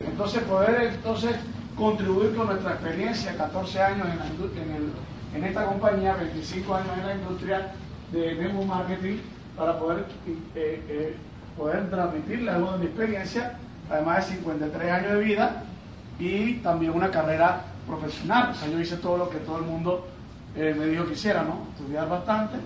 [0.00, 1.34] Entonces poder entonces
[1.76, 4.06] contribuir con nuestra experiencia, 14 años
[5.34, 7.72] en, esta compañía, 25 años en la industria
[8.12, 9.16] de Memo Marketing,
[9.56, 10.04] para poder,
[10.54, 11.16] eh, eh,
[11.56, 13.58] poder transmitirle algo de mi experiencia,
[13.90, 15.64] además de 53 años de vida
[16.20, 18.50] y también una carrera profesional.
[18.52, 20.06] O sea, yo hice todo lo que todo el mundo
[20.54, 21.66] eh, me dijo que hiciera, ¿no?
[21.76, 22.56] Estudiar bastante,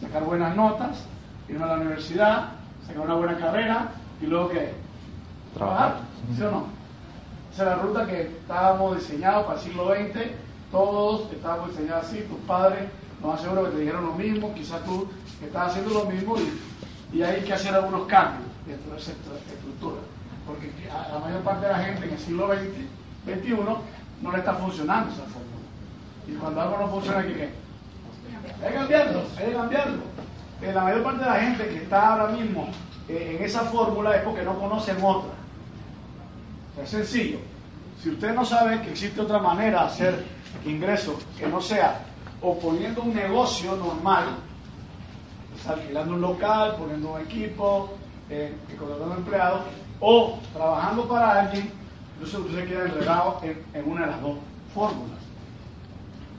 [0.00, 1.06] sacar buenas notas,
[1.48, 2.48] irme a la universidad,
[2.84, 4.83] sacar una buena carrera y luego que
[5.54, 6.00] trabajar,
[6.36, 6.66] ¿sí o no?
[7.52, 10.20] Esa es la ruta que estábamos diseñados para el siglo XX,
[10.70, 12.88] todos estábamos diseñados así, tus padres,
[13.22, 15.08] no más seguro que te dijeron lo mismo, quizás tú
[15.42, 20.00] estás haciendo lo mismo y, y hay que hacer algunos cambios dentro de esa estructura,
[20.46, 23.56] porque a la mayor parte de la gente en el siglo XX, XXI
[24.22, 25.54] no le está funcionando esa fórmula.
[26.26, 27.50] Y cuando algo no funciona, ¿qué qué?
[28.64, 30.02] Hay que cambiarlo, hay que cambiarlo.
[30.62, 32.68] Eh, la mayor parte de la gente que está ahora mismo
[33.08, 35.30] eh, en esa fórmula es porque no conocen otra.
[36.82, 37.38] Es sencillo.
[38.02, 40.24] Si usted no sabe que existe otra manera de hacer
[40.64, 42.04] ingresos que no sea
[42.40, 44.36] o poniendo un negocio normal,
[45.66, 47.90] alquilando un local, poniendo un equipo,
[48.28, 49.60] eh, contratando empleados,
[50.00, 51.70] o trabajando para alguien,
[52.14, 54.36] entonces usted se queda enredado en, una de las dos
[54.74, 55.18] fórmulas.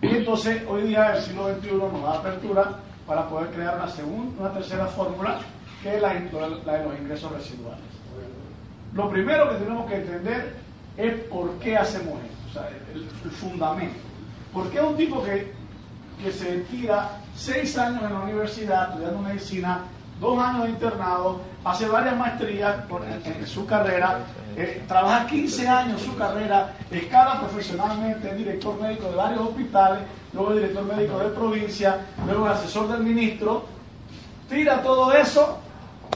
[0.02, 4.41] Y entonces hoy día el siglo XXI nos da apertura para poder crear una segunda,
[4.41, 5.39] una tercera fórmula
[5.81, 7.94] que es la de los ingresos residuales.
[8.95, 10.55] Lo primero que tenemos que entender
[10.95, 13.99] es por qué hacemos esto, o sea, el, fundamento.
[14.53, 15.51] ¿Por qué un tipo que,
[16.23, 19.81] que se tira seis años en la universidad estudiando medicina,
[20.21, 22.77] dos años de internado, hace varias maestrías
[23.25, 24.19] en, su carrera,
[24.55, 30.03] eh, trabaja 15 años en su carrera, escala profesionalmente, es director médico de varios hospitales,
[30.31, 33.66] luego director médico de provincia, luego es asesor del ministro,
[34.49, 35.59] tira todo eso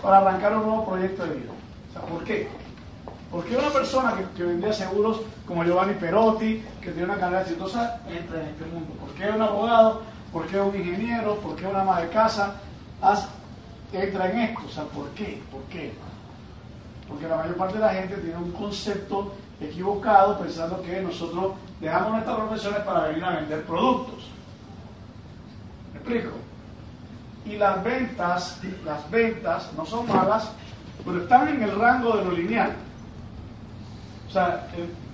[0.01, 1.51] para arrancar un nuevo proyecto de vida.
[1.89, 2.47] O sea, ¿por qué?
[3.31, 8.01] Porque una persona que, que, vendía seguros como Giovanni Perotti, que tiene una carrera exitosa,
[8.09, 8.93] entra en este mundo.
[8.99, 10.01] ¿Por qué un abogado?
[10.33, 11.35] ¿Por qué un ingeniero?
[11.35, 12.55] ¿Por qué una ama de casa?
[13.93, 14.61] Entra en esto.
[14.65, 15.41] O sea, ¿por qué?
[15.51, 15.93] ¿Por qué?
[17.07, 22.11] Porque la mayor parte de la gente tiene un concepto equivocado pensando que nosotros dejamos
[22.11, 24.27] nuestras profesiones para venir a vender productos.
[25.93, 26.29] ¿Me explico?
[27.45, 30.51] Y las ventas, las ventas no son malas,
[31.05, 32.73] pero están en el rango de lo lineal.
[34.29, 34.67] O sea,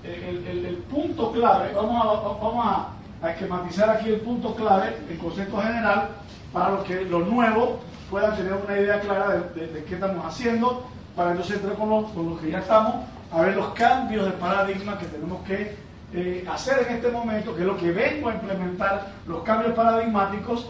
[0.03, 5.17] el, el, el, punto clave, vamos, a, vamos a, esquematizar aquí el punto clave, el
[5.17, 6.09] concepto general,
[6.51, 7.79] para que los nuevos
[8.11, 10.83] puedan tener una idea clara de, de, de qué estamos haciendo,
[11.15, 14.31] para entonces entrar con los, con los, que ya estamos, a ver los cambios de
[14.33, 15.75] paradigma que tenemos que
[16.13, 20.67] eh, hacer en este momento, que es lo que vengo a implementar, los cambios paradigmáticos.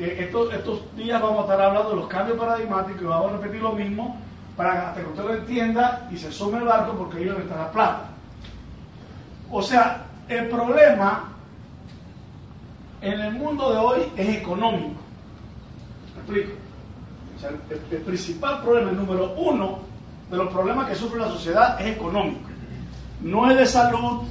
[0.00, 3.36] Eh, estos, estos días vamos a estar hablando de los cambios paradigmáticos y vamos a
[3.36, 4.18] repetir lo mismo
[4.56, 7.56] para hasta que usted lo entienda y se sume el barco porque ahí donde está
[7.56, 8.08] la plata.
[9.50, 11.32] O sea, el problema
[13.00, 15.00] en el mundo de hoy es económico.
[16.14, 16.52] ¿Me explico?
[17.36, 19.80] O sea, el, el, principal problema, el número uno
[20.30, 22.48] de los problemas que sufre la sociedad es económico.
[23.20, 24.22] No es de salud,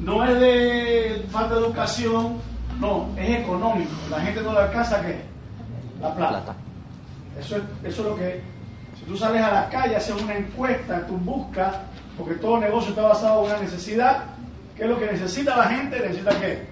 [0.00, 2.36] no es de falta de educación,
[2.80, 3.92] no, es económico.
[4.10, 5.20] La gente no le alcanza qué?
[6.00, 6.54] La plata.
[7.38, 8.53] Eso es, eso es lo que
[9.06, 11.76] tú sales a la calle, haces una encuesta, tú buscas,
[12.16, 14.24] porque todo negocio está basado en una necesidad,
[14.76, 16.00] ¿qué es lo que necesita la gente?
[16.00, 16.66] Necesita qué?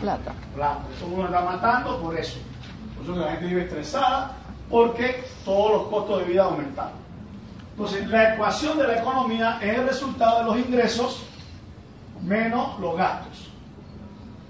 [0.00, 0.32] Plata.
[0.54, 0.80] Plata.
[0.96, 2.38] Eso uno está matando por eso.
[2.96, 4.36] Por eso que la gente vive estresada,
[4.70, 7.02] porque todos los costos de vida aumentaron.
[7.72, 11.24] Entonces, la ecuación de la economía es el resultado de los ingresos
[12.22, 13.48] menos los gastos.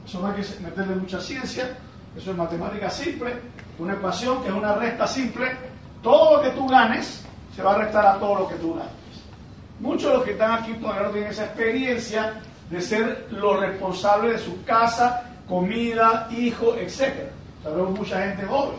[0.06, 1.76] Eso no hay que meterle mucha ciencia,
[2.16, 3.34] eso es matemática simple,
[3.78, 5.71] una ecuación que es una resta simple
[6.02, 7.24] todo lo que tú ganes
[7.54, 8.92] se va a restar a todo lo que tú ganes.
[9.80, 12.34] Muchos de los que están aquí todavía no tienen esa experiencia
[12.70, 17.30] de ser los responsables de su casa, comida, hijo, etc.
[17.62, 18.76] Sabemos mucha gente joven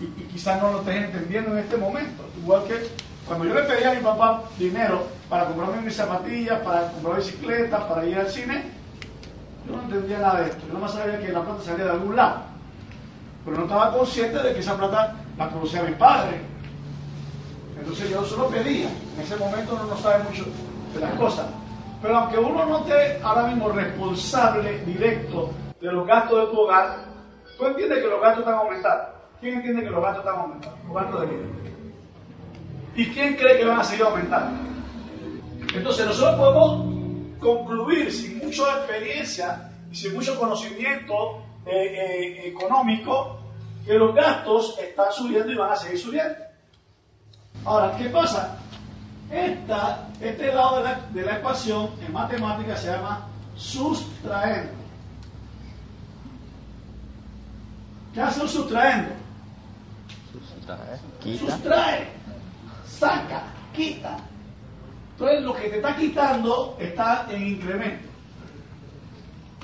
[0.00, 2.24] y, quizás no lo estés entendiendo en este momento.
[2.38, 2.88] Igual que
[3.26, 7.84] cuando yo le pedí a mi papá dinero para comprarme mis zapatillas, para comprar bicicletas,
[7.84, 8.62] para ir al cine,
[9.66, 10.64] yo no entendía nada de esto.
[10.72, 12.42] Yo no sabía que la plata salía de algún lado.
[13.44, 16.40] Pero no estaba consciente de que esa plata la producía mi padre,
[17.78, 18.88] entonces yo solo pedía.
[19.16, 20.44] En ese momento uno no sabe mucho
[20.94, 21.46] de las cosas.
[22.02, 25.50] Pero aunque uno no esté ahora mismo responsable directo
[25.80, 26.96] de los gastos de tu hogar,
[27.58, 29.04] tú entiendes que los gastos están aumentando.
[29.40, 30.78] ¿Quién entiende que los gastos están aumentando?
[30.86, 31.46] ¿Los gastos de vida?
[32.94, 34.60] ¿Y quién cree que van a seguir aumentando?
[35.74, 36.96] Entonces nosotros podemos
[37.38, 43.38] concluir sin mucha experiencia y sin mucho conocimiento eh, eh, económico
[43.84, 46.45] que los gastos están subiendo y van a seguir subiendo.
[47.66, 48.56] Ahora, ¿qué pasa?
[49.28, 53.26] Esta, este lado de la, de la ecuación en matemática se llama
[53.56, 54.70] sustraendo.
[58.14, 59.10] ¿Qué hace un sustraendo?
[60.32, 61.52] Sustrae, quita.
[61.52, 62.08] Sustrae,
[62.86, 63.42] saca,
[63.74, 64.16] quita.
[65.12, 68.08] Entonces lo que te está quitando está en incremento.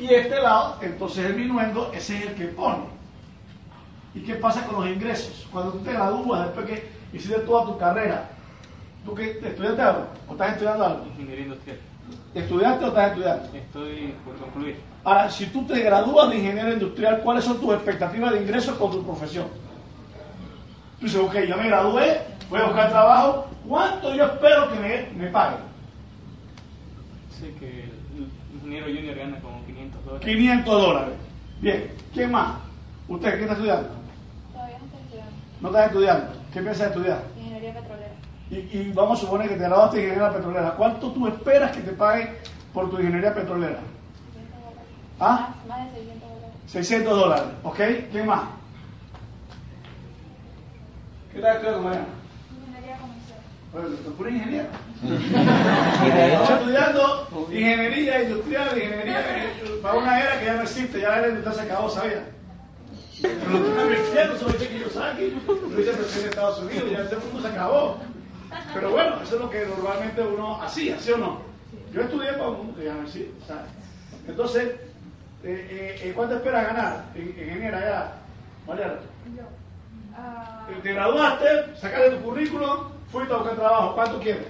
[0.00, 2.84] Y este lado, entonces el minuendo, ese es el que pone.
[4.12, 5.46] ¿Y qué pasa con los ingresos?
[5.52, 8.28] Cuando tú te gradúas, después que hiciste toda tu carrera,
[9.04, 10.06] ¿tú qué, estudiaste algo?
[10.28, 11.06] ¿O estás estudiando algo?
[11.06, 11.78] Ingeniería industrial.
[12.34, 13.56] ¿Estudiaste o estás estudiando?
[13.56, 14.80] Estoy por concluir.
[15.04, 18.90] Ahora, si tú te gradúas de ingeniero industrial, ¿cuáles son tus expectativas de ingresos con
[18.90, 19.46] tu profesión?
[20.98, 25.24] Tú dices, ok, ya me gradué, voy a buscar trabajo, ¿cuánto yo espero que me,
[25.24, 25.60] me paguen?
[27.38, 30.26] Sé que el ingeniero junior gana como 500 dólares.
[30.26, 31.14] 500 dólares.
[31.60, 32.54] Bien, ¿quién más?
[33.08, 33.88] ¿Usted qué está estudiando?
[34.52, 35.32] Todavía no estoy estudiando.
[35.60, 36.41] ¿No estás estudiando?
[36.52, 37.22] ¿Qué piensas estudiar?
[37.38, 38.12] Ingeniería petrolera.
[38.50, 40.74] Y, y vamos a suponer que te graduaste de ingeniería petrolera.
[40.74, 42.36] ¿Cuánto tú esperas que te paguen
[42.74, 43.78] por tu ingeniería petrolera?
[44.34, 44.88] 600 dólares.
[45.18, 45.54] ¿Ah?
[45.66, 46.56] Más, más de 600 dólares.
[46.66, 47.44] 600 dólares.
[47.62, 47.80] ¿Ok?
[48.10, 48.42] ¿Quién más?
[51.32, 52.06] ¿Qué estás estudiando, Mariana?
[52.66, 53.38] Ingeniería comercial.
[53.72, 54.68] Bueno, ¿te pura ingeniero?
[56.52, 59.24] Estudiando ingeniería industrial, ingeniería
[59.82, 62.24] para una era que ya no existe, ya la era industrial se acabó, ¿sabía?
[63.22, 66.90] Pero lo que están metiendo son que yo saque, lo hice presidente de Estados Unidos,
[66.90, 67.98] ya este mundo se acabó.
[68.74, 71.40] Pero bueno, eso es lo que normalmente uno hacía, ¿sí o no?
[71.92, 73.64] Yo estudié para un mundo que ya no existe, ¿sabes?
[74.26, 74.64] Entonces,
[75.44, 77.04] eh, eh, eh, ¿cuánto esperas ganar?
[77.14, 78.12] Ingeniera ya,
[78.66, 78.94] Mariana.
[79.36, 79.42] Yo.
[80.16, 83.94] ah, Te graduaste, sacaste tu currículum, fuiste a buscar trabajo.
[83.94, 84.46] ¿Cuánto quieres?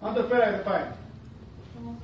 [0.00, 0.88] ¿Cuánto esperas que te paguen?
[1.74, 1.98] como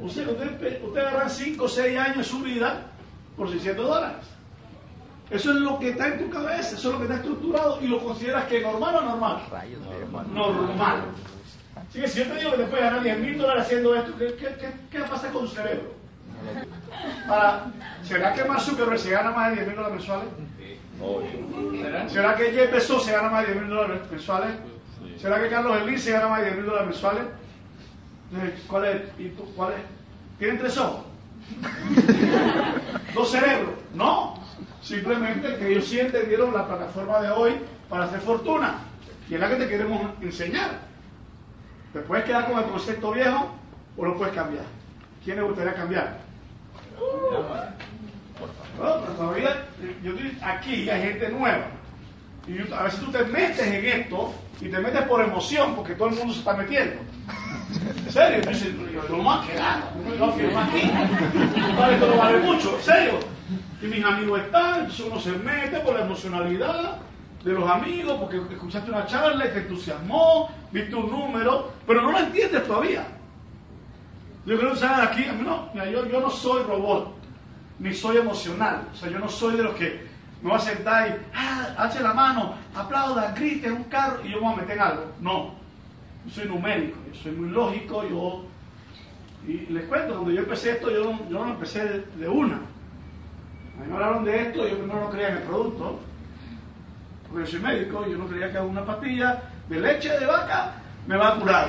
[0.00, 2.86] 600 Usted, usted, usted agarra 5 o 6 años de su vida
[3.36, 4.26] por 600 dólares.
[5.30, 7.86] Eso es lo que está en tu cabeza, eso es lo que está estructurado y
[7.86, 9.42] lo consideras que normal o normal.
[10.00, 10.28] Hermano.
[10.34, 11.02] Normal.
[11.76, 14.12] Así que si yo te digo que te puedes ganar 10 mil dólares haciendo esto,
[14.18, 15.92] ¿qué, qué, qué, qué pasa con tu cerebro?
[17.28, 17.66] Ahora,
[18.02, 20.28] ¿será que Mark Zuckerberg se gana más de 10 mil dólares mensuales?
[22.08, 24.50] ¿Será que Jeff Bezos se gana más de 10 mil dólares mensuales?
[25.18, 27.22] ¿Será que Carlos Slim se gana más de 10 mil dólares mensuales?
[28.32, 29.02] Entonces, ¿Cuál es?
[29.18, 29.80] ¿Y tú, cuál es?
[30.38, 31.04] ¿Tienen tres ojos?
[33.14, 33.74] ¿Dos cerebros?
[33.94, 34.39] No.
[34.82, 37.52] Simplemente que ellos sí entendieron la plataforma de hoy
[37.88, 38.78] para hacer fortuna.
[39.28, 40.80] Y es la que te queremos enseñar.
[41.92, 43.54] Te puedes quedar con el concepto viejo
[43.96, 44.64] o lo puedes cambiar.
[45.24, 46.18] ¿Quién le gustaría cambiar?
[48.78, 49.66] No, pero todavía,
[50.02, 51.66] yo estoy aquí hay gente nueva.
[52.46, 55.94] Y yo- a veces tú te metes en esto y te metes por emoción porque
[55.94, 57.02] todo el mundo se está metiendo.
[58.06, 58.50] ¿En serio?
[58.92, 59.84] Yo no me voy quedar,
[60.18, 60.90] no me voy a aquí.
[61.78, 63.12] Vale, esto no vale mucho, en serio.
[63.82, 66.98] Y mis amigos están, entonces uno se mete por la emocionalidad
[67.44, 72.18] de los amigos, porque escuchaste una charla te entusiasmó, viste un número, pero no lo
[72.18, 73.06] entiendes todavía.
[74.44, 77.14] Yo creo que saben aquí, no, mira, yo, yo no soy robot,
[77.78, 78.88] ni soy emocional.
[78.92, 80.08] O sea, yo no soy de los que
[80.42, 84.40] me voy a sentar y, ah, hace la mano, aplauda, grite, un carro, y yo
[84.40, 85.04] voy a meter en algo.
[85.20, 85.54] No,
[86.26, 88.44] yo soy numérico, yo soy muy lógico, yo...
[89.46, 92.60] Y les cuento, cuando yo empecé esto, yo yo no empecé de, de una.
[93.80, 95.98] A mí me hablaron de esto, yo primero no creía en el producto,
[97.26, 100.72] porque yo soy médico, yo no creía que una pastilla de leche de vaca
[101.06, 101.68] me va a curar.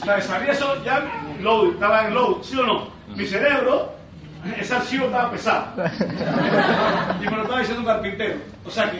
[0.00, 1.04] O sea, sabía eso ya,
[1.42, 2.88] load, estaba en load, ¿sí o no?
[3.14, 3.92] Mi cerebro,
[4.58, 5.66] ese archivo estaba pesado.
[7.20, 8.36] Y me lo estaba diciendo un carpintero.
[8.64, 8.98] O sea que.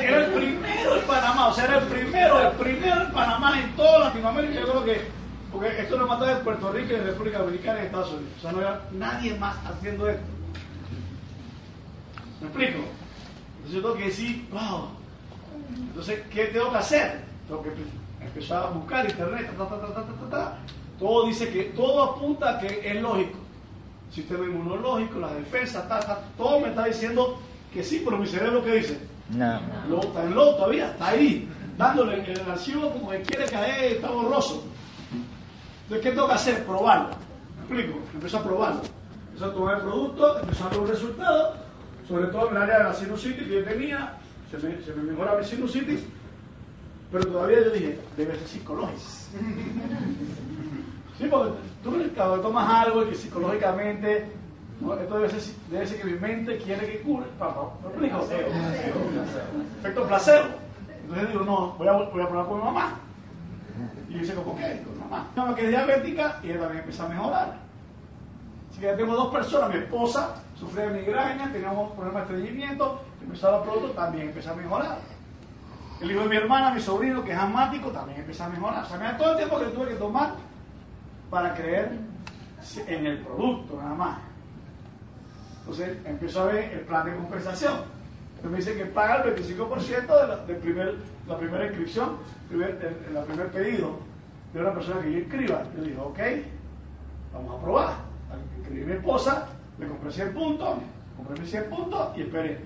[0.00, 3.74] Era el primero en Panamá, o sea, era el primero, el primero en Panamá en
[3.74, 4.60] toda Latinoamérica.
[4.60, 5.19] Yo creo que.
[5.52, 8.32] Porque esto lo mataba en Puerto Rico, en República Dominicana y en Estados Unidos.
[8.38, 10.22] O sea, no había nadie más haciendo esto.
[12.40, 12.78] ¿Me explico?
[13.56, 14.88] Entonces yo tengo que decir, wow.
[15.76, 17.20] Entonces, ¿qué tengo que hacer?
[17.48, 17.70] Tengo que
[18.24, 20.58] empezar a buscar internet, ta, ta, ta, ta, ta, ta, ta.
[20.98, 23.38] Todo dice que, todo apunta a que es lógico.
[24.12, 27.38] Sistema inmunológico, la defensa, ta, ta, todo me está diciendo
[27.72, 29.00] que sí, pero mi cerebro, ¿qué dice?
[29.30, 29.60] No.
[29.88, 34.10] Lo, está en low todavía, está ahí, dándole el archivo como que quiere caer, está
[34.10, 34.69] borroso.
[35.90, 36.64] Entonces, ¿qué tengo que hacer?
[36.64, 37.08] Probarlo.
[37.68, 37.98] ¿Me explico?
[38.14, 38.80] Empiezo a probarlo.
[39.26, 41.54] Empiezo a tomar el producto, empiezo a ver un resultado,
[42.06, 44.14] sobre todo en el área de la sinusitis que yo tenía,
[44.52, 46.02] se me, se me mejora mi sinusitis,
[47.10, 49.00] pero todavía yo dije, debe ser psicológico.
[51.18, 51.50] Sí, porque
[51.82, 54.30] tú cuando tomas algo que psicológicamente,
[54.80, 54.94] ¿no?
[54.94, 57.26] esto debe ser, debe ser que mi mente quiere que cure.
[57.36, 58.28] Papá, ¿me explico?
[59.80, 60.44] Efecto placebo.
[61.02, 63.09] Entonces digo, no, voy a, voy a probar con mi mamá.
[64.08, 64.82] Y yo dice, ¿con qué?
[64.84, 65.28] Con mi mamá.
[65.34, 67.56] Mi mamá que diabética y ella también empieza a mejorar.
[68.70, 73.02] Así que ya tengo dos personas, mi esposa sufría de migraña, teníamos problemas de estreñimiento,
[73.22, 74.98] empezaba pronto, también empezó a mejorar.
[76.00, 78.84] El hijo de mi hermana, mi sobrino, que es asmático, también empezó a mejorar.
[78.84, 80.34] O sea, mira todo el tiempo que tuve que tomar
[81.30, 81.98] para creer
[82.86, 84.18] en el producto, nada más.
[85.60, 87.74] Entonces empezó a ver el plan de compensación.
[88.36, 90.96] Entonces me dice que paga el 25% de del primer,
[91.30, 92.16] la primera inscripción,
[92.48, 93.98] primer, el, el primer pedido
[94.52, 95.62] de una persona que yo inscriba.
[95.76, 96.18] Yo digo, ok,
[97.32, 97.94] vamos a probar.
[98.58, 99.46] Inscribí a mi esposa,
[99.78, 100.78] le compré 100 puntos,
[101.16, 102.58] compré mis 100 puntos y esperé.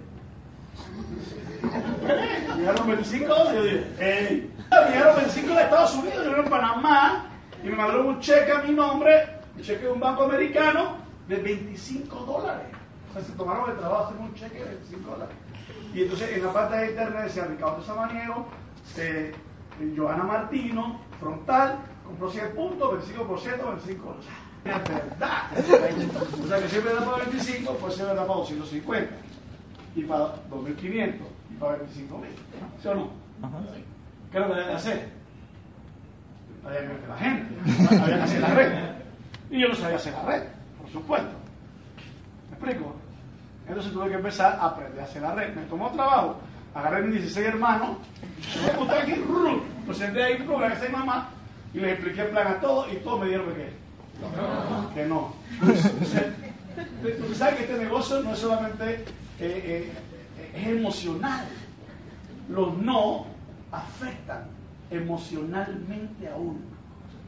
[2.56, 3.54] Llegaron 25 dólares.
[3.54, 4.50] Yo dije, hey.
[4.92, 7.26] Llegaron 25 de Estados Unidos, yo vivo en Panamá
[7.62, 10.96] y me mandaron un cheque a mi nombre, un cheque de un banco americano
[11.28, 12.66] de 25 dólares.
[13.10, 15.36] O sea, se tomaron el trabajo de hacer un cheque de 25 dólares.
[15.94, 18.46] Y entonces en la parte de internet decía Ricardo Samaniego,
[18.96, 19.32] eh,
[19.96, 24.26] Joana Martino, frontal, compró 100 puntos, 25%, 25 dólares.
[24.64, 26.42] Es verdad.
[26.42, 29.14] O sea que siempre da para 25, pues siempre da para 250
[29.94, 31.14] y para 2.500
[31.50, 31.84] y para 25.000.
[32.82, 33.10] ¿Sí o no?
[34.32, 35.08] ¿Qué es lo que había que hacer?
[36.64, 38.72] Había que meter la gente, había que hacer la red.
[39.50, 40.42] Y yo no sabía hacer la red,
[40.80, 41.36] por supuesto.
[42.50, 42.96] ¿Me explico?
[43.66, 45.54] Entonces tuve que empezar a aprender a hacer la red.
[45.54, 46.36] Me tomó trabajo.
[46.74, 47.98] Agarré mis 16 hermanos,
[48.66, 51.28] me monté aquí, rum, presenté ahí programa que mamá
[51.72, 53.84] y les expliqué el plan a todos y todos me dieron que.
[54.94, 55.32] Que no.
[55.60, 59.04] Tú sabes que este negocio no es solamente eh,
[59.40, 59.92] eh,
[60.54, 61.44] es emocional.
[62.48, 63.26] Los no
[63.70, 64.44] afectan
[64.90, 66.58] emocionalmente a uno.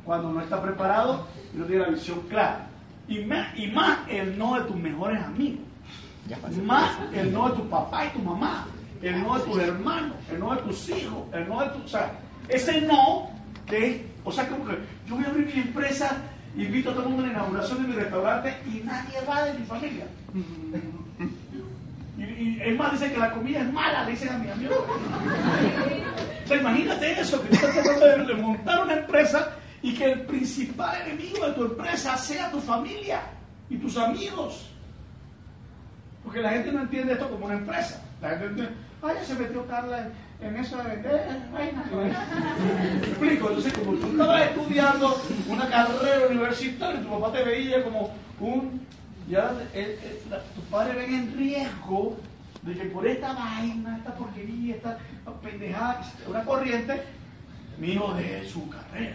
[0.04, 2.66] Cuando no está preparado y no tiene la visión clara.
[3.08, 5.60] Y más el no de tus mejores amigos.
[6.64, 8.66] Más el no de tu papá y tu mamá.
[9.02, 10.16] El no de tus hermanos.
[10.30, 11.24] El no de tus hijos.
[11.32, 11.84] El no de tu.
[11.84, 12.12] O sea,
[12.48, 13.30] ese no
[13.66, 14.06] que.
[14.24, 16.16] O sea, como que yo voy a abrir mi empresa,
[16.56, 19.58] invito a todo el mundo a la inauguración de mi restaurante y nadie va de
[19.58, 20.06] mi familia.
[22.18, 24.74] Y, y es más, dicen que la comida es mala, le dicen a mi amigo.
[26.44, 29.50] O sea, imagínate eso, que tú estás tratando de montar una empresa
[29.82, 33.20] y que el principal enemigo de tu empresa sea tu familia
[33.68, 34.70] y tus amigos.
[36.26, 38.02] Porque la gente no entiende esto como una empresa.
[38.20, 40.08] La gente entiende, ay, se metió Carla
[40.40, 41.24] en, en eso de vender.
[41.56, 42.02] Ay, no.
[42.02, 43.48] ¿Me explico?
[43.48, 48.84] Entonces, como tú estabas estudiando una carrera universitaria, tu papá te veía como un
[49.28, 52.16] ya el, la, tus padres ven en riesgo
[52.62, 54.98] de que por esta vaina, esta porquería, esta
[55.42, 57.02] pendejada, una corriente,
[57.78, 59.14] mi hijo deje su carrera.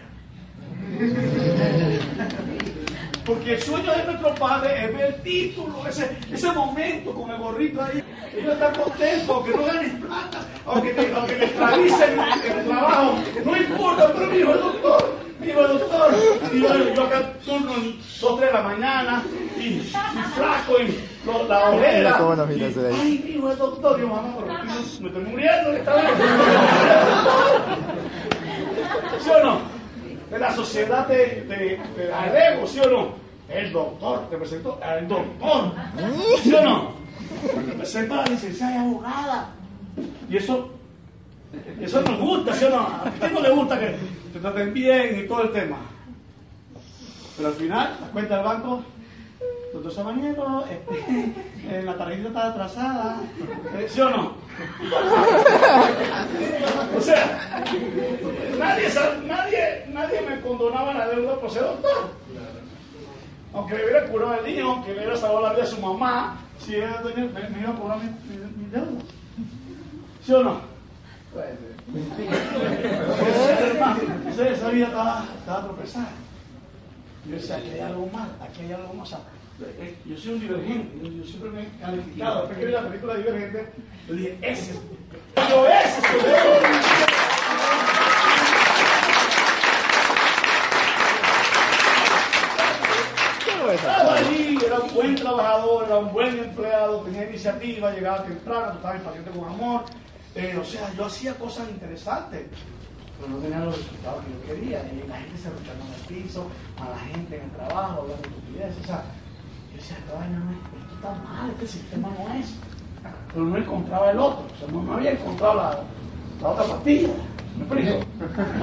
[3.24, 7.38] Porque el sueño de nuestro padre es ver el título, ese, ese momento con el
[7.38, 8.02] gorrito ahí.
[8.36, 12.18] Ellos están contentos, aunque no ganen plata, aunque te, aunque te esclavicen
[12.58, 13.14] el trabajo.
[13.44, 16.14] No importa, pero mi hijo doctor, mi hijo doctor.
[16.52, 17.72] Y yo, yo acá turno
[18.20, 19.22] 2, 3 de la mañana,
[19.56, 19.92] y, y
[20.34, 22.18] flaco, y lo, la oreja.
[22.18, 23.00] ¿Cómo nos mira ese de ahí?
[23.00, 24.00] Ay, mi hijo es doctor.
[24.00, 26.06] Yo, mamá, pero me estoy muriendo, está bien.
[29.22, 29.81] ¿Sí o no?
[30.32, 33.08] De la sociedad de, de, de la ¿sí o no?
[33.48, 35.72] El doctor, te presento al doctor,
[36.42, 36.92] ¿sí o no?
[37.66, 39.50] Te presento a la licenciada y abogada.
[40.30, 40.70] Y eso,
[41.80, 42.78] eso nos gusta, ¿sí o no?
[42.80, 43.94] A ti no le gusta que
[44.32, 45.76] te traten bien y todo el tema.
[47.36, 48.82] Pero al final, la cuenta del banco,
[49.72, 51.34] doctor Samaniego, este,
[51.68, 53.16] eh, la tarjeta está atrasada,
[53.76, 54.34] eh, ¿sí o no?
[56.96, 57.64] o sea,
[58.58, 58.88] nadie,
[59.26, 62.10] nadie, nadie me condonaba la deuda por ser doctor.
[63.54, 66.36] Aunque le hubiera curado al niño, aunque le hubiera salvado la vida a su mamá,
[66.58, 69.02] si ella tenía, me, me iba a cobrar mi, mi, mi deuda.
[70.24, 70.60] ¿Sí o no?
[74.28, 76.08] Esa, esa vida estaba, estaba tropezada.
[77.26, 79.14] Yo decía, aquí hay algo mal, aquí hay algo más.
[80.04, 82.38] Yo soy un divergente, yo siempre me he calificado.
[82.40, 83.66] Después que vi la película Divergente,
[84.08, 84.80] yo dije, ese es.
[85.48, 87.22] Yo ese es
[93.72, 98.96] Estaba allí, era un buen trabajador, era un buen empleado, tenía iniciativa, llegaba temprano, estaba
[98.96, 99.84] impaciente con amor.
[100.34, 102.48] Eh, o sea, yo hacía cosas interesantes,
[103.18, 104.82] pero no tenía los resultados que yo quería.
[104.92, 108.28] Y la gente se rechazaba en el piso, a la gente en el trabajo, hablando
[108.28, 108.82] estupideces.
[108.82, 109.04] O sea,
[109.94, 112.54] decía, no esto está mal, este sistema no es.
[113.32, 115.78] Pero no encontraba el otro, o sea, no, no había encontrado la,
[116.42, 117.08] la otra pastilla.
[117.56, 118.06] ¿Me explico?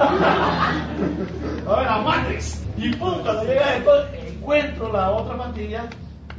[1.70, 2.64] a ver, la Matrix.
[2.76, 3.90] Y pum, cuando llega esto,
[4.26, 5.84] encuentro la otra pastilla,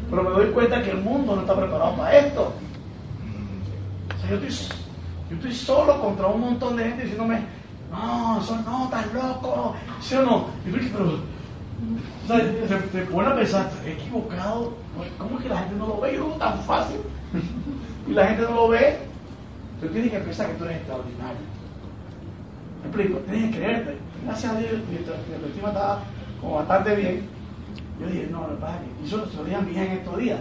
[0.10, 2.54] pero me doy cuenta que el mundo no está preparado para esto.
[4.16, 4.78] O sea, yo estoy,
[5.30, 7.42] yo estoy solo contra un montón de gente diciéndome,
[7.92, 10.48] no, eso no, estás loco, ¿sí o no?
[10.66, 11.06] Y yo pero,
[12.24, 14.74] o sea, te, te a pensar, ¿estoy equivocado?
[15.18, 16.16] ¿Cómo es que la gente no lo ve?
[16.16, 16.98] Yo lo tan fácil.
[18.08, 19.00] y la gente no lo ve,
[19.80, 21.42] tú tienes que pensar que tú eres extraordinario.
[22.82, 23.20] ¿Me explico?
[23.20, 23.98] Tienes que creerte.
[24.26, 26.00] Gracias a Dios, mi, autoestima estaba
[26.40, 27.30] como bastante bien.
[28.00, 29.04] Yo dije, no, no pasa que.
[29.04, 30.40] Y eso se lo dije a mi hija en estos días.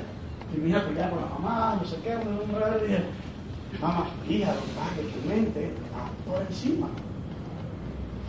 [0.55, 3.05] Y mi hija peleaba con la mamá, no sé qué, y dije,
[3.81, 6.89] mamá, hija, lo que pasa que tu mente está por encima.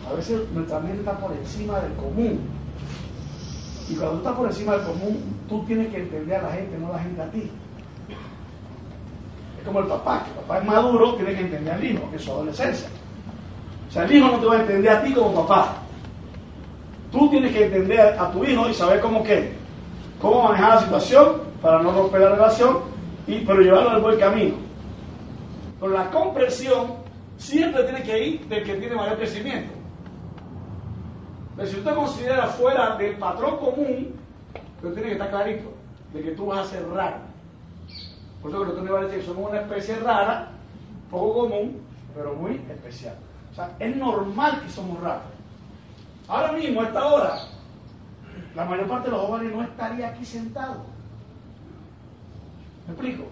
[0.08, 2.40] A veces nuestra mente está por encima del común.
[3.88, 5.22] Y cuando tú estás por encima del común,
[5.52, 7.50] tú tienes que entender a la gente, no la gente a ti.
[9.58, 12.16] Es como el papá, que el papá es maduro, tiene que entender al hijo, que
[12.16, 12.88] es su adolescencia.
[13.86, 15.74] O sea, el hijo no te va a entender a ti como papá.
[17.12, 19.52] Tú tienes que entender a tu hijo y saber cómo qué,
[20.22, 22.78] cómo manejar la situación para no romper la relación,
[23.26, 24.54] y, pero llevarlo al buen camino.
[25.78, 26.94] Pero la comprensión
[27.36, 29.74] siempre tiene que ir del que tiene mayor crecimiento.
[31.56, 34.21] Pero si usted considera fuera del patrón común,
[34.82, 35.72] pero tiene que estar clarito
[36.12, 37.16] de que tú vas a ser raro.
[38.42, 40.48] Por eso que tú me vas a decir somos una especie rara,
[41.08, 41.80] poco común,
[42.14, 43.14] pero muy especial.
[43.52, 45.22] O sea, es normal que somos raros.
[46.26, 47.38] Ahora mismo, a esta hora,
[48.54, 50.78] la mayor parte de los jóvenes no estaría aquí sentados.
[52.86, 53.24] ¿Me explico?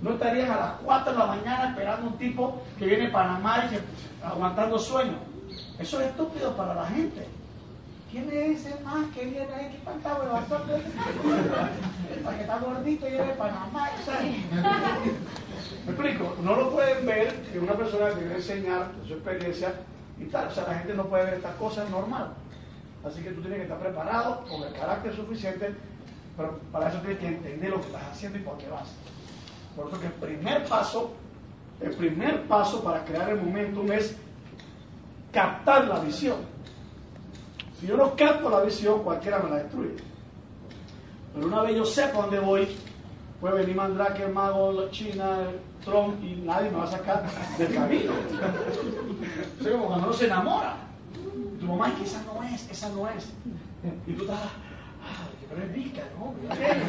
[0.00, 3.64] No estarían a las 4 de la mañana esperando un tipo que viene de Panamá
[3.66, 3.80] y que,
[4.24, 5.18] aguantando sueño.
[5.78, 7.26] Eso es estúpido para la gente.
[8.16, 10.72] ¿Quién es ese más que viene aquí para acá, bastante?
[12.24, 13.90] Para que está gordito y de Panamá.
[14.06, 14.36] ¿sabes?
[15.84, 16.34] ¿Me explico?
[16.42, 19.74] No lo pueden ver que una persona que debe enseñar su experiencia
[20.18, 20.48] y tal.
[20.48, 22.32] O sea, la gente no puede ver estas cosas normal.
[23.04, 25.74] Así que tú tienes que estar preparado con el carácter suficiente,
[26.38, 28.94] pero para eso tienes que entender lo que estás haciendo y por qué vas.
[29.76, 31.12] Por eso que el primer paso,
[31.82, 34.16] el primer paso para crear el momentum es
[35.32, 36.55] captar la visión.
[37.80, 39.96] Si yo no capto la visión, cualquiera me la destruye.
[41.34, 42.68] Pero una vez yo sepa dónde voy,
[43.40, 45.50] puede venir Mandrake, el mago, China,
[45.84, 47.24] Trump y nadie me va a sacar
[47.58, 48.12] del camino.
[49.60, 50.76] O sea, como cuando uno se enamora.
[51.60, 53.28] Tu mamá, que esa no es, esa no es.
[54.06, 56.34] Y tú estás, ah, pero es rica, ¿no?
[56.56, 56.82] Bien,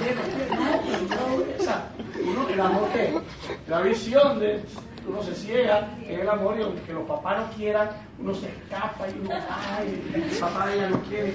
[1.10, 1.86] no, no, esa.
[2.22, 3.20] Uno, el amor que,
[3.68, 4.64] la visión de
[5.08, 7.90] uno se ciega, que es el amor y aunque los papás no quieran,
[8.20, 11.34] uno se escapa y uno, ay, el papá ella no quiere,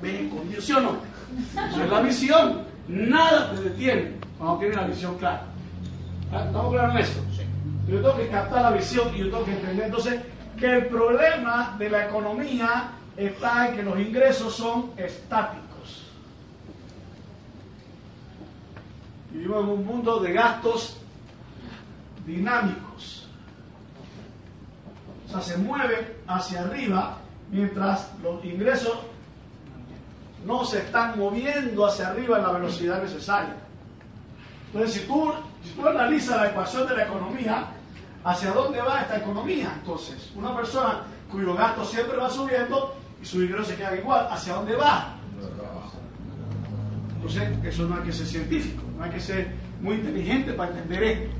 [0.00, 0.96] ven con Dios, ¿sí o no?
[1.70, 2.62] Eso es la visión.
[2.88, 5.44] Nada te detiene cuando tienes la visión clara.
[6.32, 7.20] ¿Estamos claros en eso?
[7.88, 10.20] Yo tengo que captar la visión y yo tengo que entender entonces
[10.58, 16.06] que el problema de la economía está en que los ingresos son estáticos.
[19.32, 21.00] Vivimos en un mundo de gastos
[22.26, 23.28] dinámicos.
[25.26, 27.18] O sea, se mueve hacia arriba
[27.50, 28.98] mientras los ingresos
[30.44, 33.54] no se están moviendo hacia arriba en la velocidad necesaria.
[34.72, 37.66] Entonces, si tú, si tú analizas la ecuación de la economía,
[38.24, 39.72] ¿hacia dónde va esta economía?
[39.78, 44.54] Entonces, una persona cuyo gasto siempre va subiendo y su ingreso se queda igual, ¿hacia
[44.54, 45.16] dónde va?
[47.16, 51.02] Entonces, eso no hay que ser científico, no hay que ser muy inteligente para entender
[51.02, 51.36] esto.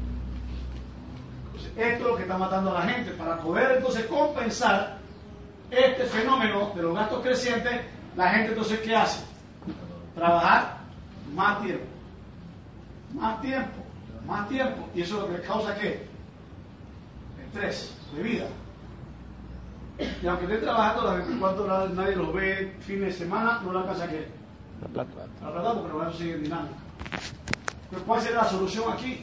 [1.80, 3.12] Esto es lo que está matando a la gente.
[3.12, 4.98] Para poder entonces compensar
[5.70, 7.80] este fenómeno de los gastos crecientes,
[8.16, 9.24] la gente entonces, ¿qué hace?
[10.14, 10.76] Trabajar
[11.34, 11.84] más tiempo.
[13.14, 13.82] Más tiempo,
[14.26, 14.88] más tiempo.
[14.94, 16.06] ¿Y eso es lo que causa qué?
[17.46, 18.46] Estrés de vida.
[20.22, 23.80] Y aunque esté trabajando las 24 horas, nadie los ve fin de semana, no la
[23.80, 24.28] alcanza qué?
[24.82, 25.26] La plata.
[25.42, 26.76] La plata porque los gastos siguen dinámicos.
[27.90, 29.22] Pero ¿cuál será la solución aquí?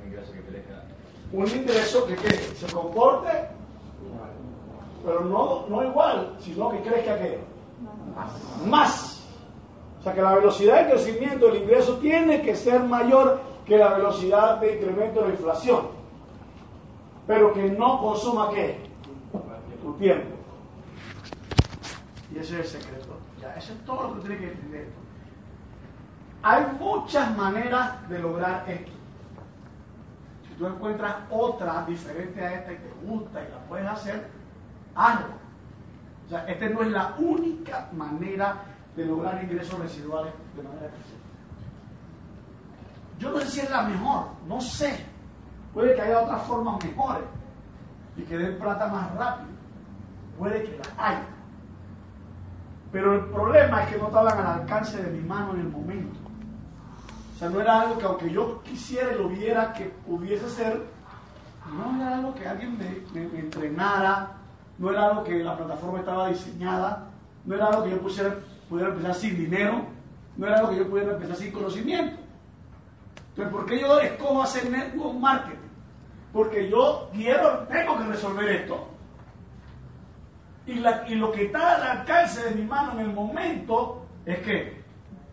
[0.00, 0.82] Un ingreso que crezca.
[1.32, 3.30] Un ingreso que, se comporte,
[5.04, 7.40] pero no, no igual, sino que crezca qué?
[8.66, 9.24] Más.
[9.98, 13.94] O sea que la velocidad de crecimiento del ingreso tiene que ser mayor que la
[13.94, 15.86] velocidad de incremento de la inflación.
[17.26, 18.78] Pero que no consuma qué?
[19.82, 20.36] Tu tiempo.
[22.34, 23.16] Y ese es el secreto.
[23.40, 24.88] Ya, eso es todo lo que tiene que entender.
[26.42, 28.91] Hay muchas maneras de lograr esto.
[30.52, 34.28] Si tú encuentras otra diferente a esta y te gusta y la puedes hacer,
[34.94, 35.28] hazlo.
[36.26, 38.56] O sea, esta no es la única manera
[38.94, 41.22] de lograr ingresos residuales de manera eficiente.
[43.18, 45.06] Yo no sé si es la mejor, no sé.
[45.72, 47.24] Puede que haya otras formas mejores
[48.16, 49.52] y que den plata más rápido.
[50.38, 51.26] Puede que las haya.
[52.90, 56.20] Pero el problema es que no estaban al alcance de mi mano en el momento.
[57.42, 60.80] Sea, no era algo que aunque yo quisiera y lo viera que pudiese ser,
[61.76, 64.34] no era algo que alguien me, me- entrenara,
[64.78, 67.08] no era algo que la plataforma estaba diseñada,
[67.44, 69.84] no era algo que yo pudiera empezar sin dinero,
[70.36, 72.16] no era algo que yo pudiera empezar sin conocimiento.
[73.30, 75.58] Entonces, ¿por qué yo escojo hacer network marketing?
[76.32, 78.86] Porque yo quiero, tengo que resolver esto.
[80.68, 84.38] Y, la- y lo que está al alcance de mi mano en el momento es
[84.38, 84.80] que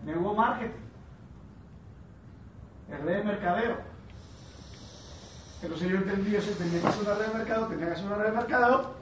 [0.03, 0.88] network marketing,
[2.91, 3.77] el red de mercadeo.
[5.61, 8.15] Entonces yo entendí eso, tenía que hacer una red de mercado, tenía que hacer una
[8.15, 8.93] red de mercadeo.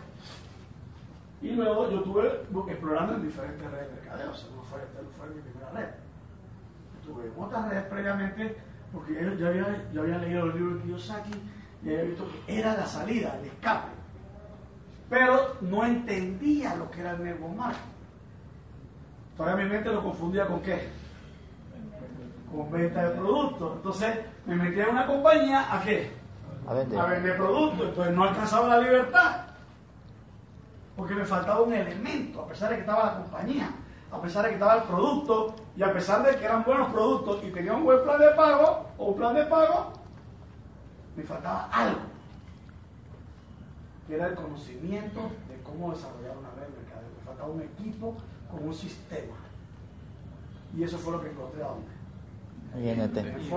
[1.42, 5.28] Y luego yo estuve explorando en diferentes redes de mercadeo, o no fue, no fue
[5.36, 5.90] mi primera red.
[7.00, 8.58] Estuve en otras redes previamente,
[8.92, 11.32] porque yo, había, había leído los libros de Kiyosaki
[11.84, 13.90] y había visto que era la salida, el escape.
[15.10, 17.98] Pero no entendía lo que era el network marketing.
[19.38, 20.90] Todavía mi mente lo confundía con qué?
[22.52, 23.76] Con venta de productos.
[23.76, 26.12] Entonces me metía en una compañía a qué?
[26.68, 27.00] A vender.
[27.00, 29.42] a vender productos, entonces no alcanzaba la libertad.
[30.96, 33.70] Porque me faltaba un elemento, a pesar de que estaba la compañía,
[34.12, 37.44] a pesar de que estaba el producto, y a pesar de que eran buenos productos
[37.44, 39.94] y tenía un buen plan de pago o un plan de pago,
[41.16, 42.02] me faltaba algo.
[44.08, 47.10] Que era el conocimiento de cómo desarrollar una red de mercadeo.
[47.20, 48.16] Me faltaba un equipo
[48.50, 49.36] con un sistema.
[50.76, 51.88] Y eso fue lo que encontré a donde
[52.76, 53.14] INT.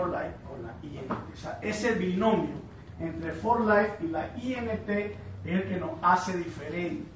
[0.08, 1.10] Life la INT.
[1.10, 2.56] O sea, ese binomio
[2.98, 5.12] entre For Life y la INT es
[5.44, 7.06] el que nos hace diferentes.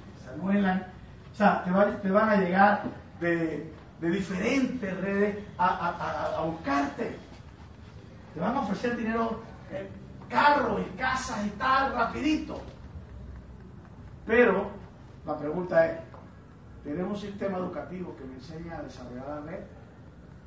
[1.32, 2.82] O sea, te, va- te van a llegar
[3.20, 7.16] de, diferentes redes a buscarte.
[8.34, 9.88] Te van a ofrecer dinero, eh,
[10.28, 12.60] carros y casas y tal, rapidito.
[14.26, 14.68] Pero
[15.26, 15.98] la pregunta es,
[16.82, 19.60] ¿tenemos un sistema educativo que me enseña a desarrollar la red?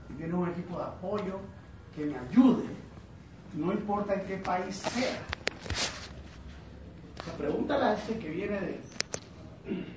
[0.10, 1.40] Y tiene un equipo de apoyo
[1.96, 2.66] que me ayude,
[3.54, 5.20] no importa en qué país sea.
[7.20, 8.80] O sea, pregúntale a ese que viene de,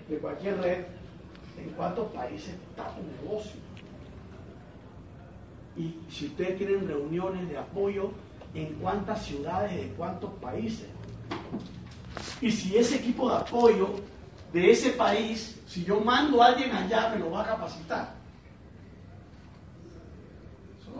[0.09, 0.85] de cualquier red
[1.59, 3.61] en cuántos países está tu negocio.
[5.77, 8.13] Y si ustedes tienen reuniones de apoyo,
[8.55, 10.87] en cuántas ciudades, de cuántos países.
[12.41, 13.91] Y si ese equipo de apoyo
[14.53, 18.20] de ese país, si yo mando a alguien allá, me lo va a capacitar.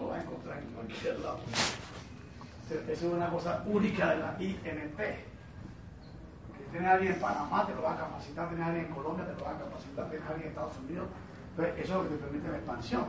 [0.01, 1.39] Eso no lo va a encontrar en cualquier lado.
[2.71, 4.97] Esa es una cosa única de la INT.
[4.97, 9.35] Que tiene alguien en Panamá, te lo va a capacitar, tiene alguien en Colombia, te
[9.39, 11.09] lo va a capacitar, tiene alguien en Estados Unidos.
[11.51, 13.05] Entonces, eso es lo que te permite la expansión.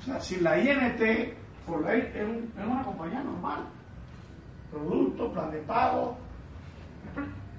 [0.00, 1.34] O sea, si la INT,
[1.66, 3.60] por ley, es, un- es una compañía normal.
[4.70, 6.18] Producto, plan de pago.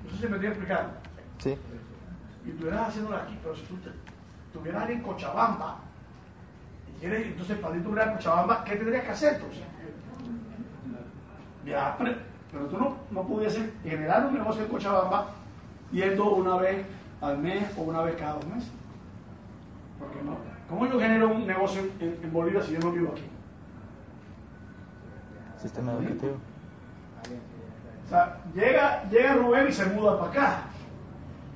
[0.04, 0.94] No sé si me estoy explicando
[1.40, 1.58] Sí.
[2.46, 3.90] y estuvieras haciéndolo aquí, pero si tú te-
[4.48, 5.80] estuvieras en Cochabamba,
[7.02, 9.64] entonces para ti tú en Cochabamba, ¿qué tendrías que hacer entonces?
[11.66, 15.28] Ya, pero, tú no, no pudieses generar un negocio en Cochabamba
[15.92, 16.86] yendo una vez
[17.22, 18.72] al mes o una vez cada dos meses.
[20.00, 20.38] Porque no.
[20.70, 23.24] ¿Cómo yo genero un negocio en, Bolivia si yo no vivo aquí?
[25.62, 26.36] Sistema educativo.
[28.06, 30.62] O sea, llega, llega Rubén y se muda para acá.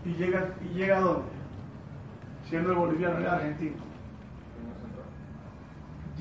[0.03, 1.29] ¿Y llega, y llega a dónde?
[2.49, 3.90] Siendo el boliviano el argentino.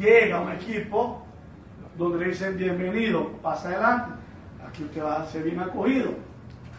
[0.00, 1.22] Llega un equipo
[1.98, 4.12] donde le dicen bienvenido, pasa adelante.
[4.66, 6.12] Aquí usted va a ser bien acogido.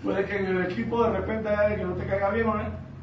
[0.04, 2.56] Puede que en el equipo de repente haya alguien que no te caiga bien, ¿no?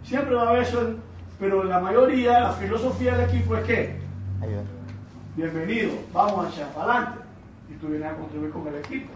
[0.03, 0.97] siempre va a haber eso, en-
[1.39, 3.97] pero la mayoría, la filosofía del equipo es que
[5.37, 7.21] bienvenido, vamos a echar para adelante.
[7.71, 9.11] Y tú vienes a contribuir con el equipo.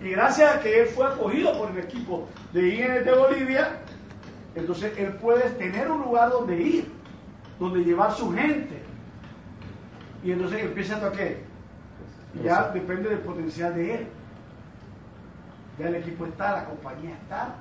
[0.00, 3.68] Y gracias a que él fue acogido por el equipo de INT de Bolivia,
[4.56, 6.90] entonces él puede tener un lugar donde ir,
[7.60, 8.77] donde llevar su gente.
[10.22, 11.44] Y entonces empieza a qué?
[12.34, 12.72] Y ya Eso.
[12.72, 14.08] depende del potencial de él.
[15.78, 17.54] Ya el equipo está, la compañía está,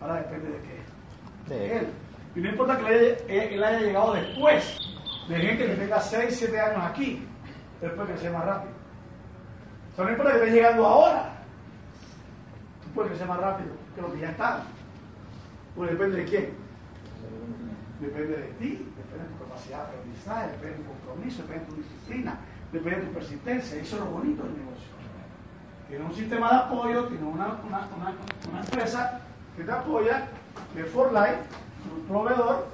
[0.00, 1.86] ahora depende de qué De de él.
[2.34, 4.78] Y no importa que él haya, él haya llegado después,
[5.28, 7.26] de gente que tenga 6, 7 años aquí,
[7.80, 8.72] él puede crecer más rápido.
[9.92, 11.32] O sea, no importa que esté llegando ahora,
[12.82, 14.62] tú puedes crecer más rápido que lo que ya está.
[15.76, 16.59] Pues depende de quién.
[18.00, 21.70] Depende de ti, depende de tu capacidad de aprendizaje, depende de tu compromiso, depende de
[21.70, 22.38] tu disciplina,
[22.72, 23.80] depende de tu persistencia.
[23.80, 24.88] Eso es lo bonito del negocio.
[25.88, 28.14] Tiene un sistema de apoyo, tiene una, una, una,
[28.50, 29.20] una empresa
[29.56, 30.28] que te apoya,
[30.72, 31.42] que es For Life,
[31.94, 32.66] un proveedor,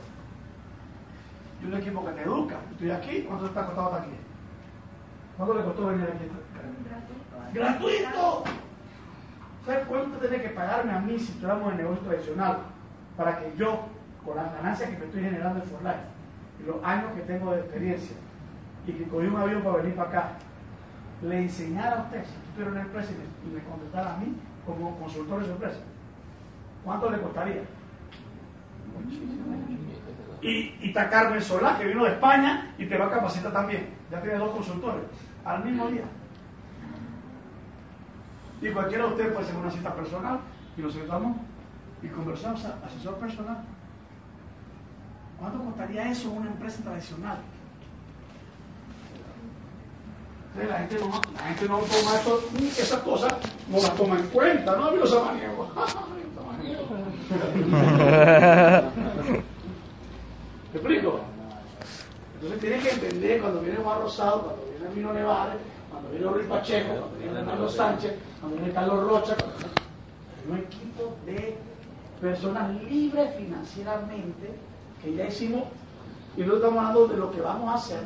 [1.63, 2.57] y un equipo que te educa.
[2.73, 4.17] Estoy aquí, ¿cuánto te ha costado estar aquí?
[5.37, 6.31] ¿Cuánto le costó venir aquí?
[7.53, 8.45] ¡Gratuito!
[9.65, 12.59] ¿Sabes cuánto tiene que pagarme a mí si estuviéramos en negocio tradicional
[13.17, 13.87] para que yo,
[14.27, 16.17] con las ganancias que me estoy generando en For Life
[16.61, 18.17] y los años que tengo de experiencia
[18.87, 20.29] y que cogí un avión para venir para acá,
[21.23, 24.37] le enseñara a usted, si tú tuvieras una empresa y me, contratara a mí
[24.67, 25.79] como consultor de su empresa,
[26.85, 27.63] ¿cuánto le costaría?
[30.43, 30.49] Y,
[30.81, 33.89] y está Carmen Solá, que vino de España y te va a capacitar también.
[34.11, 35.03] Ya tiene dos consultores
[35.45, 36.05] al mismo día.
[38.61, 40.41] Y cualquiera de ustedes puede hacer una cita personal
[40.77, 41.37] y nos sentamos
[42.03, 43.65] y conversamos, asesor personal.
[45.39, 47.39] ¿Cuánto costaría eso en una empresa tradicional?
[50.55, 52.43] Entonces, La gente, no, la gente no toma esto,
[52.81, 53.33] esas cosas,
[53.69, 54.87] no las toma en cuenta, ¿no?
[54.87, 55.69] A mí los samaniegos.
[60.73, 61.21] ¿Me explico?
[62.35, 65.57] Entonces tienes que entender cuando viene Juan Rosado, cuando viene Mino Nevares,
[65.91, 70.57] cuando viene Luis Pacheco, cuando viene Hernando Sánchez, cuando viene Carlos Rocha, cuando hay un
[70.59, 71.59] equipo de
[72.21, 74.55] personas libres financieramente
[75.03, 75.65] que ya hicimos,
[76.37, 78.03] y no estamos hablando de lo que vamos a hacer,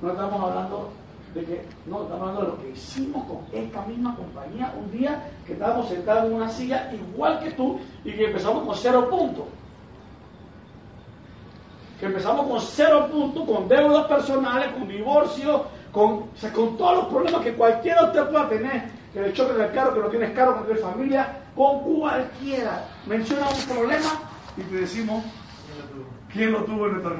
[0.00, 0.90] no estamos hablando
[1.34, 5.30] de que, no, estamos hablando de lo que hicimos con esta misma compañía un día
[5.46, 9.44] que estábamos sentados en una silla igual que tú y que empezamos con cero puntos
[11.98, 17.42] que empezamos con cero puntos, con deudas personales, con divorcio, con, con todos los problemas
[17.42, 20.64] que cualquiera de ustedes pueda tener, que le choque del carro, que no tienes carro,
[20.66, 22.84] que no familia, con cualquiera.
[23.06, 24.10] Menciona un problema
[24.56, 25.24] y te decimos
[26.32, 27.14] quién lo tuvo en nuestra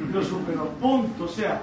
[0.00, 0.68] y lo superó.
[0.80, 1.24] Punto.
[1.24, 1.62] O sea,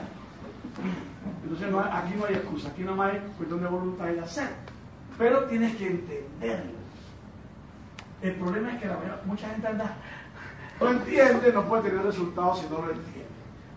[1.44, 4.50] entonces aquí no hay excusa, aquí no hay cuestión de voluntad y de hacer.
[5.18, 6.72] Pero tienes que entenderlo.
[8.22, 9.94] El problema es que la mayor- mucha gente anda,
[10.80, 13.28] no entiende, no puede tener resultados si no lo entiende.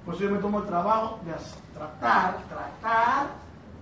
[0.04, 1.32] Por eso yo me tomo el trabajo de
[1.76, 3.26] tratar, tratar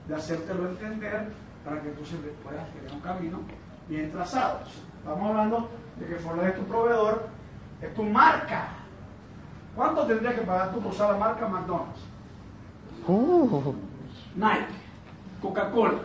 [0.08, 1.28] de hacértelo entender
[1.64, 3.40] para que tú siempre puedas tener un camino
[3.88, 4.60] bien trazado.
[4.98, 7.28] Estamos hablando de que Ford es tu proveedor,
[7.84, 8.68] es tu marca.
[9.76, 12.00] ¿Cuánto tendrías que pagar tú por usar la marca McDonald's?
[13.06, 13.74] Uh,
[14.36, 14.74] Nike,
[15.42, 15.98] Coca-Cola.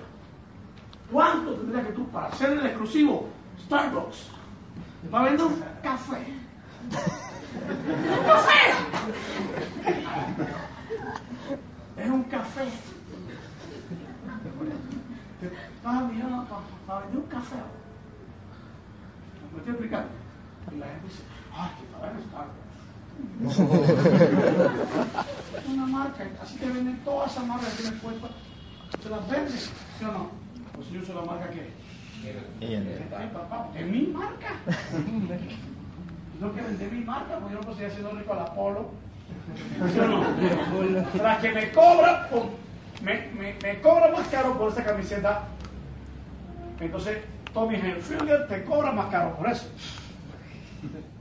[1.12, 3.30] ¿Cuánto tendrías que tú para ser el exclusivo?
[3.66, 4.30] Starbucks.
[5.10, 6.26] Para vender un café.
[7.70, 8.74] ¡Un café!
[11.98, 12.66] Es un café.
[15.84, 16.00] Para,
[16.88, 17.56] para vender un café.
[19.52, 20.10] ¿Me estoy explicando?
[20.72, 21.24] Y la gente dice,
[21.56, 22.70] ¡ay, que para Starbucks!
[25.58, 28.32] Es una marca, así que venden todas esas marcas que tienen puestas.
[29.04, 30.30] Se las venden, ¿sí o no?
[30.76, 31.74] Pues yo uso la marca que
[33.76, 34.56] es mi marca.
[36.40, 38.92] Yo tengo que vender mi marca, porque yo no seguir haciendo rico al Apolo.
[39.92, 40.24] ¿Sí o no?
[41.12, 42.30] Tras que me cobra,
[43.02, 45.44] me, me, me cobra más caro por esa camiseta.
[46.80, 47.18] Entonces,
[47.54, 49.68] Tommy Hilfiger te cobra más caro por eso.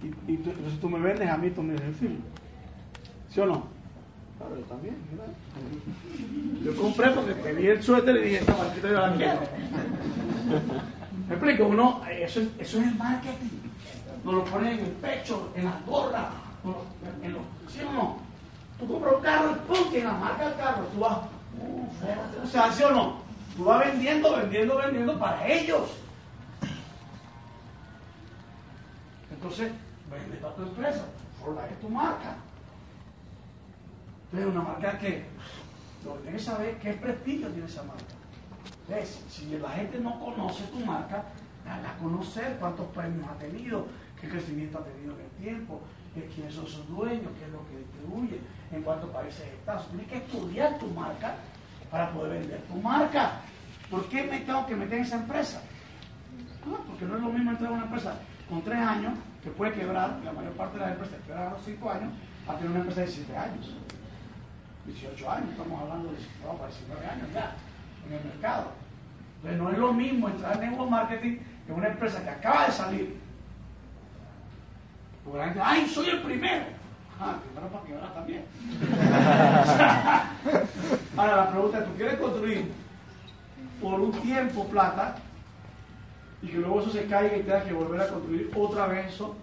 [0.02, 2.16] Y, y tú- entonces tú me vendes a mí Tommy Hilfiger.
[3.30, 3.66] ¿Sí o no?
[4.38, 4.96] Claro, yo también.
[5.10, 5.32] ¿verdad?
[6.64, 9.40] Yo compré porque te vi el suéter y dije, esta marquita yo la quiero.
[11.28, 11.66] ¿Me explico?
[11.66, 13.48] Uno, eso, es- eso es el marketing.
[14.24, 16.26] Nos lo ponen en el pecho, en las gorras,
[17.22, 18.18] en los, ¿sí o no?
[18.78, 19.94] Tú compras un carro y ¡pum!
[19.94, 21.18] en la marca del carro, tú vas,
[21.60, 23.16] uh, o sea, ¿sí o no?
[23.56, 25.90] Tú vas vendiendo, vendiendo, vendiendo para ellos.
[29.38, 29.70] Entonces,
[30.10, 31.04] vende para tu empresa,
[31.38, 32.34] Ford es tu marca.
[34.24, 35.24] Entonces, una marca que
[36.04, 38.02] lo que tienes que saber qué prestigio tiene esa marca.
[38.88, 39.24] ¿Ves?
[39.30, 41.22] Si la gente no conoce tu marca,
[41.64, 43.86] dale a conocer cuántos premios ha tenido,
[44.20, 45.80] qué crecimiento ha tenido en el tiempo,
[46.34, 48.40] quiénes son sus dueños, qué es lo que distribuye,
[48.72, 49.86] en cuántos países estás.
[49.86, 51.36] Tienes que estudiar tu marca
[51.92, 53.40] para poder vender tu marca.
[53.88, 55.62] ¿Por qué me tengo que meter en esa empresa?
[56.66, 59.72] Ah, porque no es lo mismo entrar a una empresa con tres años que puede
[59.72, 62.12] quebrar, la mayor parte de las empresas quebran a los cinco años,
[62.46, 63.74] a tener una empresa de 17 años.
[64.86, 67.52] 18 años, estamos hablando de no, para 19 años ya
[68.06, 68.72] en el mercado.
[69.36, 72.72] Entonces no es lo mismo entrar en network marketing que una empresa que acaba de
[72.72, 73.20] salir.
[75.24, 76.64] Porque la gente, ¡ay, soy el primero!
[77.20, 78.44] Ah, primero para quebrar también.
[81.16, 82.70] Ahora la pregunta es, ¿tú quieres construir
[83.80, 85.16] por un tiempo plata
[86.42, 89.34] y que luego eso se caiga y tengas que volver a construir otra vez eso?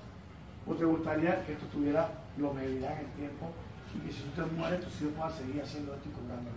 [0.68, 3.52] ¿O te gustaría que esto tuviera longevidad en el tiempo
[3.96, 6.56] y que si tú te mueres, tus hijos puedan seguir haciendo esto y cobrándolo?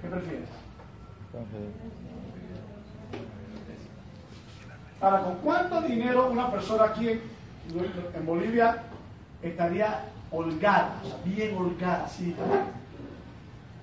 [0.00, 0.48] ¿Qué prefieres?
[5.00, 7.20] Ahora, ¿con cuánto dinero una persona aquí en,
[8.14, 8.82] en Bolivia
[9.42, 12.34] estaría holgada, o sea, bien holgada, así,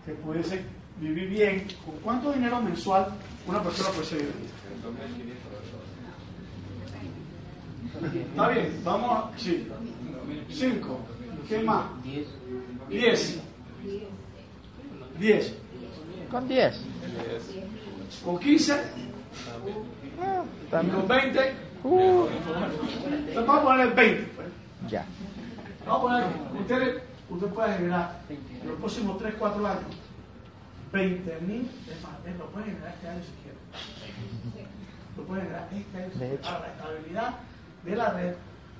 [0.06, 0.64] que pudiese
[1.00, 1.68] vivir bien?
[1.86, 3.08] ¿Con cuánto dinero mensual
[3.48, 4.61] una persona puede vivir?
[8.04, 9.38] Está bien, vamos a...
[9.38, 9.68] Sí.
[10.50, 11.00] Cinco.
[11.48, 11.86] ¿Qué más?
[12.04, 12.28] Diez.
[15.20, 15.56] Diez.
[16.32, 16.82] Con 10.
[18.24, 18.82] Con quince.
[20.72, 21.54] Y con veinte.
[21.84, 24.32] Uh, Entonces vamos a poner el 20.
[24.36, 24.48] pues.
[24.88, 25.06] ya.
[25.86, 29.84] Vamos a poner ustedes, usted puede generar en los próximos 3, 4 años
[30.92, 34.71] 20 mil, es más, lo puedes generar este año si quieres.
[35.18, 36.40] Este año si De.
[36.44, 37.34] Ahora, la estabilidad
[37.84, 38.34] de la red,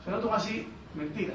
[0.04, 1.34] se lo toma así, mentira.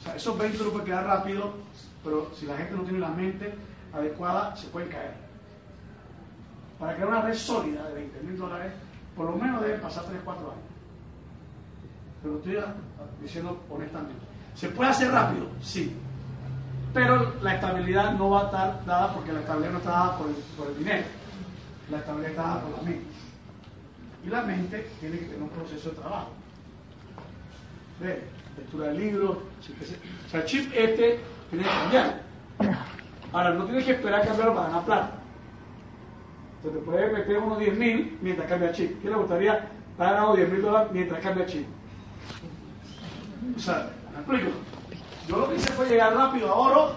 [0.00, 1.54] O sea, esos 20 lo puede quedar rápido,
[2.02, 3.54] pero si la gente no tiene la mente
[3.92, 5.14] adecuada, se pueden caer.
[6.78, 8.72] Para crear una red sólida de 20 mil dólares,
[9.14, 10.64] por lo menos deben pasar 3, 4 años.
[12.22, 12.58] Pero estoy
[13.22, 14.22] diciendo honestamente.
[14.54, 15.46] ¿Se puede hacer rápido?
[15.62, 15.94] Sí.
[16.92, 20.28] Pero la estabilidad no va a estar dada porque la estabilidad no está dada por
[20.28, 21.06] el, por el dinero.
[21.90, 23.09] La estabilidad está dada por la mente.
[24.24, 26.30] Y la mente tiene que tener un proceso de trabajo.
[28.00, 28.22] ¿Ve?
[28.56, 29.38] Lectura de libros.
[29.38, 32.22] O sea, el chip este tiene que cambiar.
[33.32, 35.10] Ahora, no tienes que esperar a cambiarlo para ganar plata.
[36.56, 39.00] Entonces te puedes meter unos 10 mil mientras cambia el chip.
[39.00, 41.66] ¿Qué le gustaría estar ganando 10 mil dólares mientras cambia el chip?
[43.56, 44.50] O sea, me explico.
[45.26, 46.92] Yo lo que hice fue llegar rápido a oro,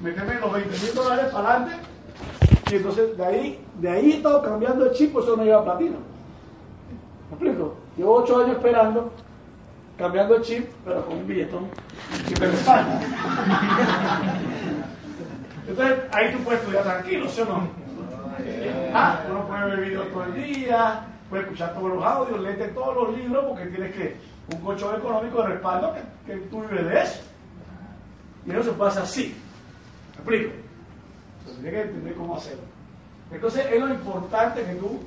[0.00, 1.76] meterme los 20 mil dólares para adelante,
[2.70, 6.13] y entonces de ahí, de ahí he cambiando el chip, por eso no lleva platino.
[7.40, 7.74] ¿Me explico?
[7.96, 9.12] Llevo 8 años esperando,
[9.98, 11.68] cambiando el chip, pero con un billetón
[12.28, 13.00] que me respalda.
[15.66, 17.68] Entonces ahí tú puedes estudiar tranquilo, ¿sí o no?
[18.92, 22.94] Ah, uno puede ver videos todo el día, puede escuchar todos los audios, leerte todos
[22.94, 24.16] los libros porque tienes que
[24.52, 25.94] un colchón económico de respaldo
[26.26, 27.20] que, tú vives de eso.
[28.46, 29.34] Y eso se pasa así.
[30.12, 30.52] ¿Me explico?
[31.38, 32.62] Entonces tienes que entender cómo hacerlo.
[33.32, 35.00] Entonces es lo importante que tú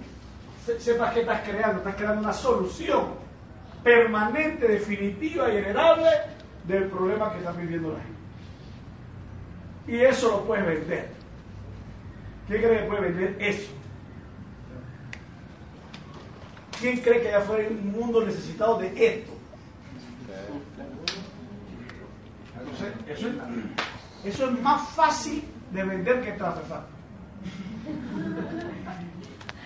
[0.80, 3.06] sepas que estás creando, estás creando una solución
[3.84, 6.10] permanente, definitiva y heredable
[6.66, 8.18] del problema que está viviendo la gente.
[9.88, 11.10] Y eso lo puedes vender.
[12.48, 13.72] ¿Quién cree que puede vender eso?
[16.80, 19.34] ¿Quién cree que allá afuera hay un mundo necesitado de esto?
[24.24, 26.86] Eso es, más fácil de vender que traspassar.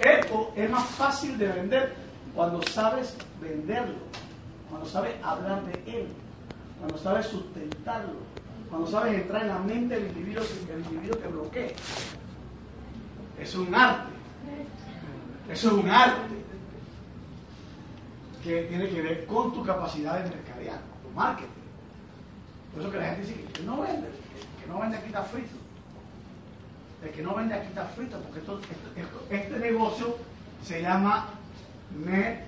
[0.02, 1.94] Esto es más fácil de vender
[2.34, 4.00] cuando sabes venderlo,
[4.70, 6.08] cuando sabes hablar de él,
[6.80, 8.14] cuando sabes sustentarlo,
[8.70, 11.76] cuando sabes entrar en la mente del individuo sin que el individuo te bloquee.
[13.40, 14.12] Es un arte.
[15.50, 16.42] Eso es un arte
[18.44, 21.50] que tiene que ver con tu capacidad de mercadear, tu marketing.
[22.74, 24.08] Por eso que la gente dice que no vende,
[24.62, 25.61] que, no vende está frito.
[27.04, 28.62] El que no vende aquí está frito, porque esto-
[29.30, 30.18] este negocio
[30.64, 31.30] se llama
[31.96, 32.48] Network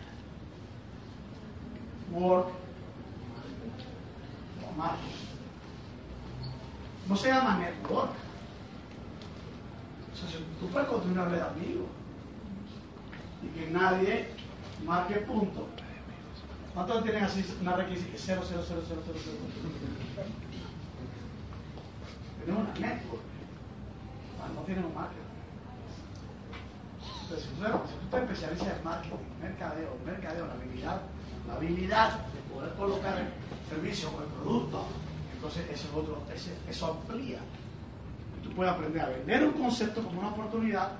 [4.77, 5.09] Marketing.
[7.07, 8.11] No se llama network.
[10.13, 11.87] O sea, tú puedes construir una red de amigos
[13.43, 14.29] y que nadie
[14.85, 15.67] marque punto.
[16.73, 19.37] ¿Cuántos tienen así una red que dice que 0, 0, 0, 0, 0, 0?
[22.45, 23.22] Tenemos una network.
[24.55, 25.21] No tienen un marketing.
[27.23, 31.01] Entonces, si tú, si tú te especializas en marketing, mercadeo, mercadeo, la habilidad,
[31.47, 33.27] la habilidad de poder colocar el
[33.69, 34.85] servicio o el producto,
[35.33, 36.23] entonces eso es otro,
[36.69, 37.39] eso amplía.
[38.43, 40.91] Tú puedes aprender a vender un concepto como una oportunidad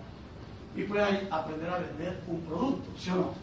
[0.75, 3.33] y puedes aprender a vender un producto, ¿sí o no?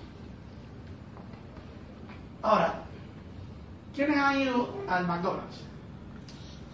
[2.42, 2.82] Ahora,
[3.94, 5.60] ¿quiénes han ido al McDonald's?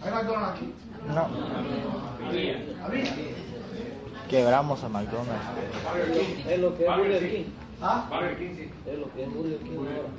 [0.03, 0.73] ¿Hay McDonald's aquí?
[1.05, 1.27] No,
[4.29, 5.45] quebramos a McDonald's.
[6.47, 7.45] Es lo que es Burger King.
[7.81, 8.07] ¿Ah?
[8.09, 8.71] Burger King, sí.
[8.85, 10.09] Es lo que es Burger King ahora.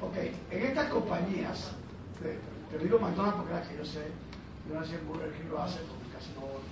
[0.00, 0.16] Ok,
[0.50, 1.70] en estas compañías,
[2.22, 2.38] te,
[2.76, 4.06] te digo McDonald's porque es que yo sé,
[4.68, 6.62] yo no sé si Burger King lo hace porque casi no voy.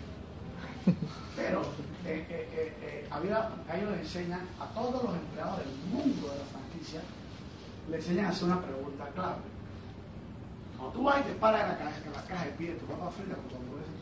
[1.35, 1.63] Pero
[2.07, 6.29] eh, eh, eh, eh, había, a ellos les enseñan a todos los empleados del mundo
[6.29, 7.01] de la franquicia,
[7.91, 9.43] le enseñan a hacer una pregunta clave.
[10.77, 12.87] Cuando tú vas y te paras en la caja, en la caja y pides tu
[12.87, 13.97] papa frita con tu hamburguesa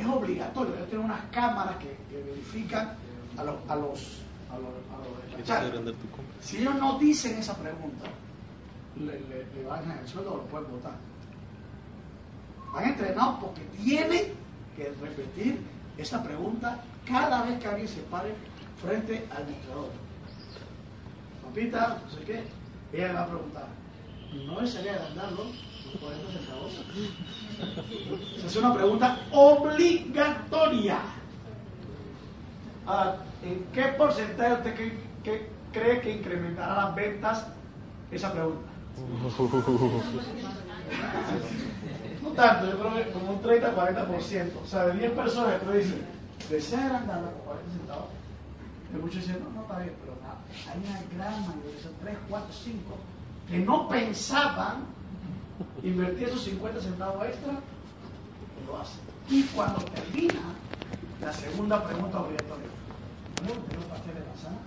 [0.00, 0.74] es obligatorio.
[0.74, 2.94] Ellos tienen unas cámaras que, que verifican
[3.36, 5.94] a los, a los, a los, a los despachantes.
[6.40, 8.06] Si ellos no dicen esa pregunta,
[8.96, 10.94] le, le, le bajan el sueldo o lo pueden votar.
[12.72, 14.34] Van entrenados porque tienen
[14.76, 15.60] que repetir
[15.96, 18.34] esa pregunta cada vez que alguien se pare
[18.82, 19.90] frente al mostrador.
[21.42, 22.44] Papita, no sé qué,
[22.92, 23.66] ella le va a preguntar,
[24.44, 25.44] ¿no desearía agrandarlo
[25.92, 26.72] por 40 centavos?
[28.36, 30.98] Esa es una pregunta obligatoria.
[32.86, 34.92] Ahora, ¿en qué porcentaje usted cree
[35.24, 37.46] que, cree que incrementará las ventas
[38.10, 38.68] esa pregunta?
[42.22, 44.50] No tanto, yo creo que como un 30-40%.
[44.62, 45.94] O sea, de 10 personas que tú dices,
[46.48, 48.08] ¿desea agrandarla por 40 centavos?
[48.92, 50.38] Y muchos dicen, no, no está bien, pero nada.
[50.70, 52.96] Hay una gran mayoría, son 3, 4, 5,
[53.48, 54.84] que no pensaban
[55.82, 57.52] invertir esos 50 centavos extra,
[58.66, 59.00] lo hacen.
[59.28, 60.40] Y cuando termina
[61.20, 62.68] la segunda pregunta obligatoria,
[63.44, 64.58] ¿no tengo pastel de manzana?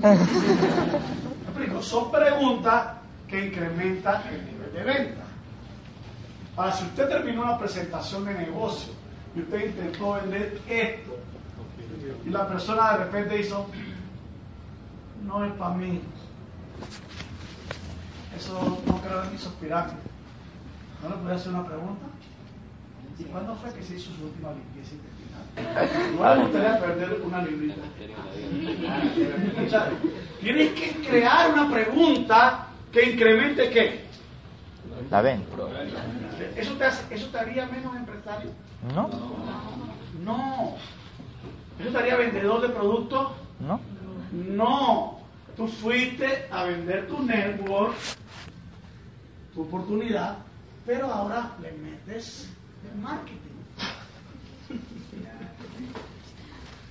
[1.42, 1.82] ¿Me explico?
[1.82, 2.96] Son preguntas
[3.28, 5.24] que incrementan el nivel de venta.
[6.56, 8.92] Ahora, si usted terminó una presentación de negocio
[9.34, 11.16] y usted intentó vender esto,
[12.26, 13.66] y la persona de repente hizo,
[15.24, 16.00] no es para mí,
[18.36, 19.98] eso no creo esos pirámides.
[21.02, 22.06] ¿No le puede hacer una pregunta?
[23.18, 26.12] ¿Y cuándo fue que se hizo su última limpieza intestinal?
[26.14, 27.82] Igual me gustaría perder una librita.
[30.40, 34.04] Tienes que crear una pregunta que incremente qué.
[35.10, 35.44] ¿La ven?
[36.56, 38.50] ¿Eso te, hace- ¿Eso te haría menos empresario?
[38.94, 39.10] ¿No?
[40.24, 40.74] No.
[41.78, 43.32] ¿Eso te haría vendedor de productos?
[43.60, 43.80] ¿No?
[44.32, 45.18] No.
[45.56, 47.94] Tú fuiste a vender tu network,
[49.54, 50.38] tu oportunidad,
[50.86, 52.48] pero ahora le metes
[52.90, 53.50] el marketing.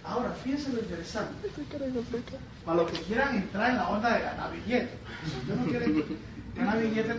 [0.04, 1.50] Ahora, fíjense lo interesante.
[2.66, 4.98] Para los que quieran entrar en la onda de ganar billetes.
[5.26, 6.06] Si no quiere
[6.56, 7.16] ganar billetes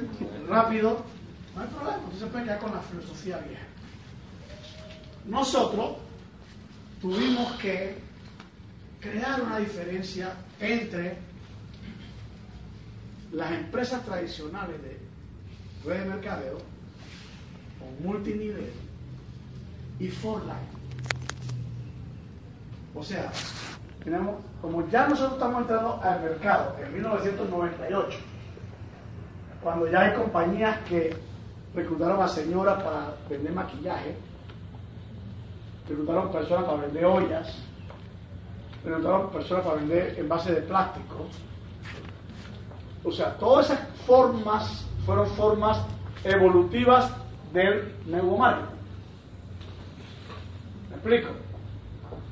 [0.49, 1.05] rápido,
[1.55, 1.99] no hay problema.
[2.09, 3.62] Usted se puede quedar con la filosofía vieja.
[5.26, 5.99] Nosotros
[7.01, 7.99] tuvimos que
[9.01, 11.16] crear una diferencia entre
[13.32, 14.99] las empresas tradicionales de
[15.84, 16.58] red de mercadeo
[17.80, 18.72] o multinivel
[19.98, 20.80] y Forline.
[22.94, 23.30] O sea,
[24.02, 28.18] tenemos, como ya nosotros estamos entrando al mercado en 1998,
[29.62, 31.16] cuando ya hay compañías que
[31.74, 34.16] reclutaron a señoras para vender maquillaje,
[35.88, 37.62] reclutaron personas para vender ollas,
[38.84, 41.26] reclutaron personas para vender envases de plástico.
[43.04, 45.78] O sea, todas esas formas fueron formas
[46.24, 47.11] evolutivas
[47.53, 48.76] del nuevo marketing.
[50.88, 51.28] ¿Me explico?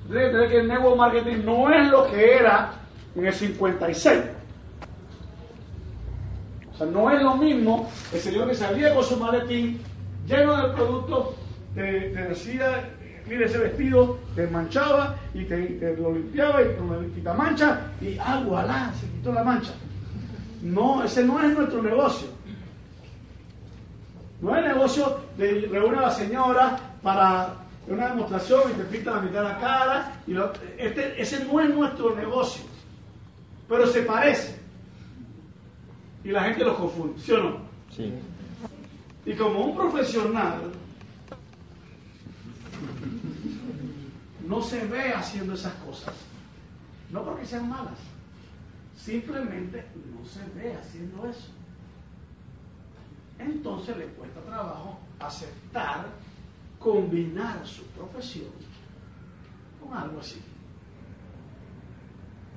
[0.08, 2.72] Entender que el nuevo marketing no es lo que era
[3.14, 4.22] en el 56.
[6.72, 9.80] O sea, no es lo mismo el señor que salía con su maletín
[10.26, 11.28] lleno de productos,
[11.74, 12.90] te, decía,
[13.26, 17.80] mire ese vestido, te manchaba y te, te lo limpiaba y con la quita mancha
[18.00, 19.72] y ah, se quitó la mancha.
[20.62, 22.28] No, ese no es nuestro negocio.
[24.40, 27.54] No es negocio de reúne a la señora para
[27.88, 30.12] una demostración y te pinta la mitad de la cara.
[30.26, 32.62] Y lo- este, ese no es nuestro negocio.
[33.68, 34.58] Pero se parece.
[36.24, 37.56] Y la gente lo confunde, ¿sí o no?
[37.94, 38.12] Sí.
[39.26, 40.72] Y como un profesional
[44.46, 46.14] no se ve haciendo esas cosas,
[47.10, 47.98] no porque sean malas,
[48.96, 51.48] simplemente no se ve haciendo eso.
[53.38, 56.06] Entonces le cuesta trabajo aceptar,
[56.78, 58.50] combinar su profesión
[59.80, 60.40] con algo así.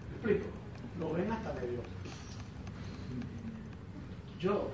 [0.10, 0.46] ¿Me explico?
[1.00, 1.82] Lo ven hasta medio.
[4.40, 4.72] Yo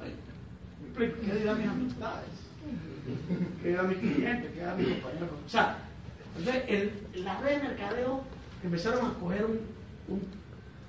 [0.00, 1.16] ¿Me explico?
[1.32, 2.28] ¿Qué dirán mis amistades?
[3.62, 4.50] ¿Qué dirán mis clientes?
[4.52, 5.30] ¿Qué dirán mis compañeros?
[5.46, 5.78] O sea,
[6.36, 8.22] entonces, el, la red de mercadeo
[8.62, 9.60] empezaron a coger un,
[10.08, 10.22] un-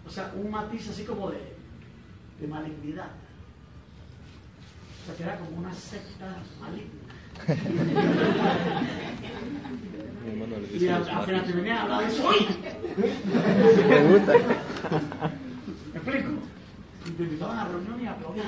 [0.05, 1.39] o sea, un matiz así como de,
[2.41, 3.09] de malignidad.
[5.07, 6.91] Sea, que era como una secta maligna.
[10.73, 11.43] Y los matis.
[11.45, 12.29] te venía a hablar de eso.
[12.29, 12.47] ¡Uy!
[13.87, 14.33] Me gusta.
[14.33, 16.29] ¿Me explico?
[17.05, 18.47] Y te invitaban a reunión y aplaudían.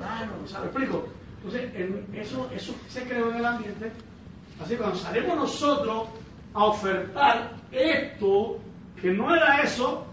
[0.00, 1.06] Raro, o sea, ¿me explico?
[1.44, 3.92] Entonces, en- eso, eso se creó en el ambiente.
[4.60, 6.08] Así que cuando salimos nosotros
[6.54, 8.58] a ofertar esto,
[9.00, 10.06] que no era eso,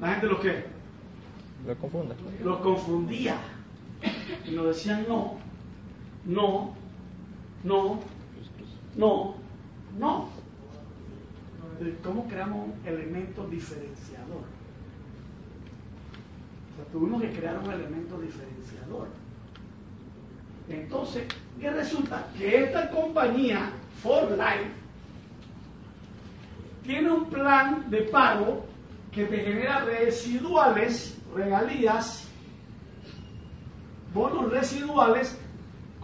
[0.00, 0.64] la gente lo que
[1.66, 2.14] Lo confunda.
[2.44, 3.36] los confundía.
[4.46, 5.36] Y nos decían no,
[6.24, 6.74] no,
[7.64, 8.00] no,
[8.96, 9.34] no,
[9.98, 10.28] no.
[12.02, 14.42] ¿Cómo creamos un elemento diferenciador?
[16.72, 19.08] O sea, tuvimos que crear un elemento diferenciador.
[20.68, 21.24] Entonces,
[21.60, 22.26] ¿qué resulta?
[22.36, 23.70] Que esta compañía,
[24.02, 24.70] For Life,
[26.82, 28.64] tiene un plan de pago
[29.12, 32.27] que te genera residuales, regalías,
[34.18, 35.38] bonos residuales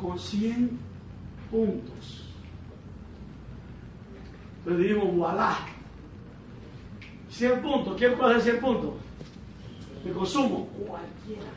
[0.00, 0.78] con 100
[1.50, 2.24] puntos.
[4.66, 5.58] Le dijimos, voilà.
[7.30, 7.96] 100 puntos.
[7.98, 8.94] ¿Quién puede hacer 100 puntos?
[10.04, 10.68] De consumo.
[10.68, 11.50] Cualquiera.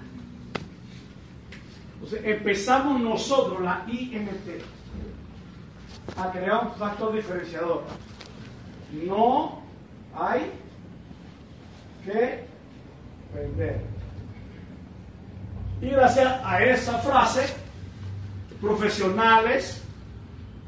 [1.94, 4.62] Entonces empezamos nosotros, la IMT,
[6.16, 7.84] a crear un factor diferenciador.
[8.92, 9.62] No
[10.14, 10.52] hay
[12.06, 12.46] que
[13.34, 13.97] vender.
[15.82, 17.46] Y gracias a esa frase,
[18.60, 19.84] profesionales,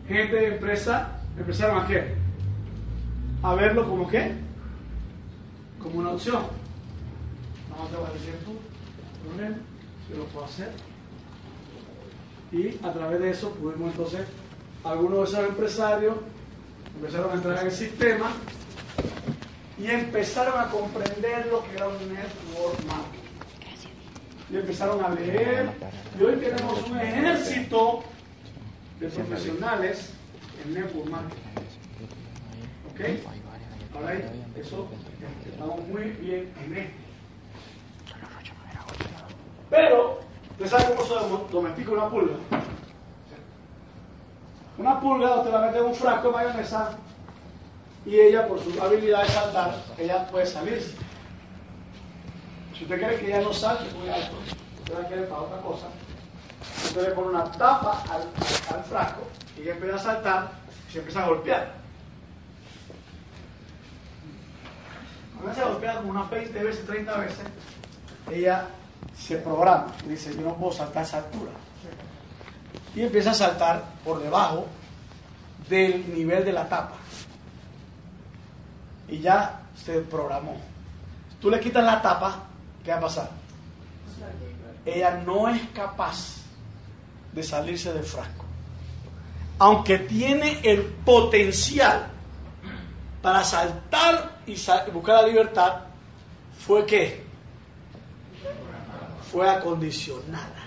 [0.07, 2.16] gente de empresa, empezaron a qué?
[3.41, 4.34] A verlo como qué?
[5.82, 6.43] Como una opción.
[7.70, 8.57] No te vas a decir tú,
[9.28, 9.57] problema,
[10.10, 10.72] yo lo puedo hacer.
[12.51, 14.28] Y a través de eso pudimos entonces,
[14.84, 16.16] algunos de esos empresarios
[16.95, 18.32] empezaron a entrar en el sistema
[19.78, 23.18] y empezaron a comprender lo que era un network marketing.
[24.52, 25.70] Y empezaron a leer.
[26.20, 28.04] Y hoy tenemos un ejército
[29.00, 30.14] de profesionales
[30.64, 31.41] en network marketing.
[32.91, 33.02] ¿Ok?
[33.95, 34.14] Ahora
[34.56, 34.88] eso
[35.45, 36.93] estamos muy bien en esto.
[39.70, 40.20] Pero,
[40.52, 42.34] ¿usted sabe cómo se domestica una pulga?
[44.78, 46.97] Una pulga usted la mete en un frasco de mayonesa
[48.06, 50.95] y ella, por su habilidad de saltar, ella puede salirse.
[52.80, 54.38] Si usted quiere que ella no salte muy alto,
[54.80, 55.88] usted la quiere para otra cosa,
[56.86, 58.21] usted le pone una tapa al,
[58.73, 59.27] al frasco
[59.57, 60.51] y ella empieza a saltar
[60.88, 61.73] y se empieza a golpear.
[65.36, 67.45] Cuando se golpea como unas 20 veces, 30 veces,
[68.32, 68.67] ella
[69.13, 71.51] se programa y dice, yo no puedo saltar a esa altura.
[72.95, 74.67] Y empieza a saltar por debajo
[75.67, 76.95] del nivel de la tapa.
[79.09, 80.55] Y ya se programó.
[81.41, 82.49] Tú le quitas la tapa,
[82.89, 83.29] ¿qué va a pasar?
[84.83, 86.37] Ella no es capaz
[87.31, 88.45] de salirse del frasco.
[89.59, 92.07] Aunque tiene el potencial
[93.21, 94.55] para saltar y
[94.91, 95.81] buscar la libertad,
[96.57, 97.23] fue que
[99.31, 100.63] fue acondicionada.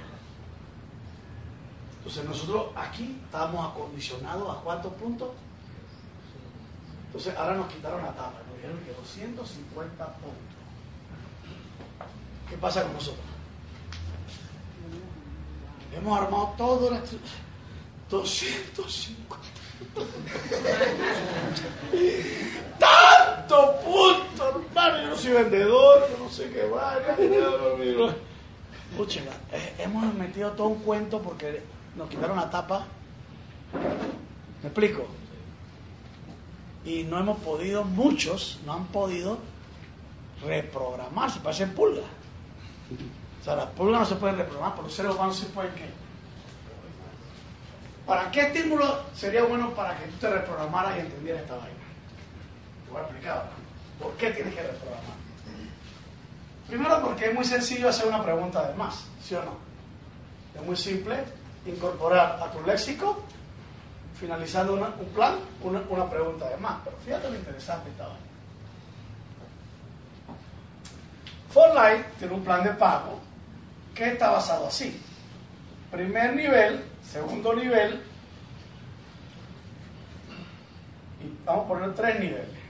[1.99, 5.31] Entonces nosotros aquí estamos acondicionados a cuántos puntos?
[7.07, 10.52] Entonces ahora nos quitaron la tapa, nos dijeron que 250 puntos.
[12.53, 13.25] ¿Qué pasa con nosotros?
[15.97, 17.01] Hemos armado todo la
[18.11, 19.49] 250.
[22.79, 25.03] Tanto punto, hermano.
[25.03, 27.17] Yo no soy vendedor, yo no sé qué vaya.
[28.91, 31.63] Escúchela, eh, hemos metido todo un cuento porque
[31.97, 32.87] nos quitaron la tapa.
[34.61, 35.07] ¿Me explico?
[36.85, 39.39] Y no hemos podido, muchos no han podido
[40.45, 42.05] reprogramarse, parecen pulgas.
[43.41, 45.91] O sea, las pulgas no se pueden reprogramar, pero los seres humanos sí pueden qué.
[48.07, 51.75] ¿Para qué estímulo sería bueno para que tú te reprogramaras y entendieras esta vaina?
[52.85, 53.51] Te voy a explicar.
[54.01, 55.23] ¿Por qué tienes que reprogramar?
[56.69, 59.57] Primero porque es muy sencillo hacer una pregunta de más, ¿sí o no?
[60.55, 61.17] Es muy simple
[61.67, 63.23] incorporar a tu léxico,
[64.19, 66.79] finalizando un plan, una, una pregunta de más.
[66.85, 68.32] Pero fíjate lo interesante esta vaina.
[71.53, 73.21] Fortnite tiene un plan de pago
[73.95, 74.99] que está basado así.
[75.91, 78.03] Primer nivel, segundo nivel,
[81.23, 82.63] y vamos a poner tres niveles.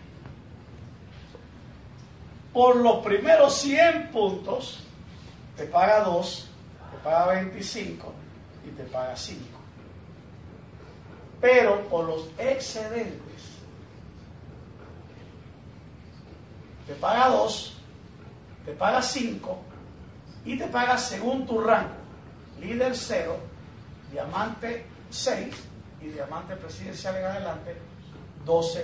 [2.53, 4.81] Por los primeros 100 puntos,
[5.57, 6.49] te paga 2,
[6.91, 8.13] te paga 25
[8.67, 9.41] y te paga 5.
[11.41, 13.21] Pero por los excedentes,
[16.87, 17.72] te paga 2,
[18.65, 19.59] te paga 5
[20.45, 21.95] y te paga según tu rango.
[22.61, 23.37] Líder 0,
[24.11, 25.49] diamante 6
[26.01, 27.77] y diamante presidencial en adelante
[28.47, 28.83] 12%.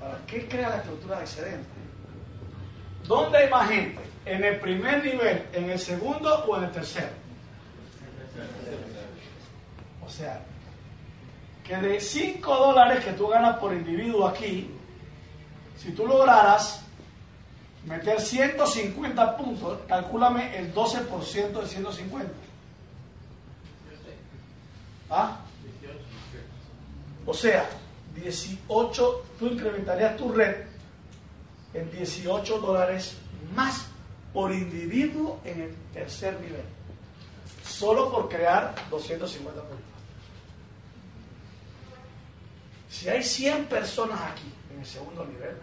[0.00, 1.68] ¿Para qué crea la estructura de excedente?
[3.06, 4.02] ¿Dónde hay más gente?
[4.26, 7.08] ¿En el primer nivel, en el segundo o en el tercero?
[10.04, 10.42] O sea,
[11.64, 14.70] que de 5 dólares que tú ganas por individuo aquí,
[15.78, 16.80] si tú lograras
[17.86, 22.32] meter 150 puntos, calcúlame el 12% de 150.
[25.10, 25.40] ¿Ah?
[27.26, 27.68] O sea,
[28.14, 30.56] 18, tú incrementarías tu red
[31.72, 33.16] en 18 dólares
[33.54, 33.86] más
[34.32, 36.64] por individuo en el tercer nivel.
[37.66, 39.78] Solo por crear 250 puntos.
[42.90, 45.56] Si hay 100 personas aquí en el segundo nivel,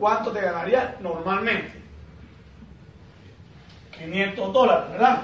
[0.00, 1.80] ¿cuánto te ganaría normalmente?
[3.96, 5.22] 500 dólares, ¿verdad?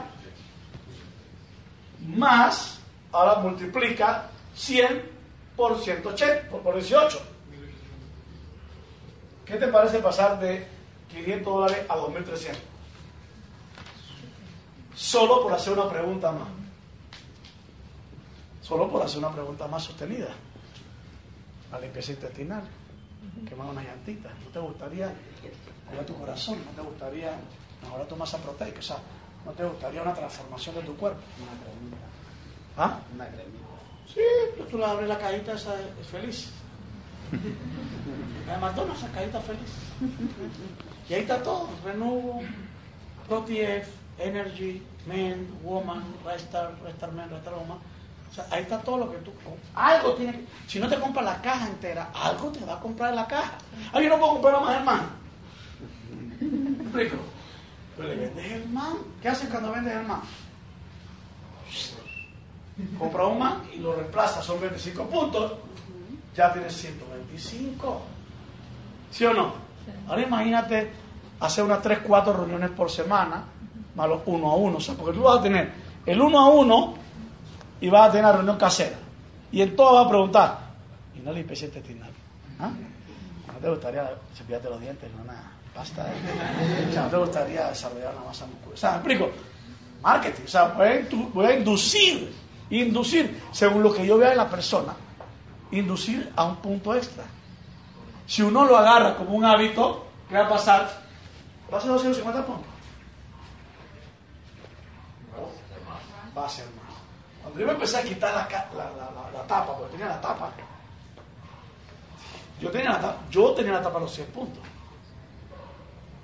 [2.06, 2.78] Más,
[3.10, 5.10] ahora multiplica 100
[5.56, 7.20] por 180, por, por 18.
[9.46, 10.66] ¿Qué te parece pasar de
[11.08, 12.62] 500 dólares a 2300?
[14.94, 16.48] Solo por hacer una pregunta más.
[18.60, 20.28] Solo por hacer una pregunta más sostenida.
[21.70, 22.62] La limpieza intestinal.
[23.48, 24.30] Quemar una llantita.
[24.44, 25.12] ¿No te gustaría
[25.88, 26.58] cuidar tu corazón?
[26.64, 27.32] ¿No te gustaría
[27.82, 28.78] mejorar tu masa proteica?
[28.78, 28.98] O sea,
[29.46, 31.20] ¿No te gustaría una transformación de tu cuerpo?
[31.40, 31.96] Una cremita.
[32.76, 32.98] ¿Ah?
[33.14, 33.64] Una cremita.
[34.12, 34.20] Sí,
[34.56, 36.50] pero tú le abres la cajita, esa es feliz.
[38.46, 39.70] La de McDonald's, esa cajita feliz.
[41.08, 42.42] Y ahí está todo: Renuvo,
[43.28, 47.78] ProTF, Energy, Men, Woman, Restar, Restar Men, Restar Woman.
[48.50, 49.32] Ahí está todo lo que tú.
[49.74, 50.46] Algo tiene que.
[50.66, 53.58] Si no te compras la caja entera, algo te va a comprar la caja.
[53.92, 55.04] Ah, yo no puedo comprar más hermano.
[56.40, 57.16] ¿Me explico?
[57.96, 58.94] Pero le vendes el man.
[59.22, 60.20] ¿Qué hacen cuando vendes el man?
[62.98, 65.52] Compra un man y lo reemplaza, son 25 puntos,
[66.34, 68.02] ya tienes 125.
[69.10, 69.54] ¿Sí o no?
[70.06, 70.90] Ahora imagínate
[71.40, 73.44] hacer unas 3, 4 reuniones por semana,
[73.94, 74.76] más los uno a uno.
[74.76, 75.72] O sea, porque tú vas a tener
[76.04, 76.94] el uno a uno
[77.80, 78.96] y vas a tener la reunión casera.
[79.52, 80.58] Y en todo vas a preguntar,
[81.14, 82.10] ¿y no le el intestinal?
[82.58, 82.70] ¿Ah?
[83.52, 86.06] ¿No te gustaría cepillarte los dientes en una pasta?
[86.08, 86.86] ¿eh?
[86.88, 88.74] O sea, ¿no te gustaría desarrollar una masa muscular?
[88.74, 89.30] O sea, ¿me explico?
[90.02, 92.32] Marketing, o sea, voy a, inducir,
[92.70, 94.94] inducir, según lo que yo vea en la persona,
[95.70, 97.24] inducir a un punto extra.
[98.26, 100.90] Si uno lo agarra como un hábito, ¿qué va a pasar?
[101.72, 102.66] Va a ser 250 puntos.
[106.36, 106.75] Va a ser.
[107.46, 110.50] Cuando yo me empecé a quitar la, tapa, porque tenía la tapa,
[112.60, 114.64] yo tenía la tapa, yo tenía la tapa a los 100 puntos.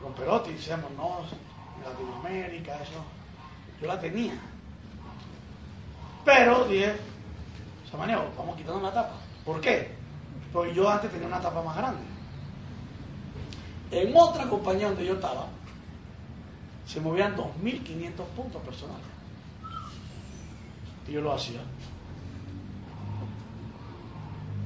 [0.02, 1.20] Con Perotti decíamos, no,
[1.84, 3.04] Latinoamérica, eso,
[3.80, 4.34] yo la tenía.
[6.24, 6.96] Pero dije,
[7.88, 9.14] Samaneo, vamos quitando la tapa.
[9.44, 9.94] ¿Por qué?
[10.52, 12.02] Porque yo antes tenía una tapa más grande.
[13.92, 15.46] En otra compañía donde yo estaba,
[16.84, 19.11] se movían 2.500 puntos personales.
[21.08, 21.60] Y yo lo hacía.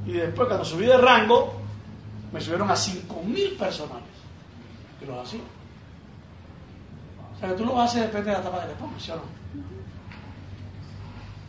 [0.06, 1.54] Y después, cuando subí de rango,
[2.32, 4.08] me subieron a 5.000 personales.
[5.02, 5.40] Y lo hacía.
[7.34, 9.16] O sea, que tú lo haces depende de la tapa que le pongas, ¿sí o
[9.16, 9.22] no?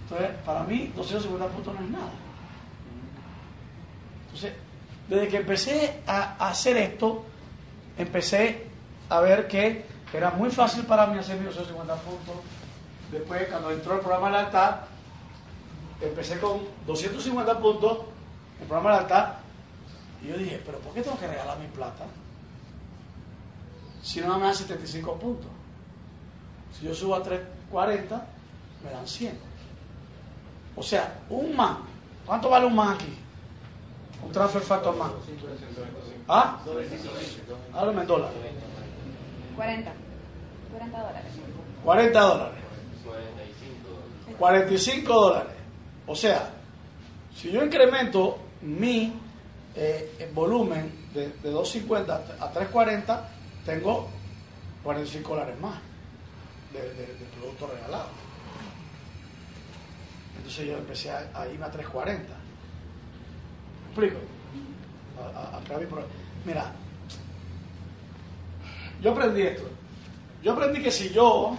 [0.04, 2.10] Entonces, para mí, 250 puntos no es nada.
[4.26, 4.54] Entonces,
[5.08, 7.26] desde que empecé a hacer esto,
[7.98, 8.68] empecé
[9.10, 12.36] a ver que era muy fácil para mí hacer mis 250 puntos.
[13.12, 14.76] Después, cuando entró el programa de lealtad,
[16.02, 18.00] empecé con 250 puntos,
[18.60, 19.34] el programa de lealtad,
[20.24, 22.06] y yo dije, pero ¿por qué tengo que regalar mi plata?
[24.02, 25.52] Si no me dan 75 puntos.
[26.74, 28.26] Si yo subo a 340,
[28.84, 29.38] me dan 100.
[30.76, 31.80] O sea, un man.
[32.26, 33.18] ¿Cuánto vale un man aquí?
[34.24, 35.12] Un transfer factor man.
[36.28, 36.60] ¿Ah?
[37.74, 38.38] Háblame en dólares.
[39.56, 39.92] 40.
[40.72, 41.32] 40 dólares.
[41.84, 42.67] 40 dólares.
[44.38, 45.54] 45 dólares.
[46.08, 46.50] O sea,
[47.36, 49.14] si yo incremento mi
[49.76, 53.30] eh, volumen de, de 250 a 340,
[53.66, 54.10] tengo
[54.84, 55.80] 45 dólares más
[56.74, 58.10] de, de- de producto regalado.
[60.38, 62.34] Entonces yo empecé a, a irme a 340.
[63.84, 64.18] ¿Me explico?
[65.20, 65.62] A, a-
[66.46, 66.72] Mira,
[69.02, 69.64] yo aprendí esto.
[70.42, 71.58] Yo aprendí que si yo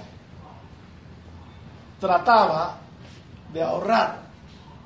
[2.01, 2.79] trataba
[3.53, 4.21] de ahorrar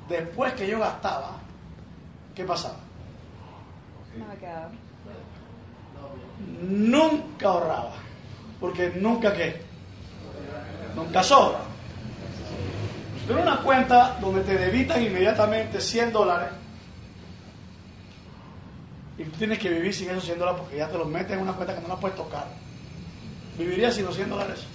[0.07, 1.37] después que yo gastaba,
[2.35, 2.75] ¿qué pasaba?
[5.95, 6.67] No.
[6.67, 7.93] Nunca ahorraba.
[8.59, 9.61] Porque nunca qué.
[10.95, 11.59] Nunca sobra.
[13.27, 16.49] Pero una cuenta donde te debitan inmediatamente 100 dólares
[19.17, 21.43] y tú tienes que vivir sin esos 100 dólares porque ya te los meten en
[21.43, 22.47] una cuenta que no la puedes tocar.
[23.57, 24.65] ¿Vivirías sin los 100 dólares?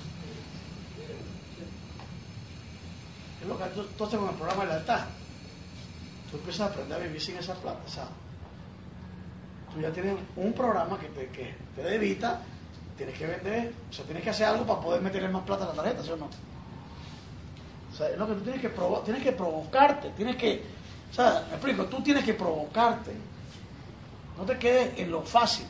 [3.38, 5.05] Es tú, tú haces con el programa de lealtad.
[6.31, 7.81] Tú empiezas a aprender a vivir sin esa plata.
[7.87, 12.41] O tú ya tienes un programa que te, que te debita,
[12.97, 15.69] tienes que vender, o sea, tienes que hacer algo para poder meterle más plata a
[15.69, 16.29] la tarjeta, ¿sí o no?
[17.97, 20.63] Sea, es lo que tú tienes que provocar, tienes que provocarte, tienes que,
[21.11, 23.13] o sea, me explico, tú tienes que provocarte.
[24.37, 25.67] No te quedes en lo fácil,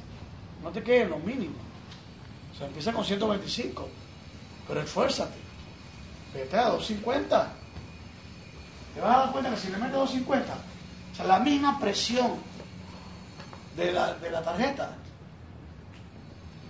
[0.63, 1.57] no te quedes en lo mínimo.
[2.53, 3.89] O sea, empieza con 125,
[4.67, 5.39] pero esfuérzate.
[6.35, 7.53] Vete a 250.
[8.99, 12.33] Te vas a dar cuenta que si le metes 250, o sea, la misma presión
[13.77, 14.91] de la, de la tarjeta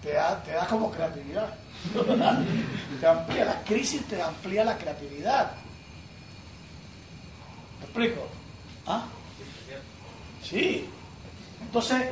[0.03, 1.55] te da, te da como creatividad.
[3.01, 5.53] te amplía la crisis, te amplía la creatividad.
[7.79, 8.29] ¿Me explico?
[8.87, 9.07] ¿Ah?
[10.45, 10.87] Sí.
[11.62, 12.11] Entonces,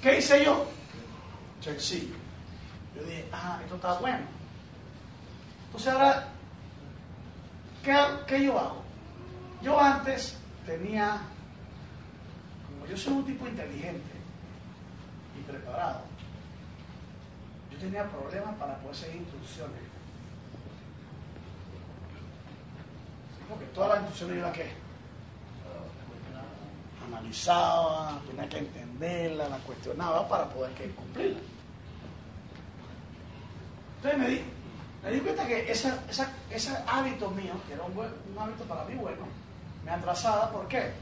[0.00, 0.68] ¿qué hice yo?
[1.60, 2.14] Sencillo.
[2.94, 4.24] Yo dije, ah, esto está bueno.
[5.66, 6.28] Entonces ahora,
[7.82, 7.96] ¿qué,
[8.28, 8.87] qué yo hago?
[9.62, 11.20] Yo antes tenía,
[12.66, 14.12] como yo soy un tipo inteligente
[15.38, 16.02] y preparado,
[17.72, 19.80] yo tenía problemas para poder seguir instrucciones.
[23.48, 24.88] Porque todas las instrucciones yo las que
[27.08, 31.40] analizaba, tenía que entenderla, la cuestionaba para poder que cumplirla.
[33.96, 34.42] Entonces me di,
[35.02, 38.94] me di cuenta que ese esa, esa hábito mío, que era un hábito para mí
[38.94, 39.26] bueno,
[39.88, 40.50] me atrasaba.
[40.50, 40.92] ¿Por qué?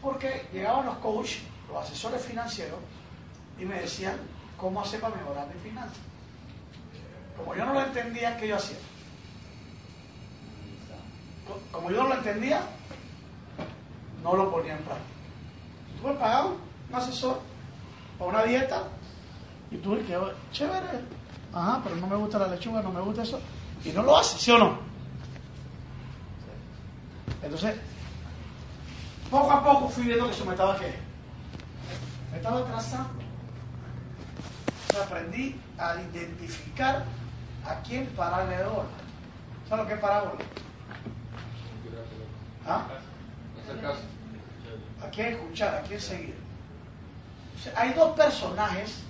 [0.00, 2.78] Porque llegaban los coaches, los asesores financieros,
[3.58, 4.16] y me decían
[4.56, 5.98] cómo hacer para mejorar mi finanzas.
[7.36, 8.76] Como yo no lo entendía, ¿qué yo hacía?
[11.46, 12.62] Co- Como yo no lo entendía,
[14.22, 15.08] no lo ponía en práctica.
[16.00, 16.14] Tú me
[16.88, 17.40] un asesor
[18.18, 18.84] o una dieta
[19.70, 20.16] y tú dices,
[20.52, 20.86] chévere,
[21.52, 23.40] ajá, pero no me gusta la lechuga, no me gusta eso,
[23.84, 24.78] y no lo haces, ¿sí o no?
[27.42, 27.76] Entonces,
[29.30, 30.94] poco a poco fui viendo que eso me estaba qué?
[32.32, 33.20] Me estaba atrasando.
[34.98, 37.04] O aprendí a identificar
[37.64, 38.88] a quién pararle de bola.
[39.68, 40.32] ¿Sabes lo que es parábola?
[42.66, 42.86] ¿Ah?
[45.02, 45.76] ¿A quién escuchar?
[45.76, 46.34] ¿A quién seguir?
[47.76, 49.02] Hay dos personajes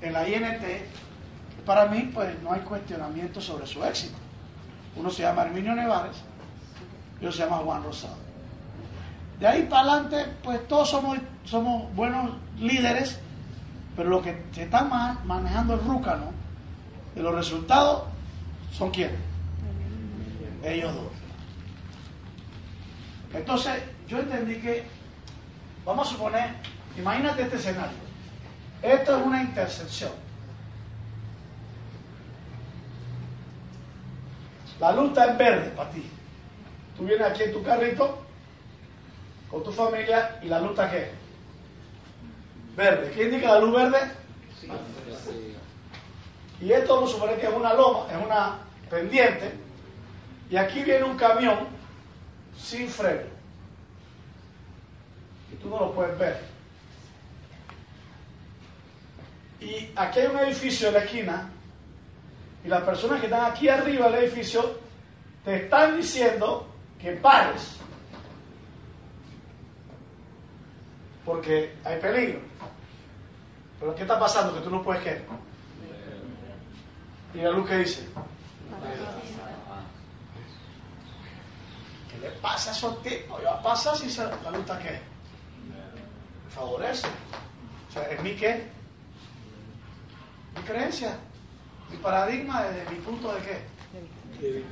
[0.00, 0.88] en la INT que
[1.64, 4.16] para mí pues no hay cuestionamiento sobre su éxito.
[4.96, 6.16] Uno se llama Herminio Nevares
[7.20, 8.29] y otro se llama Juan Rosado.
[9.40, 13.18] De ahí para adelante pues todos somos, somos buenos líderes,
[13.96, 16.26] pero los que se están ma- manejando el rúcano
[17.14, 18.04] de los resultados
[18.70, 19.18] son quiénes?
[20.62, 21.04] Ellos dos.
[23.32, 24.84] Entonces, yo entendí que,
[25.86, 26.50] vamos a suponer,
[26.98, 27.96] imagínate este escenario.
[28.82, 30.10] Esto es una intersección.
[34.80, 36.02] La luz está en verde para ti.
[36.96, 38.22] Tú vienes aquí en tu carrito
[39.50, 41.10] con tu familia y la luz está qué?
[42.76, 43.12] Verde.
[43.12, 43.98] ¿Qué indica la luz verde?
[46.60, 49.52] Y esto vamos a suponer que es una loma, es una pendiente.
[50.50, 51.66] Y aquí viene un camión
[52.56, 53.22] sin freno.
[55.52, 56.40] Y tú no lo puedes ver.
[59.60, 61.50] Y aquí hay un edificio en la esquina.
[62.64, 64.78] Y las personas que están aquí arriba del edificio
[65.44, 66.68] te están diciendo
[67.00, 67.79] que pares.
[71.30, 72.40] Porque hay peligro.
[73.78, 74.52] Pero ¿qué está pasando?
[74.52, 75.22] Que tú no puedes qué.
[77.34, 78.08] Y la luz que dice.
[82.10, 83.40] ¿Qué le pasa a esos tipos?
[83.44, 84.90] ¿Va a pasar si se- la luz está qué?
[84.90, 87.06] Me favorece.
[87.88, 88.66] O sea, es mi qué?
[90.56, 91.16] Mi creencia.
[91.90, 94.64] Mi paradigma desde mi punto de qué?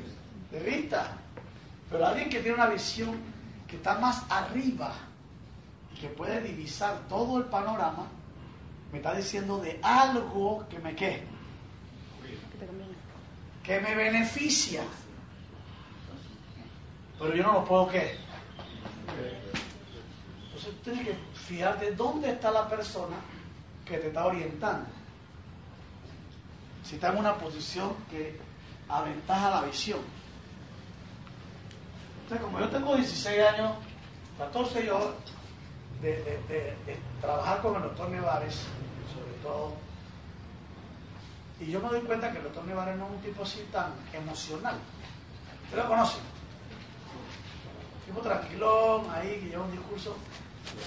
[0.51, 1.13] De vista.
[1.89, 3.17] Pero alguien que tiene una visión
[3.69, 4.93] que está más arriba
[6.01, 8.07] que puede divisar todo el panorama,
[8.93, 11.25] me está diciendo de algo que me qué?
[13.63, 14.83] Que me beneficia.
[17.19, 18.17] Pero yo no lo puedo qué.
[20.47, 23.17] Entonces tienes que fijarte dónde está la persona
[23.85, 24.87] que te está orientando.
[26.85, 28.39] Si está en una posición que
[28.89, 30.01] aventaja la visión.
[32.23, 33.73] Entonces, como yo tengo 16 años,
[34.39, 35.15] 14 yo,
[36.03, 36.11] de,
[36.49, 38.55] de- de- trabajar con el doctor Nevares,
[39.13, 39.75] sobre todo,
[41.61, 43.93] y yo me doy cuenta que el doctor Nevares no es un tipo así tan
[44.13, 44.77] emocional.
[45.65, 46.19] ¿Usted lo conoce?
[48.07, 50.17] Tipo tranquilón, ahí, que lleva un discurso.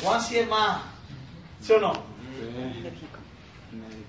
[0.02, 0.82] Juan sí es más,
[1.62, 1.94] ¿sí o no?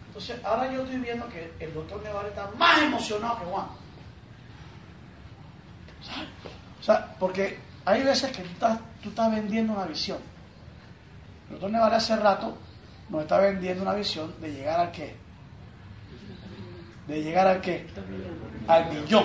[0.06, 3.66] Entonces, ahora yo estoy viendo que el doctor Nevares está más emocionado que Juan.
[6.02, 6.28] ¿Sabes?
[6.80, 10.18] O sea, porque hay veces que tú estás, tú estás vendiendo una visión.
[11.52, 12.56] El doctor Nevares hace rato
[13.10, 15.14] nos está vendiendo una visión de llegar al qué.
[17.06, 17.86] De llegar al qué.
[18.66, 19.24] Al billón.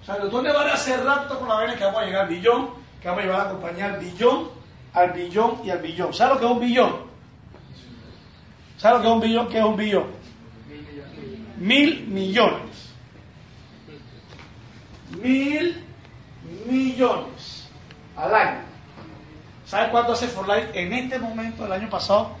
[0.00, 2.28] O sea, el doctor Nevares hace rato con la vaina que vamos a llegar al
[2.28, 4.48] billón, que vamos a llevar a la compañía al billón,
[4.94, 6.14] al billón y al billón.
[6.14, 6.96] ¿Sabes lo que es un billón?
[8.78, 9.48] ¿Sabes lo que es un billón?
[9.48, 10.06] ¿Qué es un billón?
[11.58, 12.94] Mil millones.
[15.22, 15.84] Mil
[16.66, 17.39] millones.
[19.70, 22.32] ¿Sabes cuánto hace Forlight en este momento del año pasado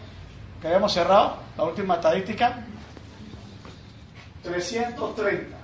[0.60, 1.36] que habíamos cerrado?
[1.56, 2.58] La última estadística.
[4.42, 5.56] 330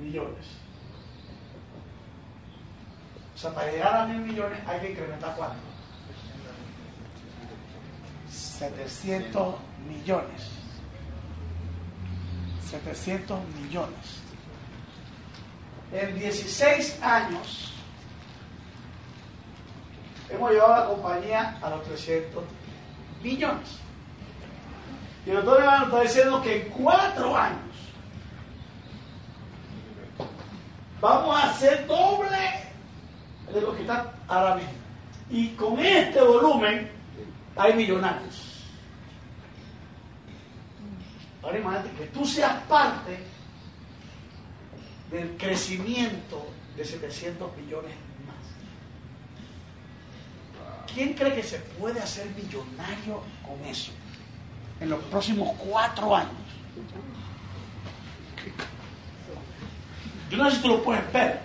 [0.00, 0.46] millones.
[3.36, 5.62] O sea, para llegar a mil millones hay que incrementar cuánto?
[8.28, 9.54] 700
[9.88, 10.42] millones.
[12.68, 14.22] 700 millones.
[15.92, 17.77] En 16 años
[20.30, 22.44] hemos llevado la compañía a los 300
[23.22, 23.78] millones.
[25.26, 27.58] Y el doctor Iván está diciendo que en cuatro años
[31.00, 32.68] vamos a hacer doble
[33.52, 34.72] de lo que está ahora mismo.
[35.30, 36.90] Y con este volumen
[37.56, 38.64] hay millonarios.
[41.42, 43.18] Ahora imagínate que tú seas parte
[45.10, 47.92] del crecimiento de 700 millones.
[50.98, 53.92] ¿Quién cree que se puede hacer millonario con eso
[54.80, 56.32] en los próximos cuatro años?
[60.28, 61.38] Yo no sé si tú lo puedes ver.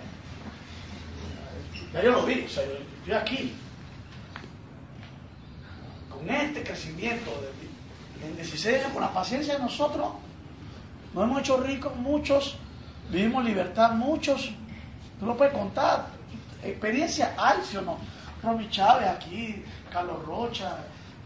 [1.92, 3.54] Ya yo lo vi, yo estoy aquí.
[6.10, 10.14] Con este crecimiento de, en 16 años, con la paciencia de nosotros,
[11.14, 12.56] nos hemos hecho ricos muchos,
[13.08, 14.50] vivimos libertad muchos.
[15.20, 16.08] Tú lo puedes contar.
[16.60, 18.13] Experiencia hay, ¿sí o no?
[18.44, 20.76] Romy Chávez aquí, Carlos Rocha,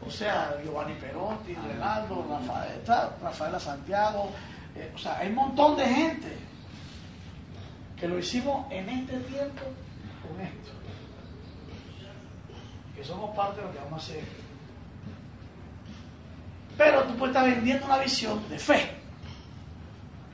[0.07, 4.31] o sea, Giovanni Perotti, Renaldo, Rafael, Rafaela Santiago,
[4.75, 6.37] eh, o sea, hay un montón de gente
[7.99, 9.63] que lo hicimos en este tiempo
[10.23, 10.71] con esto.
[12.95, 14.25] Que somos parte de lo que vamos a hacer.
[16.77, 18.97] Pero tú puedes estar vendiendo una visión de fe.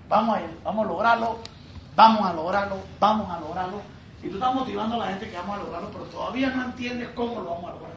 [0.09, 1.39] Vamos a ir, vamos a lograrlo,
[1.97, 3.94] vamos a lograrlo, vamos a lograrlo.
[4.25, 7.11] Y tú estás motivando a la gente que vamos a lograrlo, pero todavía no entiendes
[7.15, 7.93] cómo lo vamos a lograr.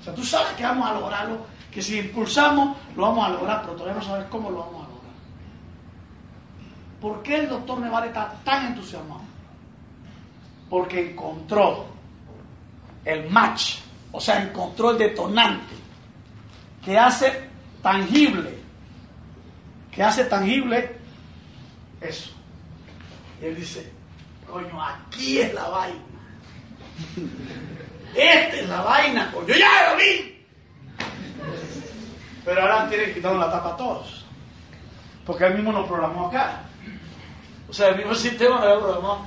[0.00, 3.60] O sea, tú sabes que vamos a lograrlo, que si impulsamos lo vamos a lograr,
[3.62, 5.12] pero todavía no sabes cómo lo vamos a lograr.
[7.00, 9.20] ¿Por qué el doctor Nevale está tan entusiasmado?
[10.70, 11.86] Porque encontró
[13.04, 13.80] el match,
[14.12, 15.74] o sea, encontró el detonante
[16.82, 17.48] que hace
[17.82, 18.58] tangible,
[19.90, 20.96] que hace tangible
[22.00, 22.30] eso.
[23.40, 23.92] Y él dice,
[24.52, 25.98] coño, aquí es la vaina.
[28.14, 30.44] Esta es la vaina, coño, ya lo vi.
[32.44, 34.24] Pero ahora tienen que quitar la tapa a todos.
[35.24, 36.62] Porque él mismo nos programó acá.
[37.68, 39.20] O sea, el mismo sistema había programado.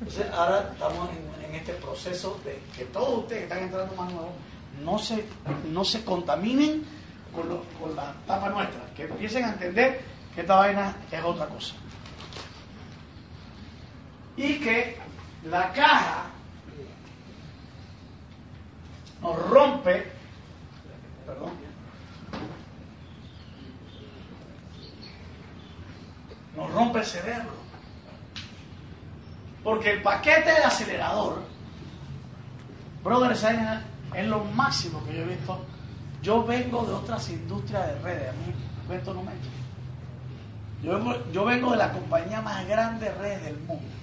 [0.00, 4.10] Entonces, ahora estamos en, en este proceso de que todos ustedes que están entrando más
[4.12, 4.32] nuevos
[4.82, 5.24] no se,
[5.70, 6.84] no se contaminen
[7.32, 10.00] con, lo- con la tapa nuestra, que empiecen a entender
[10.34, 11.74] que esta vaina es otra cosa.
[14.36, 14.98] Y que
[15.44, 16.26] la caja
[19.20, 20.10] nos rompe,
[21.26, 21.52] perdón,
[26.56, 27.62] nos rompe el cerebro.
[29.62, 31.42] Porque el paquete del acelerador,
[33.04, 33.32] brother,
[34.14, 35.64] es lo máximo que yo he visto.
[36.20, 39.32] Yo vengo de otras industrias de redes, a mí esto no me.
[40.82, 44.01] Yo yo vengo de la compañía más grande de redes del mundo.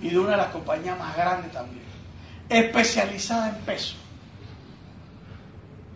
[0.00, 1.84] Y de una de las compañías más grandes también.
[2.48, 3.96] Especializada en peso.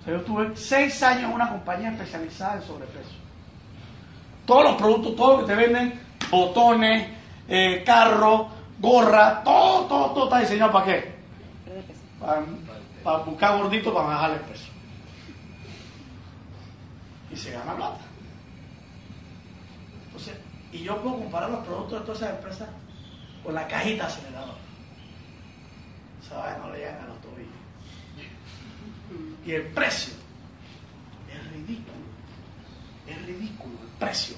[0.06, 3.10] Yo tuve seis años en una compañía especializada en sobrepeso.
[4.46, 7.08] Todos los productos, todo lo que te venden, botones,
[7.46, 8.48] eh, carro,
[8.80, 11.14] gorra, todo, todo, todo está diseñado para qué?
[13.04, 14.70] Para buscar gordito para bajar el peso.
[17.30, 18.00] Y se gana plata.
[20.06, 20.34] Entonces,
[20.72, 22.68] y yo puedo comparar los productos de todas esas empresas
[23.44, 24.58] con la cajita aceleradora.
[26.28, 26.58] ¿Sabes?
[26.58, 27.52] No le llegan a los tobillos.
[29.44, 30.14] Y el precio
[31.32, 31.96] es ridículo.
[33.06, 34.36] Es ridículo el precio.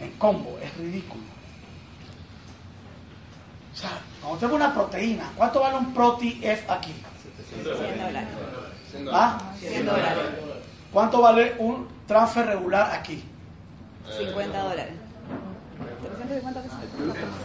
[0.00, 1.24] En combo es ridículo.
[3.72, 6.94] O sea, cuando tengo una proteína, ¿cuánto vale un Proti F aquí?
[7.50, 8.28] 100 dólares.
[9.12, 9.38] ¿Ah?
[9.58, 10.24] 100 dólares.
[10.92, 13.22] ¿Cuánto vale un transfer regular aquí?
[14.18, 14.94] 50 dólares.
[15.98, 16.78] 350 pesos.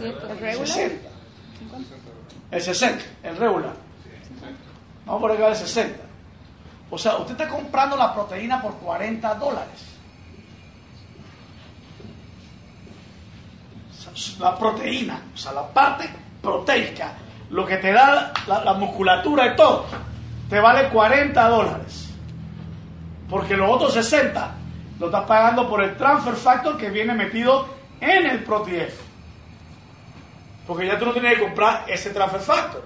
[0.02, 0.66] ¿El regular?
[0.66, 1.08] 60.
[2.50, 3.72] El 60, el regular.
[5.06, 5.98] Vamos por acá el 60.
[6.90, 9.88] O sea, usted está comprando la proteína por 40 dólares.
[14.38, 16.08] La proteína, o sea, la parte
[16.42, 17.14] proteica,
[17.50, 19.86] lo que te da la, la musculatura y todo,
[20.50, 22.10] te vale 40 dólares.
[23.30, 24.54] Porque los otros 60
[25.00, 27.66] lo estás pagando por el transfer factor que viene metido
[28.02, 29.00] en el ProTF.
[30.66, 32.84] Porque ya tú no tienes que comprar ese transfer factor.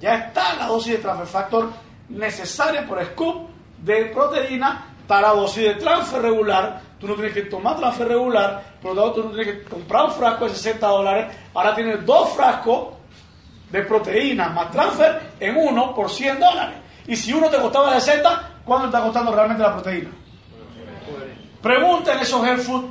[0.00, 1.70] Ya está la dosis de transfer factor
[2.08, 3.48] necesaria por scoop
[3.78, 6.80] de proteína para dosis de transfer regular.
[6.98, 10.06] Tú no tienes que tomar transfer regular, por lo tanto tú no tienes que comprar
[10.06, 11.36] un frasco de 60 dólares.
[11.52, 12.94] Ahora tienes dos frascos
[13.70, 16.76] de proteína más transfer en uno por 100 dólares.
[17.06, 20.10] Y si uno te costaba 60, ¿cuánto está costando realmente la proteína?
[21.60, 22.84] Pregunten esos health food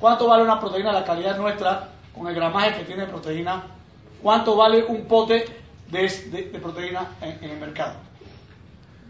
[0.00, 3.62] cuánto vale una proteína de la calidad nuestra con el gramaje que tiene de proteína,
[4.22, 5.44] cuánto vale un pote
[5.88, 7.94] de, proteína en, el mercado.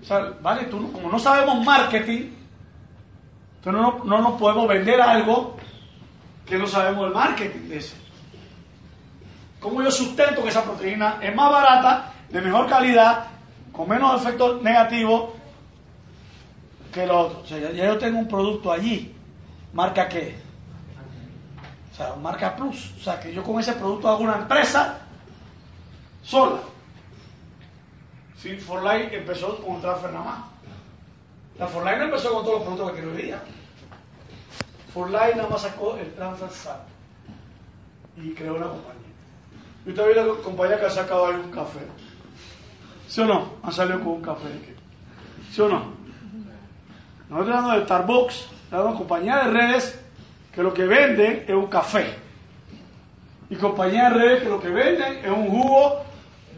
[0.03, 2.31] O sea, vale, tú, como no sabemos marketing,
[3.57, 5.57] entonces no, no nos podemos vender algo
[6.47, 7.97] que no sabemos el marketing de ese.
[9.61, 13.27] ¿Cómo yo sustento que esa proteína es más barata, de mejor calidad,
[13.71, 15.31] con menos efectos negativos
[16.93, 17.41] que lo otro?
[17.41, 19.15] O sea, ya, ya yo tengo un producto allí.
[19.75, 20.50] ¿Marca qué?
[22.21, 22.93] Marca plus.
[22.99, 24.99] O sea, que yo con ese producto hago una empresa
[26.23, 26.61] sola.
[28.37, 30.39] Sí, Forlay empezó con transfer nada más.
[31.59, 33.43] La Forlay no empezó con todos los productos que día.
[34.95, 36.77] Forlay nada más sacó el transfer
[38.17, 39.01] y creó una compañía.
[39.85, 41.81] Y usted ve la compañía que ha sacado ahí un café.
[43.09, 43.55] ¿Sí o no?
[43.63, 44.49] Han salido con un café.
[45.53, 46.01] ¿Sí o no?
[47.29, 50.01] Nosotros hablando de Starbucks, de compañía de redes
[50.55, 52.15] que lo que venden es un café.
[53.49, 56.05] Y compañía de redes que lo que venden es un jugo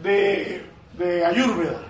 [0.01, 0.65] de,
[0.97, 1.81] de ayurveda.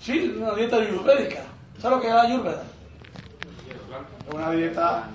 [0.00, 1.42] Sí, una dieta ayurvédica.
[1.78, 2.64] ¿Sabes lo que es la ayurveda?
[4.28, 5.08] Es una dieta,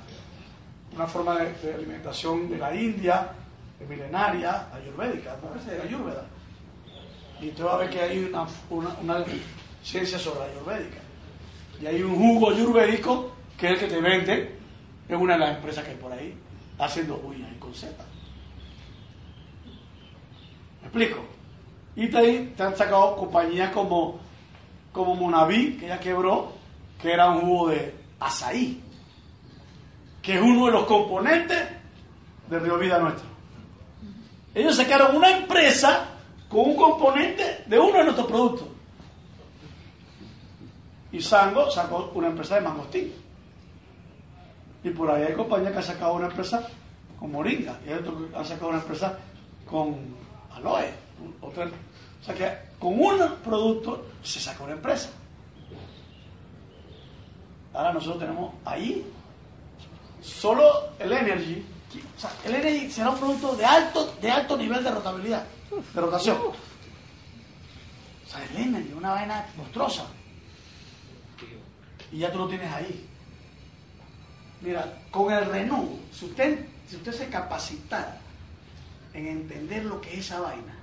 [0.95, 3.29] una forma de, alimentación de la India,
[3.87, 5.83] milenaria, ayurvédica, ¿no?
[5.83, 6.25] Ayurveda.
[7.39, 9.25] Y usted va a ver que hay una, una, una
[9.83, 10.99] ciencia sobre la ayurvédica.
[11.81, 14.60] Y hay un jugo ayurvédico que es el que te vende
[15.15, 16.33] en una de las empresas que hay por ahí,
[16.79, 17.93] haciendo uñas y con Z.
[20.81, 21.23] ¿Me explico?
[21.95, 24.19] Y de ahí te han sacado compañías como,
[24.93, 26.53] como Monaví, que ya quebró,
[27.01, 28.81] que era un jugo de azaí,
[30.21, 31.59] que es uno de los componentes
[32.49, 33.25] de Río Vida Nuestro.
[34.53, 36.07] Ellos sacaron una empresa
[36.47, 38.67] con un componente de uno de nuestros productos.
[41.11, 43.20] Y Sango sacó una empresa de mangostín.
[44.83, 46.67] Y por ahí hay compañías que han sacado una empresa
[47.19, 47.79] con moringa.
[47.85, 49.17] Y hay otros que han sacado una empresa
[49.69, 49.95] con
[50.55, 50.91] aloe.
[51.41, 55.09] Otra, o sea que con un producto se saca una empresa.
[57.73, 59.05] Ahora nosotros tenemos ahí
[60.21, 61.65] solo el energy.
[62.17, 65.45] O sea, el energy será un producto de alto, de alto nivel de rotabilidad,
[65.93, 66.37] de rotación.
[66.37, 66.53] O
[68.29, 70.05] sea, el energy, una vaina monstruosa.
[72.11, 73.07] Y ya tú lo tienes ahí.
[74.61, 78.19] Mira, con el Renault, si usted, si usted se capacitara
[79.13, 80.75] en entender lo que es esa vaina,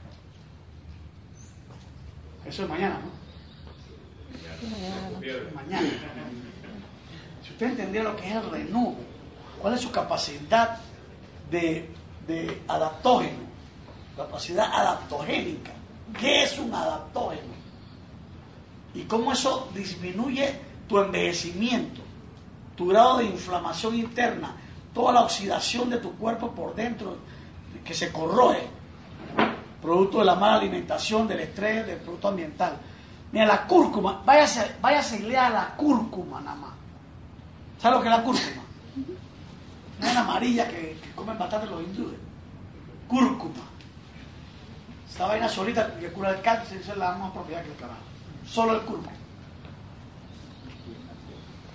[2.45, 3.19] eso es mañana, ¿no?
[5.55, 5.89] Mañana.
[7.45, 8.99] Si usted entendiera lo que es el Renault,
[9.61, 10.79] cuál es su capacidad
[11.51, 11.89] de,
[12.27, 13.49] de adaptógeno,
[14.17, 15.73] capacidad adaptogénica,
[16.19, 17.59] ¿qué es un adaptógeno?
[18.95, 22.01] Y cómo eso disminuye tu envejecimiento,
[22.79, 24.55] tu grado de inflamación interna,
[24.95, 27.17] toda la oxidación de tu cuerpo por dentro
[27.85, 28.69] que se corroe,
[29.83, 32.77] producto de la mala alimentación, del estrés, del producto ambiental.
[33.33, 36.71] Mira, la cúrcuma, váyase, váyase a leer a la cúrcuma nada más.
[37.81, 38.63] ¿Sabes lo que es la cúrcuma?
[40.01, 42.19] Una amarilla que, que comen bastante los hindúes.
[43.09, 43.65] Cúrcuma.
[45.11, 47.99] Esta vaina solita que cura el cáncer, esa es la más propiedad que el carajo.
[48.47, 49.11] Solo el cúrcuma.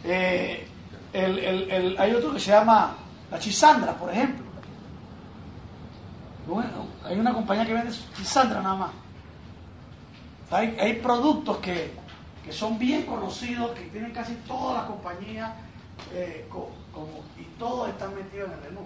[0.06, 0.68] Eh,
[1.14, 2.96] el, el, el, hay otro que se llama
[3.32, 4.44] la chisandra, por ejemplo.
[6.48, 8.92] Bueno, hay una compañía que vende chisandra nada más.
[10.52, 11.94] Hay, hay productos que,
[12.44, 15.52] que, son bien conocidos, que tienen casi todas las compañías,
[16.12, 16.48] eh,
[17.40, 18.86] y todos están metidos en el menú.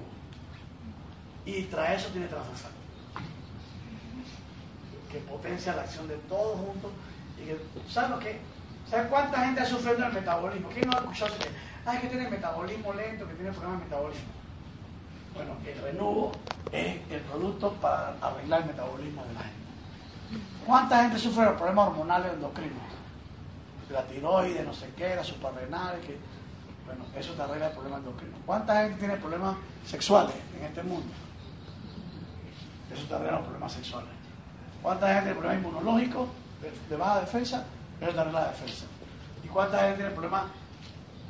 [1.45, 2.71] Y tras eso tiene transversal.
[5.11, 6.91] Que potencia la acción de todos juntos.
[7.41, 7.59] Y que,
[7.89, 8.39] ¿Sabes lo que?
[8.89, 10.69] ¿Sabes cuánta gente ha sufrido del metabolismo?
[10.69, 11.33] ¿Quién no ha escuchado?
[11.85, 14.31] Ay, que tiene metabolismo lento, que tiene problemas de metabolismo.
[15.33, 16.31] Bueno, el renuvo
[16.71, 19.57] es el producto para arreglar el metabolismo de la gente.
[20.65, 22.77] ¿Cuánta gente sufre de problemas hormonales endocrinos?
[23.89, 26.17] La tiroides, no sé qué, la suprarrenal, que...
[26.85, 28.37] Bueno, eso te arregla el problema endocrino.
[28.45, 31.13] ¿Cuánta gente tiene problemas sexuales en este mundo?
[32.93, 34.09] Eso te arregla los problemas sexuales.
[34.81, 36.29] ¿Cuánta gente tiene problemas inmunológicos,
[36.89, 37.65] de baja defensa?
[38.01, 38.85] Arregla la defensa.
[39.43, 40.45] ¿Y cuánta gente tiene problemas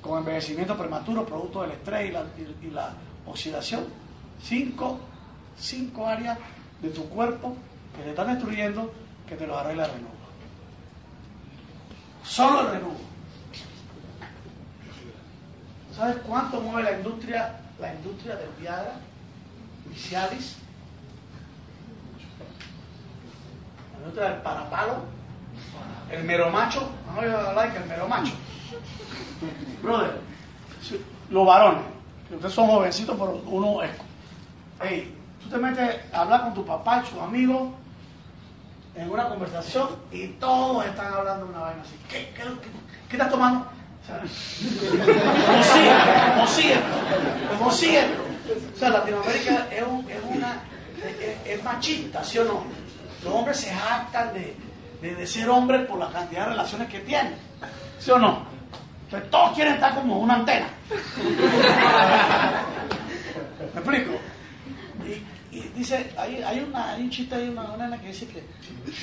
[0.01, 2.75] con envejecimiento prematuro, producto del estrés y la, y, y
[3.25, 3.85] oxidación?
[4.41, 4.99] Cinco,
[5.57, 6.37] cinco áreas
[6.81, 7.55] de tu cuerpo
[7.95, 8.93] que te están destruyendo
[9.27, 10.11] que te los arregla el renuvo.
[12.23, 12.99] Solo el renuvo.
[15.95, 18.93] ¿Sabes cuánto mueve la industria, la industria del Viagra,
[19.85, 20.57] Vicialis?
[23.93, 25.05] La industria del parapalo,
[26.11, 28.33] el meromacho, no yo like el meromacho.
[29.81, 30.19] Brother,
[31.29, 31.83] los varones,
[32.29, 33.91] que ustedes son jovencitos, pero uno es.
[34.81, 37.69] Hey, tú te metes a hablar con tu papá y sus amigos
[38.95, 41.95] en una conversación y todos están hablando de una vaina así.
[42.09, 42.69] ¿Qué, qué, qué,
[43.09, 43.65] qué estás tomando?
[47.57, 48.09] Como siguen.
[48.75, 50.61] O sea, Latinoamérica es, un- es una,
[51.19, 52.63] es, es machista, ¿sí o no?
[53.23, 54.55] Los hombres se jactan de,
[55.01, 57.35] de, de ser hombres por la cantidad de relaciones que tienen,
[57.99, 58.45] ¿sí o no?
[59.05, 60.67] Entonces todos quieren estar como una antena.
[63.73, 64.11] ¿Me explico?
[65.51, 68.43] Y, dice, hay, hay, una, hay un chiste, hay una, nena que dice que,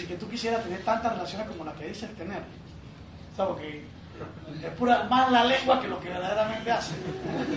[0.06, 2.42] que tú quisieras tener tantas relaciones como las que dices tener.
[3.32, 3.82] O sea, porque
[4.62, 6.94] es pura más la lengua que lo que verdaderamente hace.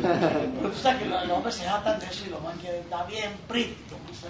[0.02, 3.08] Pero tú sabes que los, hombres se jatan de eso y los van quieren estar
[3.08, 3.98] bien prito.
[4.08, 4.28] ¿no sé.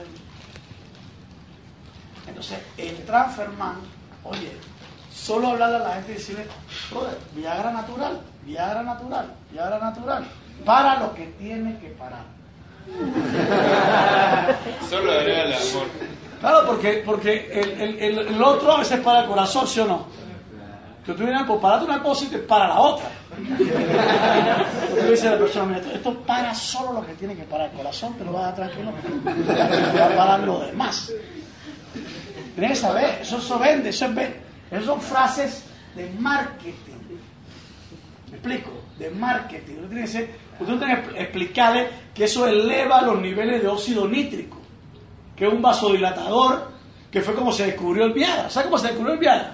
[2.27, 3.77] Entonces, el transferman,
[4.29, 4.51] oye,
[5.13, 6.45] solo hablarle a la gente y decirle,
[6.91, 10.25] brother, Viagra natural, Viagra natural, Viagra natural,
[10.65, 12.23] para lo que tiene que parar.
[14.89, 15.87] Solo agrega el amor.
[16.39, 20.05] Claro, porque, porque el, el- el- otro a veces para el corazón, ¿sí o no?
[21.05, 23.05] Que tú vienes, pues parate una cosa y te para la otra.
[23.37, 27.69] Tú dices a la persona, mira, esto- esto para solo lo que tiene que parar
[27.71, 28.91] el corazón, te lo vas a dar tranquilo,
[29.93, 31.11] te va a parar lo demás.
[32.57, 34.41] Tienes que saber, eso, eso vende, eso es ve-
[34.71, 35.63] Esas son frases
[35.95, 36.73] de marketing.
[38.31, 38.71] ¿Me explico?
[38.97, 39.75] De marketing.
[39.83, 40.29] Usted tiene que,
[40.59, 44.57] tiene que explicarle que eso eleva los niveles de óxido nítrico,
[45.35, 46.71] que es un vasodilatador,
[47.11, 48.49] que fue como se descubrió el Viagra.
[48.49, 49.51] ¿Sabe cómo se descubrió el Viagra?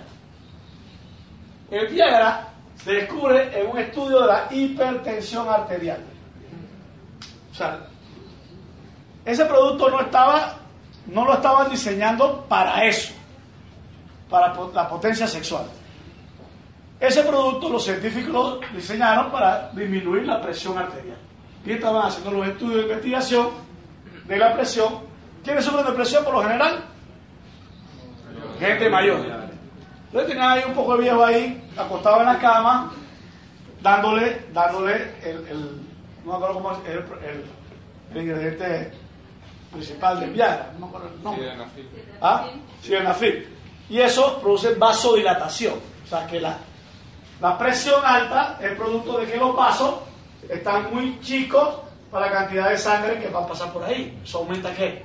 [1.72, 2.48] El Viagra
[2.82, 6.00] se descubre en un estudio de la hipertensión arterial.
[7.52, 7.86] O sea,
[9.26, 10.58] ese producto no estaba,
[11.08, 13.14] no lo estaban diseñando para eso,
[14.30, 15.66] para la potencia sexual.
[17.00, 21.18] Ese producto los científicos lo diseñaron para disminuir la presión arterial.
[21.66, 23.50] Y estaban haciendo los estudios de investigación
[24.26, 25.00] de la presión.
[25.44, 26.84] ¿Quiénes sufren de presión por lo general?
[28.60, 29.18] Gente mayor.
[30.06, 32.94] Entonces tenían ahí un poco de viejo ahí, acostado en la cama,
[33.82, 35.82] dándole, dándole el, el-
[36.24, 36.78] no me acuerdo cómo es
[38.16, 38.94] el ingrediente
[39.74, 41.44] principal del Viagra, no me acuerdo el nombre.
[41.50, 41.90] Sildenafil.
[42.22, 42.50] ¿Ah?
[42.82, 43.58] Sildenafil.
[43.90, 45.76] Y eso produce vasodilatación.
[46.06, 46.58] O sea que la,
[47.42, 49.96] la presión alta es producto de que los vasos
[50.50, 54.20] están muy chicos para la cantidad de sangre que va a pasar por ahí.
[54.24, 55.04] Eso aumenta qué?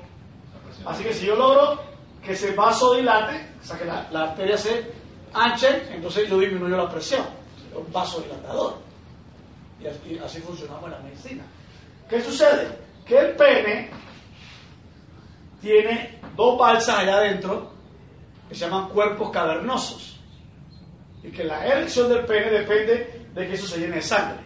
[0.85, 1.81] Así que si yo logro
[2.23, 4.93] que ese vaso dilate, o sea que la, la arteria se
[5.33, 7.23] anche, entonces yo disminuyo la presión.
[7.71, 8.77] Es un vasodilatador.
[9.81, 11.45] Y así, así funcionamos en la medicina.
[12.09, 12.69] ¿Qué sucede?
[13.07, 13.91] Que el pene
[15.61, 17.71] tiene dos balsas allá adentro
[18.49, 20.19] que se llaman cuerpos cavernosos.
[21.23, 24.39] Y que la erección del pene depende de que eso se llene de sangre.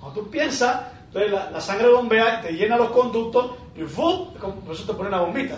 [0.00, 4.34] Cuando tú piensas, entonces la, sangre bombea, te llena los conductos y ¡fum!
[4.34, 5.56] por eso te pone una bombita.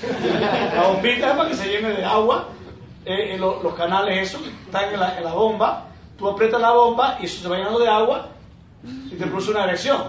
[0.74, 2.48] La bombita es para que se llene de agua.
[3.04, 5.86] eh, eh, lo- los canales esos están en la, en la bomba,
[6.18, 8.28] tú aprietas la bomba y eso se va llenando de agua
[8.82, 10.02] y te produce una erección.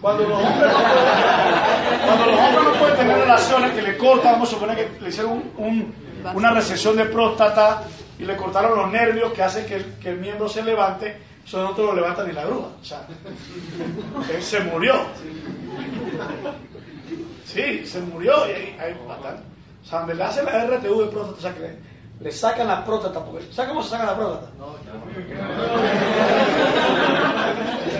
[0.00, 4.32] Cuando los hombres no pueden, cuando los hombres no pueden tener relaciones que le cortan,
[4.32, 5.94] vamos a suponer que le hicieron un- un-
[6.34, 7.82] una recesión de próstata
[8.18, 11.62] y le cortaron los nervios que hacen que el, que el miembro se levante, eso
[11.62, 12.68] no te lo levanta ni la grúa.
[12.80, 13.02] O sea,
[14.34, 14.94] él se murió.
[17.44, 19.42] Sí, se murió y hay bastante.
[19.84, 21.78] O sea, le hacen la RTU de próstata, o sea, que le,
[22.20, 23.24] le sacan la próstata.
[23.24, 24.46] Porque, ¿Sabes cómo se saca la próstata?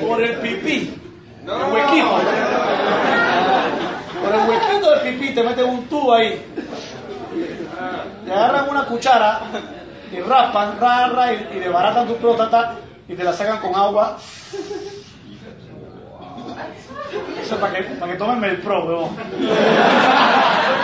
[0.00, 1.02] Por el pipí.
[1.46, 2.18] El huequito.
[4.22, 6.44] Por el huequito del pipí te meten un tubo ahí.
[8.24, 9.40] Te agarran una cuchara
[10.12, 12.74] y raspan, ra, y, y desbaratan tu próstata
[13.08, 14.16] y te la sacan con agua.
[17.40, 19.16] Eso es para que, para que tomen el pro, weón.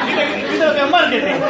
[0.07, 1.41] ¿Viste, que- viste lo que es marketing?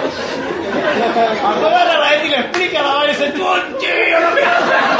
[1.42, 4.98] Cuando agarra la gente y le explica la vaina y dice, ¡Conchillo, la mierda!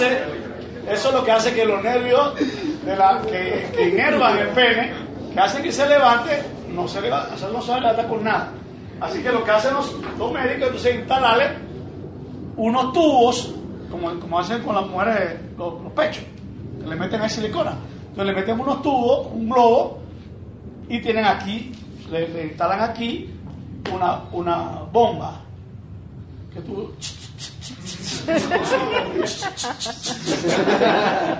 [0.00, 4.92] Eso es lo que hace que los nervios que, que inervan el pene,
[5.32, 8.50] que hacen que se levante, no se levanta, o sea, no se levanta con nada.
[9.00, 11.46] Así que lo que hacen los, los médicos entonces es instalarle
[12.56, 13.54] unos tubos,
[13.90, 16.24] como, como hacen con las mujeres los, los pechos,
[16.80, 17.76] que le meten ahí silicona.
[18.10, 19.98] Entonces le meten unos tubos, un globo,
[20.88, 21.72] y tienen aquí,
[22.10, 23.30] le, instalan aquí
[23.92, 25.40] una, una bomba.
[26.52, 26.92] Que tú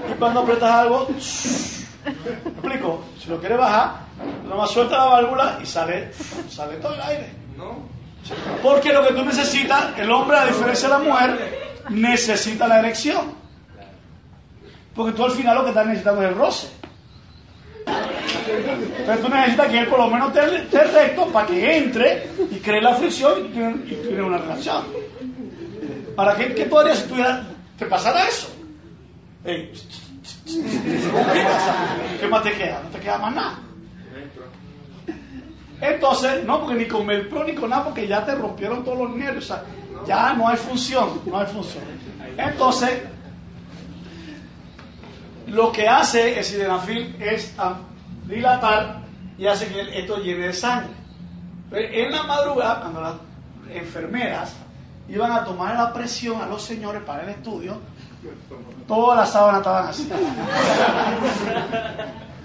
[0.09, 3.05] y cuando apretas algo, ¿me explico?
[3.23, 4.01] Si lo quieres bajar,
[4.49, 6.11] nomás suelta la válvula y sale,
[6.49, 7.33] sale todo el aire.
[8.63, 13.35] Porque lo que tú necesitas, el hombre, a diferencia de la mujer, necesita la erección.
[14.95, 16.69] Porque tú al final lo que estás necesitando es el roce.
[19.07, 22.57] Pero tú necesitas que él por lo menos esté esté recto para que entre y
[22.61, 24.85] cree la fricción y y tiene una relación.
[26.15, 27.15] ¿Para qué tú harías si
[27.79, 28.49] te pasara eso?
[29.45, 29.73] ¿Qué
[32.31, 32.81] más te queda?
[32.83, 33.59] No te queda más nada.
[35.81, 39.11] Entonces, no, porque ni con Melpro ni con nada, porque ya te rompieron todos los
[39.11, 39.53] nervios.
[40.07, 41.85] Ya no hay función, no hay función.
[42.37, 43.03] Entonces,
[45.49, 47.55] lo que hace el sildenafil es
[48.27, 49.03] dilatar
[49.37, 50.91] y hace que esto llene de sangre.
[51.73, 53.15] En la madrugada, cuando las
[53.75, 54.57] enfermeras
[55.09, 57.79] iban a tomar la presión a los señores para el estudio,
[58.87, 60.11] todas las sábanas estaban así.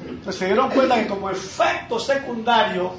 [0.07, 2.93] Entonces se dieron cuenta que como efecto secundario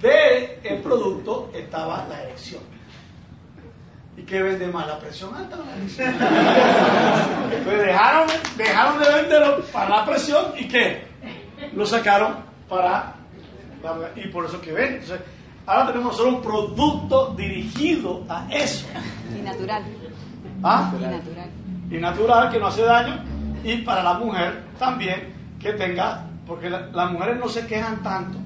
[0.00, 2.62] del producto estaba la erección.
[4.16, 4.86] ¿Y qué vende más?
[4.86, 6.14] ¿La presión alta la erección?
[7.52, 11.06] Entonces dejaron, dejaron de venderlo para la presión y ¿qué?
[11.72, 12.36] Lo sacaron
[12.68, 13.14] para...
[14.16, 14.98] y por eso que vende.
[14.98, 15.20] Entonces,
[15.68, 18.86] ahora tenemos solo un producto dirigido a eso.
[19.36, 19.84] Y natural.
[20.62, 20.92] ¿Ah?
[20.98, 21.50] Y natural.
[21.90, 23.16] y natural que no hace daño
[23.64, 28.38] y para la mujer también que tenga porque la- las mujeres no se quejan tanto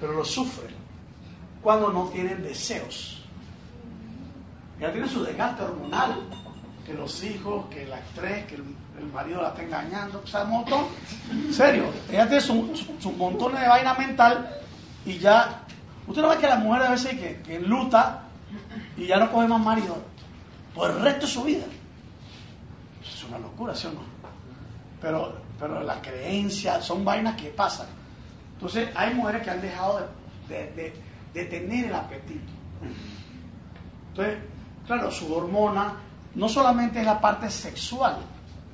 [0.00, 0.74] pero lo sufren
[1.62, 3.22] cuando no tienen deseos
[4.80, 6.16] ya tienen su desgaste hormonal
[6.86, 8.64] que los hijos que la estrés que el,
[8.98, 10.84] el marido la está engañando o sea un montón
[11.30, 14.48] en serio ella tiene su, su, su montón de vaina mental
[15.06, 15.62] y ya
[16.10, 18.22] usted no ve que la mujer a veces que, que luta
[18.96, 19.96] y ya no coge más marido
[20.74, 21.64] por el resto de su vida
[23.02, 24.00] es una locura, ¿sí o no?
[25.00, 27.86] Pero, pero la creencia son vainas que pasan.
[28.54, 30.06] Entonces, hay mujeres que han dejado
[30.48, 30.94] de, de- de-
[31.32, 32.52] de tener el apetito.
[34.10, 34.38] Entonces,
[34.86, 35.94] claro, su hormona
[36.34, 38.16] no solamente es la parte sexual,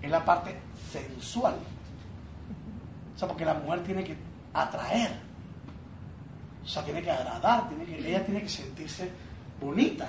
[0.03, 0.59] es la parte
[0.91, 1.55] sensual.
[3.15, 4.17] O sea, porque la mujer tiene que
[4.55, 5.21] atraer.
[6.67, 7.69] O sea, tiene que agradar,
[8.05, 9.09] ella tiene que sentirse
[9.61, 10.09] bonita,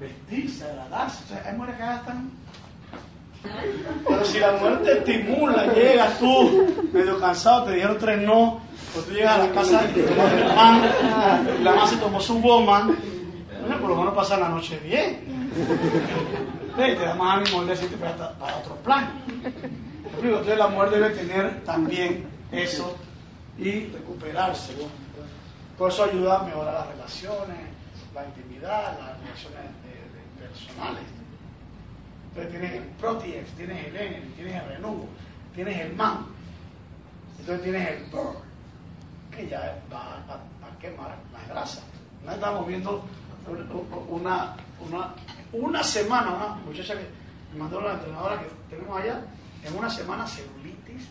[0.00, 1.24] vestirse, agradarse.
[1.24, 2.30] O sea, hay mujeres que ya están
[4.08, 8.60] pero si la mujer te estimula, llegas tú medio cansado, te dijeron tres no,
[8.94, 10.32] pues tú llegas a la casa y tomas
[11.60, 12.96] la mamá se tomó su woman,
[13.60, 15.50] bueno, por lo menos pasa la noche bien.
[16.76, 19.10] Te da más ánimo el siguiente para, para otro plan.
[20.22, 22.96] Entonces la mujer debe tener también eso
[23.58, 24.74] y recuperarse.
[25.76, 27.58] Por eso ayuda a mejorar las relaciones,
[28.14, 29.70] la intimidad, las relaciones
[30.38, 31.04] personales.
[32.28, 35.08] Entonces tienes el Protex, tienes el Energy, tienes el Renuvo,
[35.54, 36.26] tienes el MAN.
[37.38, 38.36] Entonces tienes el Burn,
[39.30, 41.80] que ya va a, quemar la grasa.
[42.22, 43.04] Una estábamos viendo
[44.08, 45.14] una, una,
[45.52, 47.06] una semana, una muchacha que
[47.52, 49.20] me mandó la entrenadora que tenemos allá,
[49.64, 51.08] en una semana celulitis,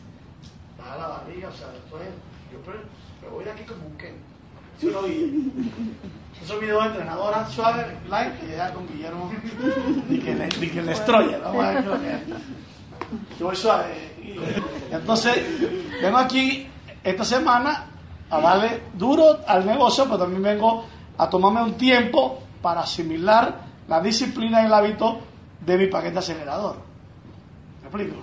[0.77, 2.03] baja la barriga, o sea, después
[2.51, 4.30] yo pero, voy de aquí como un Ken.
[4.81, 5.07] ¿Sí o no?
[5.07, 5.51] Y
[6.43, 9.31] esos videos de entrenadora suave, light, que llega con Guillermo
[10.09, 11.07] y que le, y que le es es.
[13.39, 14.11] Yo voy suave.
[14.89, 15.37] Entonces,
[16.01, 16.67] vengo aquí
[17.03, 17.85] esta semana
[18.27, 20.85] a darle duro al negocio, pero también vengo
[21.15, 25.19] a tomarme un tiempo para asimilar la disciplina y el hábito
[25.63, 26.77] de mi paquete acelerador.
[27.81, 28.15] ¿Me explico?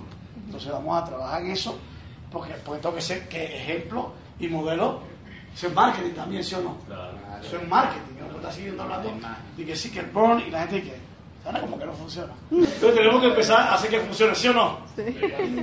[0.44, 1.78] Entonces vamos a trabajar en eso,
[2.32, 4.10] porque, porque tengo que ser que ejemplo
[4.40, 5.16] y modelo.
[5.54, 6.76] Eso es marketing también, ¿sí o no?
[7.42, 9.12] Eso es marketing, no puedo estar siguiendo hablando
[9.56, 10.96] de que sí que el burn y la gente que
[11.42, 12.32] suena como que no funciona.
[12.50, 14.78] Entonces tenemos que empezar a hacer que funcione, ¿sí o no?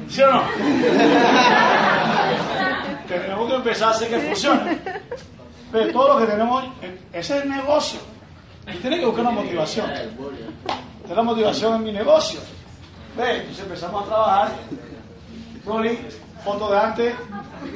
[0.09, 0.43] ¿Sí o no?
[3.07, 4.77] tenemos que empezar a hacer que funcione.
[5.71, 6.63] Pero todo lo que tenemos,
[7.11, 7.99] ese es el negocio.
[8.67, 9.89] Y tiene que buscar una motivación.
[9.91, 12.39] Esta es la motivación en mi negocio.
[13.17, 13.37] ¿Ve?
[13.37, 14.51] Entonces empezamos a trabajar.
[15.65, 15.97] Rolling,
[16.43, 17.15] foto de antes,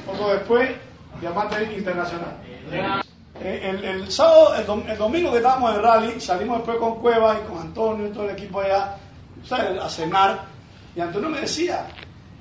[0.06, 0.70] foto después,
[1.20, 2.36] diamante internacional.
[3.42, 7.38] Eh, El, sábado, el, dom- el domingo que estábamos en rally, salimos después con Cuevas
[7.42, 8.98] y con Antonio y todo el equipo allá,
[9.82, 10.42] a cenar.
[10.96, 11.88] Y Antonio me decía,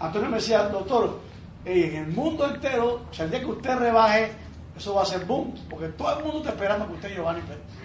[0.01, 1.21] Antonio me decía, doctor,
[1.65, 4.33] en el mundo entero, o sea, el día que usted rebaje,
[4.77, 7.41] eso va a ser boom, porque todo el mundo está esperando que usted y Giovanni
[7.43, 7.79] rebajen.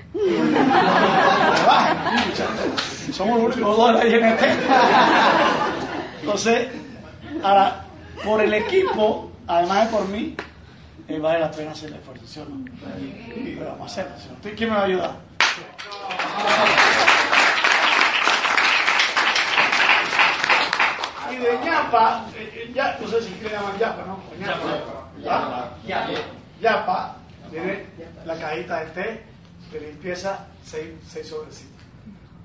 [3.14, 4.48] Somos los únicos dos ahí en este.
[6.22, 6.68] Entonces,
[7.44, 7.84] ahora,
[8.24, 10.36] por el equipo, además de por mí,
[11.08, 12.66] eh, vale la pena hacer el esfuerzo, ¿sí o no?
[13.58, 14.12] Pero vamos a hacerlo.
[14.18, 14.30] ¿sí?
[14.34, 15.16] ¿Usted ¿Quién me va a ayudar?
[21.32, 24.20] Y de ñapa, eh, eh, ya, no sé si le llaman ñapa, ¿no?
[24.40, 25.00] ñapa.
[25.28, 25.70] ¿Ah?
[26.62, 27.18] Yapa
[27.50, 27.86] tiene
[28.26, 29.24] la cajita de té
[29.72, 31.74] de limpieza, seis, seis sobrecitos.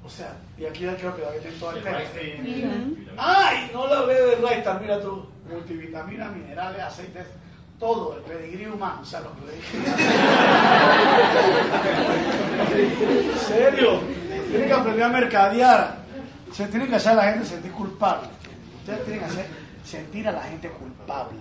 [0.05, 1.82] O sea, y aquí ya creo que la venden todo el.
[1.82, 2.97] Ujú.
[3.18, 3.70] ¡Ay!
[3.74, 5.28] No la hablé de Raystar, mira tú.
[5.51, 7.26] Multivitaminas, minerales, aceites,
[7.78, 9.78] todo, el pedigrí humano, o sea, lo que le dije.
[13.32, 14.00] ¿En serio?
[14.48, 15.98] Tienen que aprender a mercadear.
[16.52, 18.28] Se tienen que hacer a la gente sentir culpable.
[18.80, 19.46] Ustedes tienen que hacer
[19.84, 21.38] sentir a la gente culpable.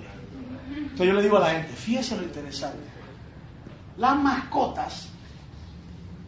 [0.69, 2.83] Entonces yo le digo a la gente, fíjese lo interesante.
[3.97, 5.09] Las mascotas,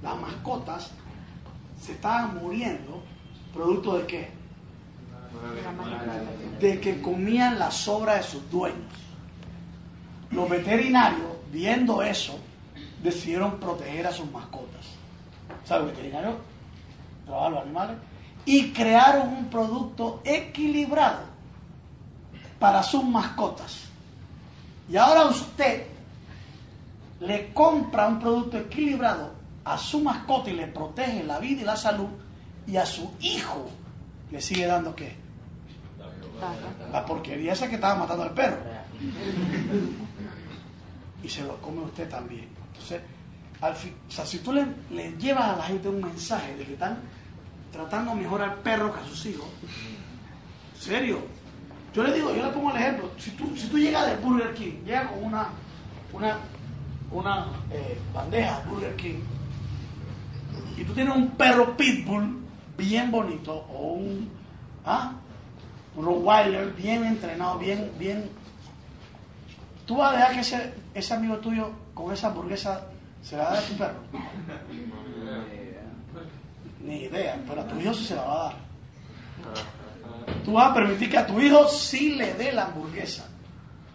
[0.02, 0.91] las mascotas
[1.80, 3.03] se estaban muriendo
[3.53, 4.31] producto de qué?
[6.60, 9.09] De que comían la sobra de sus dueños.
[10.31, 12.39] Los veterinarios, viendo eso,
[13.01, 14.85] decidieron proteger a sus mascotas.
[15.64, 16.35] O sea, los veterinarios
[17.26, 17.97] trabajan los animales
[18.45, 21.22] y crearon un producto equilibrado
[22.60, 23.85] para sus mascotas.
[24.89, 25.85] Y ahora usted
[27.22, 29.31] le compra un producto equilibrado
[29.64, 32.07] a su mascota y le protege la vida y la salud
[32.65, 33.69] y a su hijo
[34.31, 35.15] le sigue dando qué?
[36.91, 38.57] La porquería esa que estaba matando al perro.
[41.24, 42.48] Y se lo come usted también.
[42.74, 43.02] Entonces,
[43.62, 47.00] al fin, si tú le, le llevas a la gente un mensaje de que están
[47.72, 49.48] tratando mejor al perro que a sus hijos,
[50.76, 51.20] ¿en serio?
[51.94, 53.12] Yo le digo, yo le pongo el ejemplo.
[53.18, 55.50] Si tú, si tú llegas de Burger King, llegas con una,
[56.14, 56.38] una,
[57.12, 59.20] una eh, bandeja Burger King
[60.80, 62.38] y tú tienes un perro pitbull
[62.78, 64.30] bien bonito o un,
[64.86, 65.12] ¿ah?
[65.96, 68.30] un Rottweiler bien entrenado, bien, bien...
[69.90, 72.80] ¿Tú vas a dejar que ese, ese amigo tuyo con esa hamburguesa
[73.24, 73.98] se la dé a tu perro?
[76.84, 78.56] Ni idea, pero a tu hijo sí se la va a dar.
[80.45, 83.26] Tú vas a permitir que a tu hijo sí le dé la hamburguesa,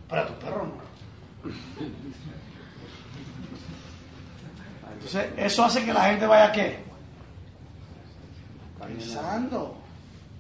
[0.09, 1.53] pero a tu perro no.
[4.95, 6.83] Entonces, eso hace que la gente vaya a qué?
[8.85, 9.77] Pensando,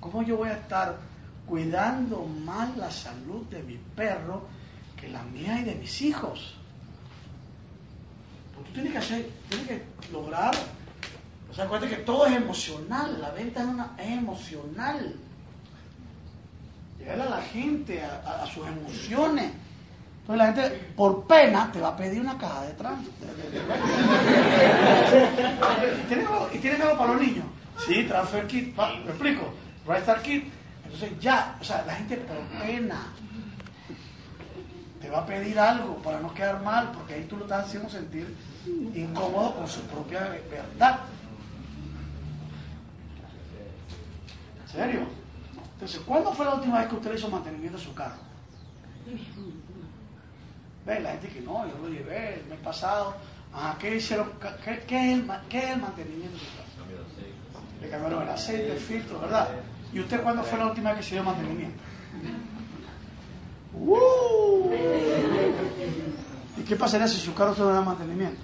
[0.00, 0.96] ¿cómo yo voy a estar
[1.46, 4.52] cuidando más la salud de mi perro
[5.04, 6.54] que la mía y de mis hijos?
[8.54, 9.82] Pues tú tienes que hacer, tienes que
[10.12, 10.54] lograr.
[11.50, 15.16] O sea, acuérdate que todo es emocional, la venta es, una, es emocional.
[16.98, 19.52] Llegar a la gente, a, sus emociones.
[20.20, 23.06] Entonces la gente, por pena, te va a pedir una caja de trans.
[26.54, 27.44] ¿Y tienes algo, para los niños?
[27.86, 29.52] Sí, transfer kit, va, ¿me explico?
[29.86, 30.44] Right kit.
[30.84, 33.12] Entonces ya, o sea, la gente por pena
[35.04, 37.90] te va a pedir algo para no quedar mal, porque ahí tú lo estás haciendo
[37.90, 38.34] sentir
[38.94, 40.20] incómodo con su propia
[40.50, 41.00] verdad.
[44.62, 45.00] ¿En serio?
[45.74, 48.16] Entonces, ¿cuándo fue la última vez que usted le hizo mantenimiento a su carro?
[50.86, 53.14] Ve, la gente que no, yo lo llevé el mes pasado.
[53.52, 54.30] Ajá, ¿qué hicieron?
[54.64, 56.68] ¿Qué, qué es, el, ma- qué es el mantenimiento de su carro?
[57.82, 59.48] Le cambiaron el aceite, el filtro, ¿verdad?
[59.92, 61.82] ¿Y usted cuándo fue la última vez que se dio mantenimiento?
[66.56, 68.40] ¿Y qué pasaría si su carro no da mantenimiento?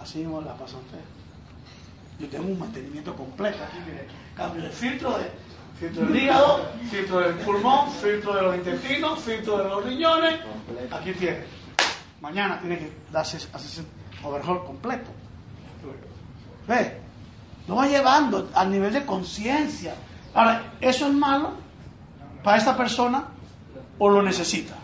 [0.00, 1.00] Así mismo la pasa usted.
[2.18, 4.06] Yo tengo un mantenimiento completo aquí, mire.
[4.36, 5.30] Cambio de filtro, de,
[5.80, 10.40] filtro del hígado, filtro del pulmón, filtro de los intestinos, filtro de los riñones.
[10.90, 11.44] Aquí tiene.
[12.20, 13.82] Mañana tiene que darse hacerse
[14.22, 15.10] overhaul completo.
[16.68, 17.00] ¿Ve?
[17.66, 19.94] Lo va llevando al nivel de conciencia.
[20.34, 21.63] Ahora, ¿eso es malo
[22.44, 23.24] para esta persona
[23.98, 24.74] o lo necesita?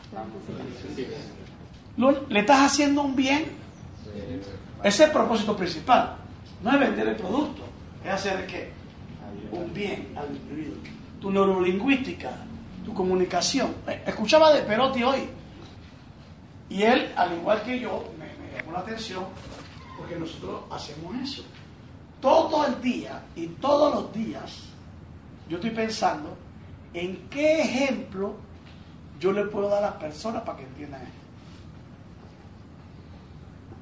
[2.29, 3.45] ¿Le estás haciendo un bien?
[4.83, 6.17] Ese es el propósito principal.
[6.63, 7.63] No es vender el producto,
[8.05, 8.73] es hacer qué?
[9.53, 10.77] Un bien al individuo.
[11.21, 12.31] Tu neurolingüística,
[12.85, 13.75] tu comunicación.
[13.87, 15.29] Eh, Escuchaba de Perotti hoy.
[16.71, 19.25] Y él, al igual que yo, me llamó la atención
[19.99, 21.43] porque nosotros hacemos eso.
[22.23, 24.61] Todo el día y todos los días,
[25.49, 26.37] yo estoy pensando
[26.95, 28.35] en qué ejemplo
[29.19, 31.15] yo le puedo dar a las personas para que entiendan esto.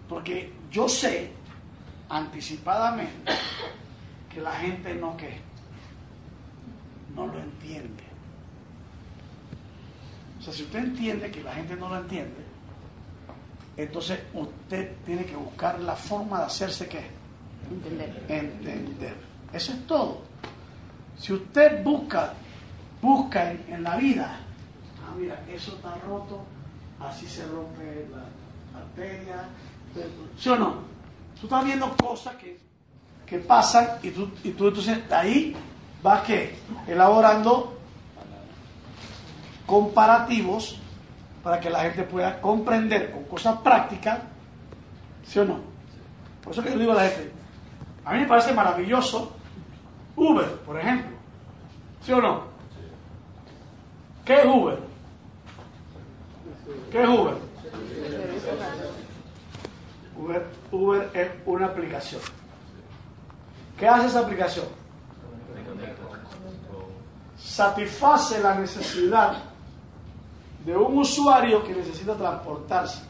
[0.08, 1.30] Porque yo sé
[2.08, 3.32] anticipadamente
[4.32, 5.40] que la gente no que
[7.14, 8.04] no lo entiende.
[10.38, 12.44] O sea, si usted entiende que la gente no lo entiende,
[13.76, 17.18] entonces usted tiene que buscar la forma de hacerse que
[17.70, 18.24] Entender.
[18.28, 19.14] entender.
[19.52, 20.22] Eso es todo.
[21.18, 22.32] Si usted busca,
[23.00, 24.38] busca en, la vida,
[25.04, 26.40] ah, mira, eso está roto,
[27.00, 29.48] así se rompe la arteria,
[30.36, 30.74] ¿sí o no?
[31.40, 32.58] Tú estás viendo cosas que,
[33.24, 35.56] que pasan y tú, y tú entonces ahí
[36.02, 37.78] vas que elaborando
[39.66, 40.78] comparativos
[41.42, 44.18] para que la gente pueda comprender con cosas prácticas,
[45.24, 45.60] ¿sí o no?
[46.42, 47.32] Por eso que yo digo a la gente,
[48.04, 49.36] A mí me parece maravilloso
[50.16, 51.16] Uber, por ejemplo.
[52.02, 52.57] ¿Sí o no?
[54.28, 54.78] ¿Qué es Uber?
[56.92, 57.34] ¿Qué es Uber?
[60.18, 62.20] Uber, Uber es una aplicación.
[63.78, 64.66] ¿Qué hace esa aplicación?
[67.38, 69.44] Satisface la necesidad
[70.66, 73.00] de un usuario que necesita transportarse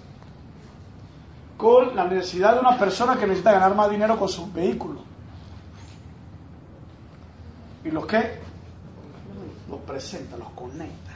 [1.57, 5.01] con la necesidad de una persona que necesita ganar más dinero con su vehículo.
[7.85, 8.39] ¿Y los qué?
[9.69, 11.08] Los presenta, los conecta.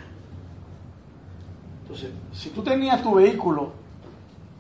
[1.93, 3.70] Entonces, si tú tenías tu vehículo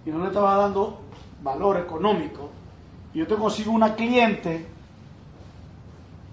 [0.04, 1.00] y no le estabas dando
[1.42, 2.50] valor económico,
[3.14, 4.66] y yo te consigo una cliente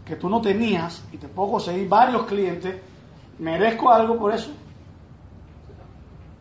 [0.05, 2.81] que tú no tenías y te puedo conseguir varios clientes,
[3.37, 4.51] ¿merezco algo por eso?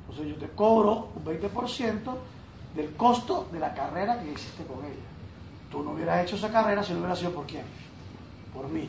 [0.09, 2.17] Entonces yo te cobro un 20%
[2.75, 5.07] del costo de la carrera que hiciste con ella.
[5.71, 7.63] Tú no hubieras hecho esa carrera si no hubiera sido por quién?
[8.53, 8.87] Por mí.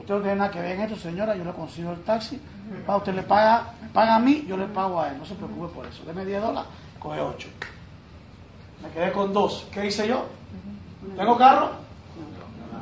[0.00, 2.40] Usted no tiene nada que ver en esto, señora, yo le consigo el taxi,
[2.88, 5.72] usted le paga, me paga a mí, yo le pago a él, no se preocupe
[5.74, 6.02] por eso.
[6.04, 6.68] Deme 10 dólares,
[6.98, 7.48] coge 8.
[8.82, 9.66] Me quedé con 2.
[9.72, 10.24] ¿Qué hice yo?
[11.16, 11.70] ¿Tengo carro?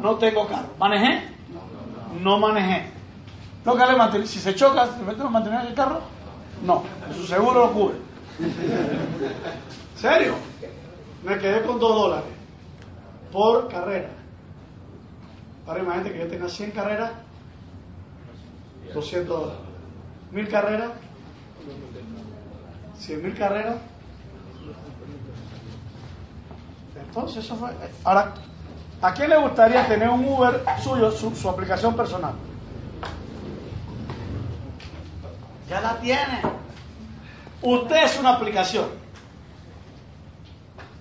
[0.03, 0.69] No tengo carro.
[0.78, 1.24] ¿Manejé?
[2.23, 2.90] No manejé.
[3.65, 6.01] Tengo que darle manten- Si se choca, ¿se mete los mantener el carro?
[6.65, 6.85] No,
[7.15, 7.97] su seguro lo cubre.
[9.97, 10.35] ¿Serio?
[11.24, 12.31] Me quedé con 2 dólares
[13.32, 14.09] por carrera.
[15.69, 17.12] Ahora imagínate que yo tenga 100 carreras,
[18.95, 19.61] 200 dólares.
[20.32, 20.90] 1000 carreras,
[22.97, 23.77] 100 mil carreras.
[26.99, 27.70] Entonces, eso fue.
[28.03, 28.32] Ahora,
[29.03, 32.32] ¿a quién le gustaría tener un Uber suyo, su, su aplicación personal?
[35.69, 36.40] Ya la tiene.
[37.61, 38.86] Usted es una aplicación.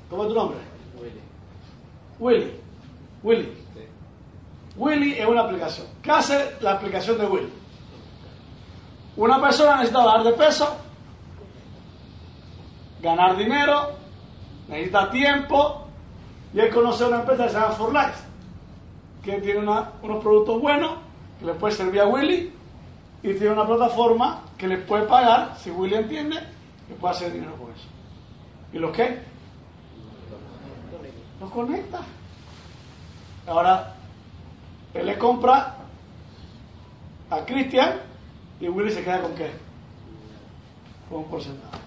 [0.09, 0.57] ¿Cómo es tu nombre?
[0.99, 1.21] Willy.
[2.19, 2.61] Willy.
[3.23, 3.66] Willy
[4.79, 5.87] es una aplicación.
[6.01, 7.53] ¿Qué hace la aplicación de Willy?
[9.15, 10.77] Una persona necesita bajar de peso,
[13.01, 13.91] ganar dinero,
[14.67, 15.87] necesita tiempo,
[16.53, 18.23] y él conoce una empresa que se llama For Life,
[19.23, 19.87] que tiene unos
[20.21, 20.91] productos buenos
[21.39, 22.53] que le puede servir a Willy
[23.23, 26.37] y tiene una plataforma que le puede pagar, si Willy entiende,
[26.87, 27.87] que puede hacer dinero con eso.
[28.71, 29.19] ¿Y los qué?
[31.39, 32.01] Los conecta.
[33.47, 33.95] Ahora,
[34.99, 35.75] él le compra
[37.29, 37.99] a Cristian
[38.59, 39.51] y Willy se queda con qué?
[41.09, 41.77] Con un porcentaje.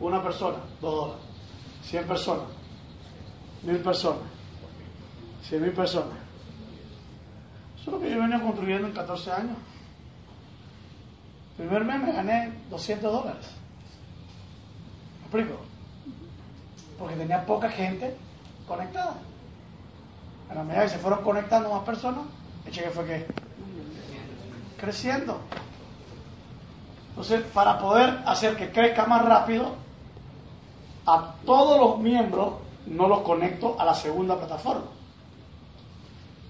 [0.00, 1.24] Una persona, dos dólares.
[1.82, 2.46] Cien personas,
[3.62, 4.22] mil personas,
[5.42, 6.14] cien mil personas.
[7.80, 9.56] Eso es lo que yo venía construyendo en 14 años.
[11.56, 13.46] Primer mes me gané 200 dólares.
[15.18, 15.60] ¿Me explico?
[16.98, 18.16] Porque tenía poca gente
[18.66, 19.14] conectada.
[20.50, 22.24] A la medida que se fueron conectando más personas,
[22.68, 23.26] el cheque fue que
[24.78, 25.40] creciendo.
[27.10, 29.74] Entonces, para poder hacer que crezca más rápido,
[31.06, 32.54] a todos los miembros
[32.86, 34.84] no los conecto a la segunda plataforma.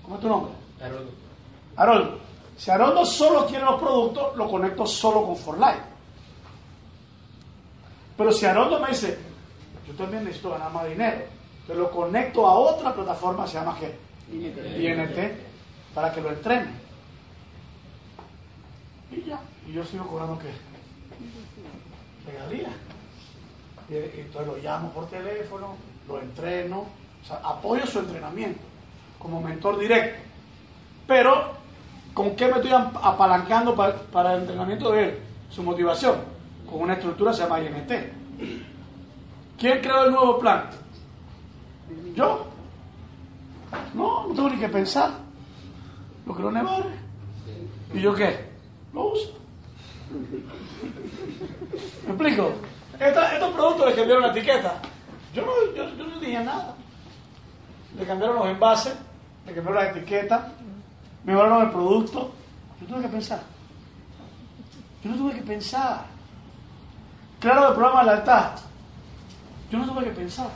[0.02, 0.52] ¿Cómo es tu nombre?
[1.76, 2.18] Haroldo.
[2.56, 5.82] Si Haroldo solo quiere los productos, lo conecto solo con ForLife.
[8.16, 9.16] Pero si Haroldo me dice,
[9.86, 11.18] yo también necesito ganar más dinero,
[11.66, 13.96] te lo conecto a otra plataforma, se llama ¿qué?
[14.32, 15.47] INT,
[15.98, 16.70] para que lo entrene.
[19.10, 20.52] Y ya, y yo sigo cobrando qué?
[22.30, 22.68] Regalía.
[23.88, 25.74] Y, y entonces lo llamo por teléfono,
[26.06, 26.86] lo entreno,
[27.20, 28.60] o sea, apoyo su entrenamiento
[29.18, 30.20] como mentor directo.
[31.08, 31.54] Pero,
[32.14, 35.18] ¿con qué me estoy ap- apalancando pa- para el entrenamiento de él?
[35.50, 36.14] Su motivación,
[36.70, 37.92] con una estructura que se llama INT.
[39.58, 40.62] ¿Quién creó el nuevo plan?
[42.14, 42.46] ¿Yo?
[43.94, 45.26] No, no tengo ni que pensar.
[46.28, 46.50] Lo creó.
[47.94, 48.48] ¿Y yo qué?
[48.92, 49.32] Lo uso.
[52.06, 52.52] ¿Me explico?
[53.00, 54.80] Esta- estos productos le cambiaron la etiqueta.
[55.34, 56.74] Yo no, yo, yo no dije nada.
[57.96, 58.94] Le cambiaron los envases,
[59.46, 60.52] le cambiaron la etiqueta,
[61.24, 62.30] mejoraron el producto.
[62.80, 63.42] Yo tuve que pensar.
[65.02, 66.04] Yo no tuve que pensar.
[67.40, 68.50] Claro, el programa de lealtad.
[69.70, 70.48] Yo no tuve que pensar.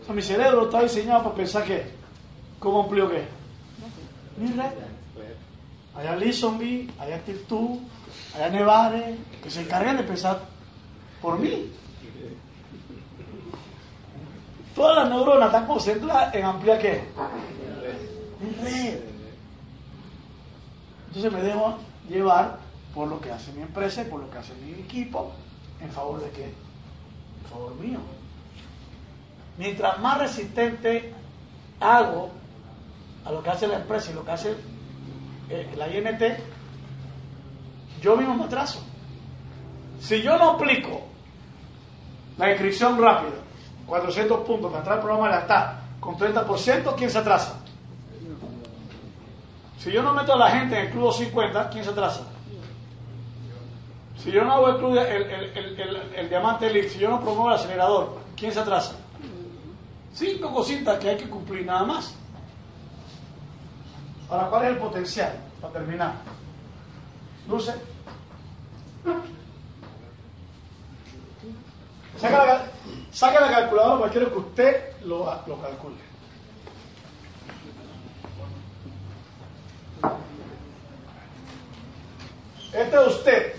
[0.00, 1.90] O sea, mi cerebro está diseñado para pensar que,
[2.58, 3.26] ¿cómo amplío qué?
[4.36, 4.72] Mi red.
[5.94, 7.44] Allá Lisonby, allá Active
[8.34, 10.40] allá Nevare, que se encarguen de pensar
[11.20, 11.70] por mí.
[14.74, 17.04] Todas las neuronas están concentradas en ampliar qué?
[18.40, 19.00] Mi red.
[21.08, 21.76] Entonces me dejo
[22.08, 22.58] llevar
[22.94, 25.32] por lo que hace mi empresa y por lo que hace mi equipo
[25.80, 26.44] en favor de qué?
[26.44, 27.98] En favor mío.
[29.58, 31.12] Mientras más resistente
[31.80, 32.30] hago
[33.24, 34.54] a lo que hace la empresa y lo que hace
[35.48, 36.22] eh, la INT,
[38.00, 38.82] yo mismo me atraso.
[40.00, 41.02] Si yo no aplico
[42.38, 43.36] la inscripción rápida,
[43.86, 47.60] 400 puntos para entrar al programa de la con 30%, ¿quién se atrasa?
[49.78, 52.22] Si yo no meto a la gente en el club 50, ¿quién se atrasa?
[54.18, 57.20] Si yo no hago el, club, el, el, el- el diamante elite, si yo no
[57.20, 58.94] promuevo el acelerador, ¿quién se atrasa?
[60.14, 62.14] Cinco cositas que hay que cumplir nada más.
[64.32, 65.32] Ahora, ¿cuál es el potencial?
[65.60, 66.14] Para terminar.
[67.46, 67.74] Dulce.
[72.18, 72.62] Saca la,
[73.12, 75.96] saca la calculadora porque quiero que usted lo, lo calcule.
[82.72, 83.54] Este es usted.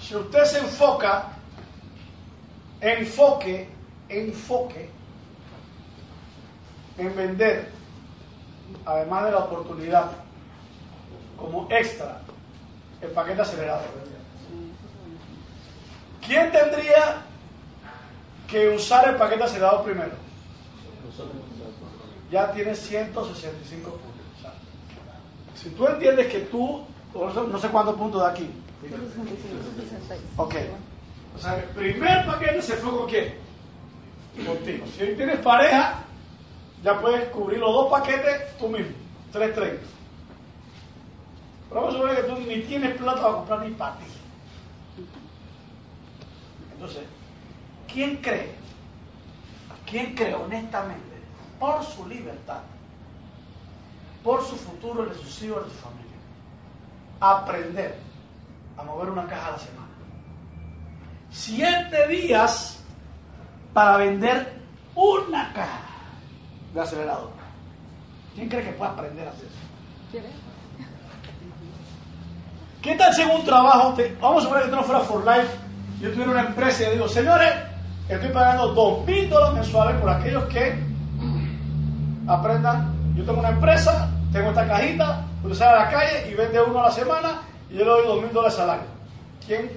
[0.00, 1.28] Si usted se enfoca,
[2.80, 3.68] enfoque,
[4.08, 5.01] enfoque
[6.98, 7.68] en vender,
[8.84, 10.10] además de la oportunidad,
[11.36, 12.20] como extra,
[13.00, 13.82] el paquete acelerado.
[16.26, 17.22] ¿Quién tendría
[18.48, 20.12] que usar el paquete acelerado primero?
[22.30, 24.10] Ya tiene 165 puntos.
[24.38, 24.52] O sea,
[25.54, 28.50] si tú entiendes que tú, no sé cuántos puntos de aquí,
[30.36, 30.54] Ok.
[31.36, 33.34] O sea, el primer paquete se fue con quién?
[34.44, 34.84] Contigo.
[34.86, 36.04] Si tienes pareja,
[36.82, 38.92] ya puedes cubrir los dos paquetes tú mismo.
[39.32, 39.82] 330.
[41.68, 44.04] Pero vamos a suponer que tú ni tienes plata para comprar ni para ti.
[46.74, 47.02] Entonces,
[47.90, 48.54] ¿quién cree?
[49.86, 51.16] ¿Quién cree honestamente,
[51.58, 52.60] por su libertad,
[54.24, 56.16] por su futuro, el de sus hijos, de su familia,
[57.20, 57.98] aprender
[58.76, 59.88] a mover una caja a la semana?
[61.30, 62.82] Siete días
[63.72, 64.60] para vender
[64.94, 65.91] una caja
[66.74, 67.30] de acelerador.
[68.34, 70.22] ¿Quién cree que puede aprender a hacer eso?
[72.82, 75.24] ¿Qué tal si en un trabajo, te- vamos a suponer que tú no fueras for
[75.24, 75.48] life,
[76.00, 77.52] yo tuviera una empresa y digo, señores,
[78.08, 80.82] estoy pagando dos mil dólares mensuales por aquellos que
[82.26, 82.92] aprendan.
[83.14, 86.80] Yo tengo una empresa, tengo esta cajita, usted sale a la calle y vende uno
[86.80, 88.82] a la semana y yo le doy dos mil dólares al año.
[89.46, 89.70] ¿Quién,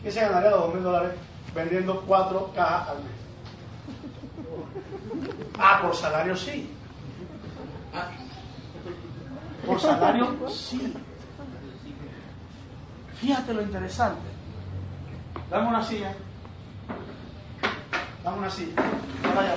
[0.00, 1.10] ¿Quién se ganaría los dos mil dólares
[1.54, 3.12] vendiendo cuatro cajas al mes?
[5.58, 6.70] Ah, por salario sí.
[9.66, 10.94] Por salario sí.
[13.20, 14.28] Fíjate lo interesante.
[15.50, 16.12] Dame una silla.
[18.24, 18.72] Dame una silla.
[19.38, 19.54] Allá.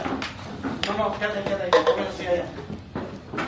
[0.88, 1.72] No, no, quédate, quédate ahí.
[2.04, 2.46] Esa silla allá.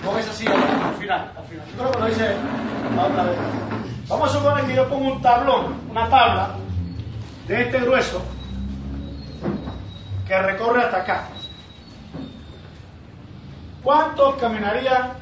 [0.03, 1.65] Pon esa silla allá, al final, al final.
[1.67, 2.35] Yo creo que lo hice
[2.99, 3.37] otra vez.
[4.07, 6.55] Vamos a suponer que yo pongo un tablón, una tabla
[7.47, 8.21] de este grueso
[10.27, 11.27] que recorre hasta acá.
[13.87, 15.13] ¿Cuántos caminarían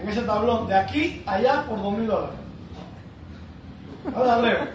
[0.00, 2.36] en ese tablón de aquí a allá por dos mil dólares?
[4.14, 4.70] Ahora breve.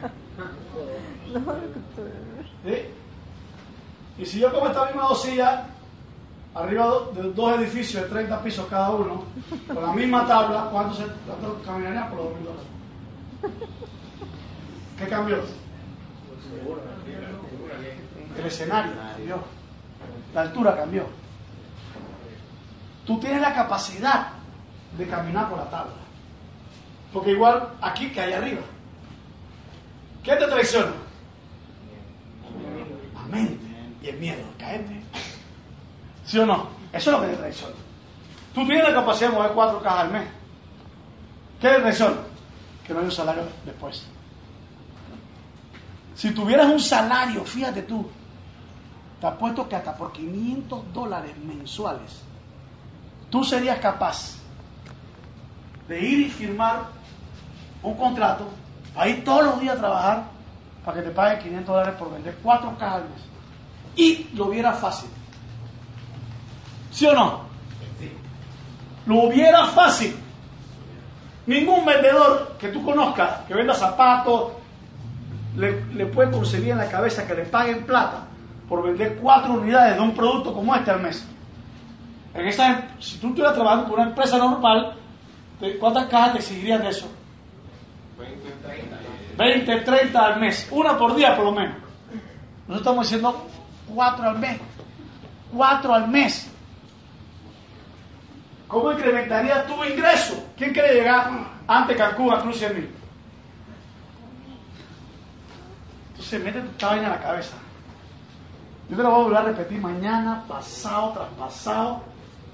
[2.65, 4.21] ¿Sí?
[4.21, 5.61] Y si yo como esta misma dos sillas,
[6.53, 9.23] arriba de dos edificios de 30 pisos cada uno,
[9.65, 12.67] con la misma tabla, ¿cuántos, cuántos caminarían por dos mil dólares?
[14.99, 15.37] ¿Qué cambió?
[18.37, 19.39] El escenario cambió.
[20.33, 21.26] La altura cambió.
[23.07, 24.27] Tú tienes la capacidad
[24.97, 25.93] de caminar por la tabla.
[27.13, 28.61] Porque igual aquí que allá arriba.
[30.21, 30.91] ¿Qué te traiciona?
[33.15, 33.65] La mente
[34.01, 35.01] y el miedo, caerte.
[36.25, 36.67] ¿Sí o no?
[36.91, 37.75] Eso es lo que te traiciona.
[38.53, 40.27] Tú tienes la capacidad de mover cuatro cajas al mes.
[41.61, 42.17] ¿Qué te traiciona?
[42.85, 44.05] Que no hay un salario después.
[46.13, 48.05] Si tuvieras un salario, fíjate tú,
[49.21, 52.26] te apuesto que hasta por 500 dólares mensuales,
[53.29, 54.37] tú serías capaz
[55.87, 56.85] de ir y firmar
[57.83, 58.47] un contrato
[58.93, 60.23] para ir todos los días a trabajar
[60.83, 63.21] para que te paguen 500 dólares por vender cuatro cajas al mes.
[63.95, 65.09] Y lo hubiera fácil.
[66.91, 67.41] ¿Sí o no?
[69.05, 70.15] Lo hubiera fácil.
[71.45, 74.53] Ningún vendedor que tú conozcas que venda zapatos
[75.55, 78.25] le, le puede conseguir en la cabeza que le paguen plata
[78.67, 81.25] por vender cuatro unidades de un producto como este al mes.
[82.33, 84.95] En esa, si tú estuvieras trabajando con una empresa normal,
[85.59, 87.09] ¿de ¿cuántas cajas te exigirían de eso?
[89.37, 91.77] 20, 30 al mes, una por día por lo menos.
[92.67, 93.47] Nosotros estamos diciendo
[93.87, 94.59] cuatro al mes,
[95.53, 96.51] cuatro al mes.
[98.67, 100.43] ¿Cómo incrementaría tu ingreso?
[100.57, 101.31] ¿Quién quiere llegar
[101.67, 102.89] ante Cancún a Cruz 100 mil?
[106.09, 107.55] Entonces, mete esta vaina en la cabeza.
[108.89, 112.01] Yo te la voy a volver a repetir mañana, pasado, tras pasado.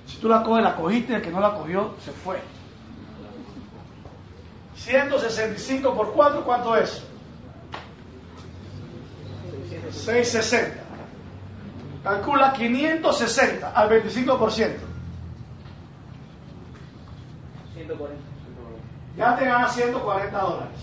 [0.08, 2.40] Si tú la coges, la cogiste, el que no la cogió, se fue.
[4.76, 7.04] 165 por 4, ¿cuánto es?
[9.92, 10.84] 660.
[12.04, 14.76] Calcula 560 al 25%.
[17.74, 18.22] 140.
[19.16, 20.80] Ya te ganas 140 dólares.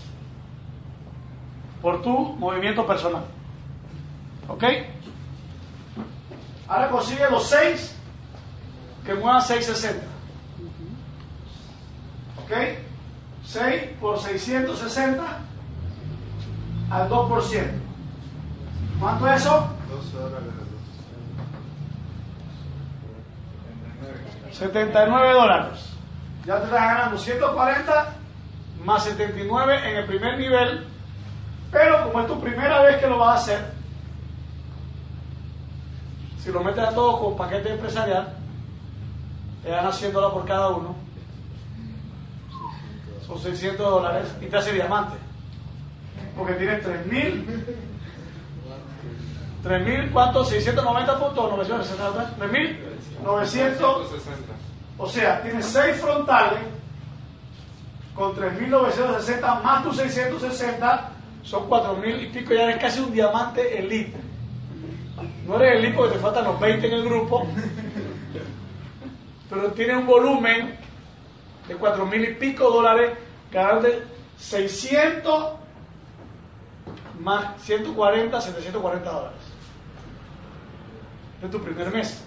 [1.81, 3.23] Por tu movimiento personal.
[4.47, 4.63] ¿Ok?
[6.67, 7.95] Ahora consigue los 6
[9.05, 10.05] que muevan 660.
[12.43, 12.51] ¿Ok?
[13.45, 15.23] 6 por 660
[16.89, 17.71] al 2%.
[18.99, 19.67] ¿Cuánto es eso?
[24.51, 25.79] 79 dólares.
[26.45, 28.15] Ya te estás ganando 140
[28.83, 30.87] más 79 en el primer nivel.
[31.71, 33.71] Pero como es tu primera vez que lo vas a hacer,
[36.43, 38.35] si lo metes a todos con paquete empresarial,
[39.63, 40.95] 100 dólares por cada uno.
[43.25, 45.15] Son 600 dólares y te hace diamante.
[46.37, 47.65] Porque tienes 3000.
[49.63, 50.43] 3000, ¿cuánto?
[50.43, 54.07] 690 puntos, 960, 3900.
[54.97, 56.59] O sea, tienes 6 frontales
[58.15, 61.09] con 3960 más tus 660,
[61.43, 64.17] son 4000 y pico, ya eres casi un diamante elite.
[65.47, 67.47] No eres elite porque te faltan los 20 en el grupo,
[69.51, 70.77] pero tienes un volumen
[71.67, 73.17] de 4000 y pico dólares,
[73.51, 74.01] ganarte
[74.37, 75.55] 600
[77.19, 79.39] más 140, 740 dólares.
[81.43, 82.23] Es tu primer mes.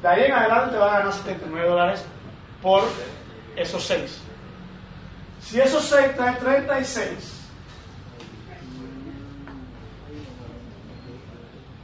[0.00, 2.04] De ahí en adelante te vas a ganar 79 dólares
[2.62, 2.84] por
[3.54, 4.20] esos 6.
[5.42, 7.42] Si esos 6 traen 36,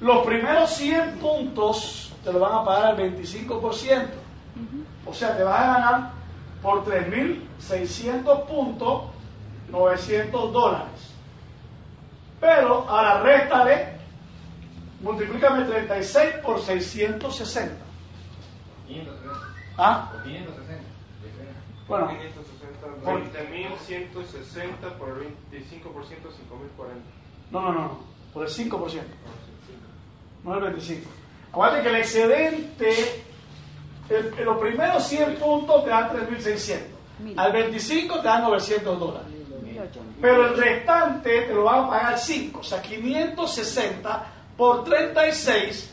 [0.01, 4.20] los primeros 100 puntos te lo van a pagar al 25%.
[5.11, 6.11] O sea, te vas a ganar
[6.63, 9.03] por 3.600 puntos
[9.71, 11.15] 900 dólares.
[12.41, 13.89] Pero ahora réstale,
[15.01, 17.75] multiplícame 36 por 660.
[18.87, 19.47] 560.
[19.79, 20.13] ¿Ah?
[20.17, 20.81] O 560.
[21.89, 25.17] Bueno, 560, Por- 20.160 por el
[25.51, 27.03] 25%, 5.040.
[27.51, 27.99] no, no, no,
[28.33, 29.03] por el 5%,
[30.45, 31.03] no el 25%.
[31.51, 33.25] Acuérdate que el excedente,
[34.11, 36.99] el- en los primeros 100 puntos te dan 3.600.
[37.37, 39.29] Al 25 te dan 900 dólares.
[40.21, 44.27] Pero el restante te lo van a pagar 5, o sea, 560
[44.57, 45.91] por 36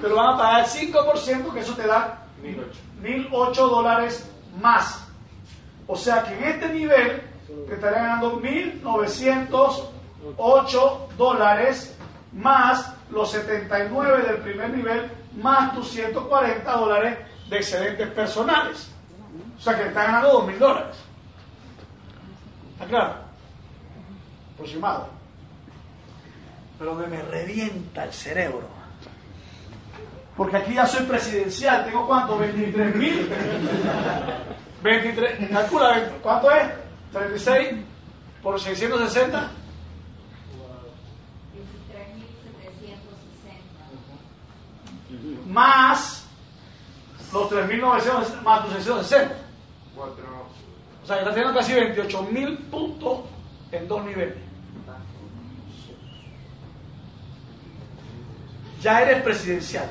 [0.00, 2.78] te lo van a pagar 5%, que eso te da 1.008.
[3.02, 4.28] 1.008 dólares
[4.60, 5.06] más.
[5.86, 7.22] O sea que en este nivel
[7.68, 11.96] te estaré ganando 1.908 dólares
[12.32, 18.90] más los 79 del primer nivel más tus 140 dólares de excedentes personales.
[19.58, 20.96] O sea que estás ganando 2.000 dólares.
[22.74, 23.14] ¿Está claro?
[24.54, 25.08] Aproximado.
[26.78, 28.68] Pero me, me revienta el cerebro.
[30.36, 31.84] Porque aquí ya soy presidencial.
[31.84, 32.38] ¿Tengo cuánto?
[32.38, 33.30] 23 mil.
[34.82, 35.48] 23.
[35.50, 36.16] Calcula, 20.
[36.22, 36.68] ¿cuánto es?
[37.12, 37.68] 36
[38.42, 39.50] por 660.
[45.54, 46.26] Más
[47.32, 49.34] los 3.900 más tus 660.
[49.94, 50.24] 4.
[51.02, 53.20] O sea que estás teniendo casi 28 mil puntos
[53.70, 54.34] en dos niveles.
[58.82, 59.88] Ya eres presidencial.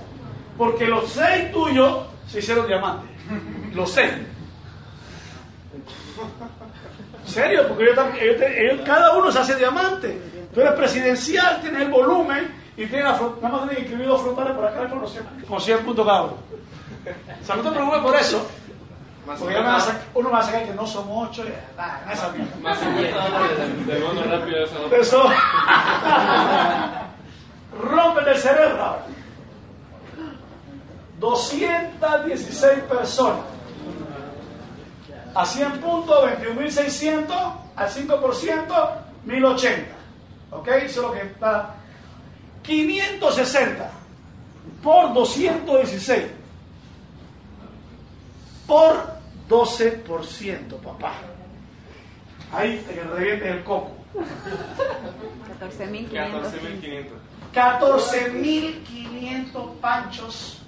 [0.57, 3.09] Porque los seis tuyos se hicieron diamantes.
[3.73, 4.11] Los seis.
[7.25, 7.67] ¿En serio?
[7.69, 10.21] Porque ellos, ellos ellos- cada uno se hace diamante.
[10.53, 14.07] Tú eres presidencial, tienes el volumen y tienes la fron- nada más tienes que escribir
[14.07, 16.33] dos frontales por acá con 100, con 100 puntos cada uno.
[17.41, 18.47] O sea, no te preocupes por eso.
[19.25, 21.45] Porque ya me a sacar- uno me va a sacar que no somos ocho.
[21.77, 22.55] Nada, esa mierda.
[22.61, 25.23] Más 50 dólares de bono rápido eso Eso.
[27.81, 29.05] Rómpete el cerebro ahora.
[31.19, 33.45] 216 personas.
[35.35, 37.53] A 100 puntos, 21.600.
[37.75, 38.89] Al 5%,
[39.25, 39.85] 1.080.
[40.51, 40.67] ¿Ok?
[40.67, 41.75] Eso es lo que está.
[42.63, 43.91] 560
[44.81, 46.23] por 216
[48.67, 49.13] por
[49.49, 51.13] 12%, papá.
[52.51, 53.91] Ahí te reviente el coco.
[55.59, 56.09] 14.500.
[57.53, 57.53] 14.500.
[57.53, 60.59] 14.500 panchos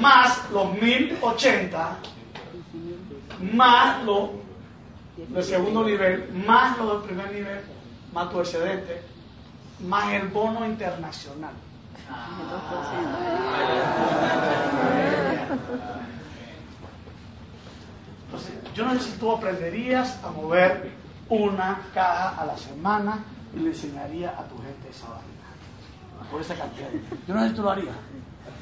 [0.00, 1.96] más los 1.080
[3.52, 4.30] más los
[5.28, 7.60] del segundo nivel más los del primer nivel
[8.12, 9.02] más tu excedente
[9.80, 11.52] más el bono internacional.
[18.26, 20.92] Entonces, yo no sé si tú aprenderías a mover
[21.28, 23.24] una caja a la semana
[23.54, 26.30] y le enseñaría a tu gente esa vaina.
[26.30, 26.88] Por esa cantidad.
[27.26, 27.94] Yo no sé si tú lo harías.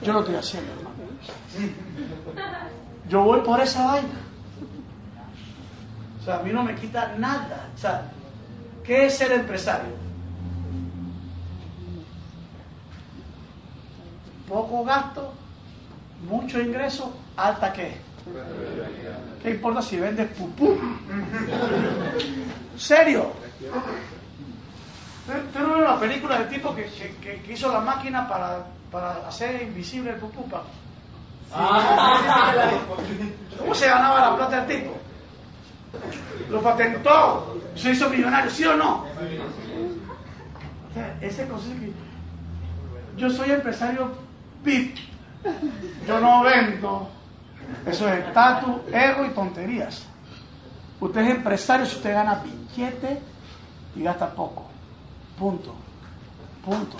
[0.03, 0.97] Yo lo estoy haciendo, hermano.
[3.09, 4.21] Yo voy por esa vaina.
[6.21, 7.69] O sea, a mí no me quita nada.
[7.75, 8.11] O sea,
[8.83, 10.04] ¿qué es ser empresario?
[14.49, 15.33] Poco gasto,
[16.29, 17.97] mucho ingreso, alta qué.
[19.43, 20.77] ¿Qué importa si vendes pupú?
[22.77, 23.33] ¿Serio?
[25.27, 29.27] ¿Usted no una película del tipo que, que- que- que hizo la máquina para, para
[29.27, 30.47] hacer invisible el pupú?
[30.49, 30.63] pa?
[33.59, 34.97] ¿Cómo se ganaba la plata del tipo?
[36.51, 39.05] Lo patentó, se hizo millonario, ¿sí o no?
[39.05, 41.93] O sea, ese concepto que
[43.17, 44.11] yo soy empresario
[44.65, 44.97] VIP,
[46.07, 47.09] yo no vendo,
[47.87, 50.05] eso es estatus, ego y tonterías.
[51.01, 53.21] Usted es empresario si usted gana billete
[53.95, 54.67] y gasta poco.
[55.39, 55.75] Punto.
[56.65, 56.97] Punto.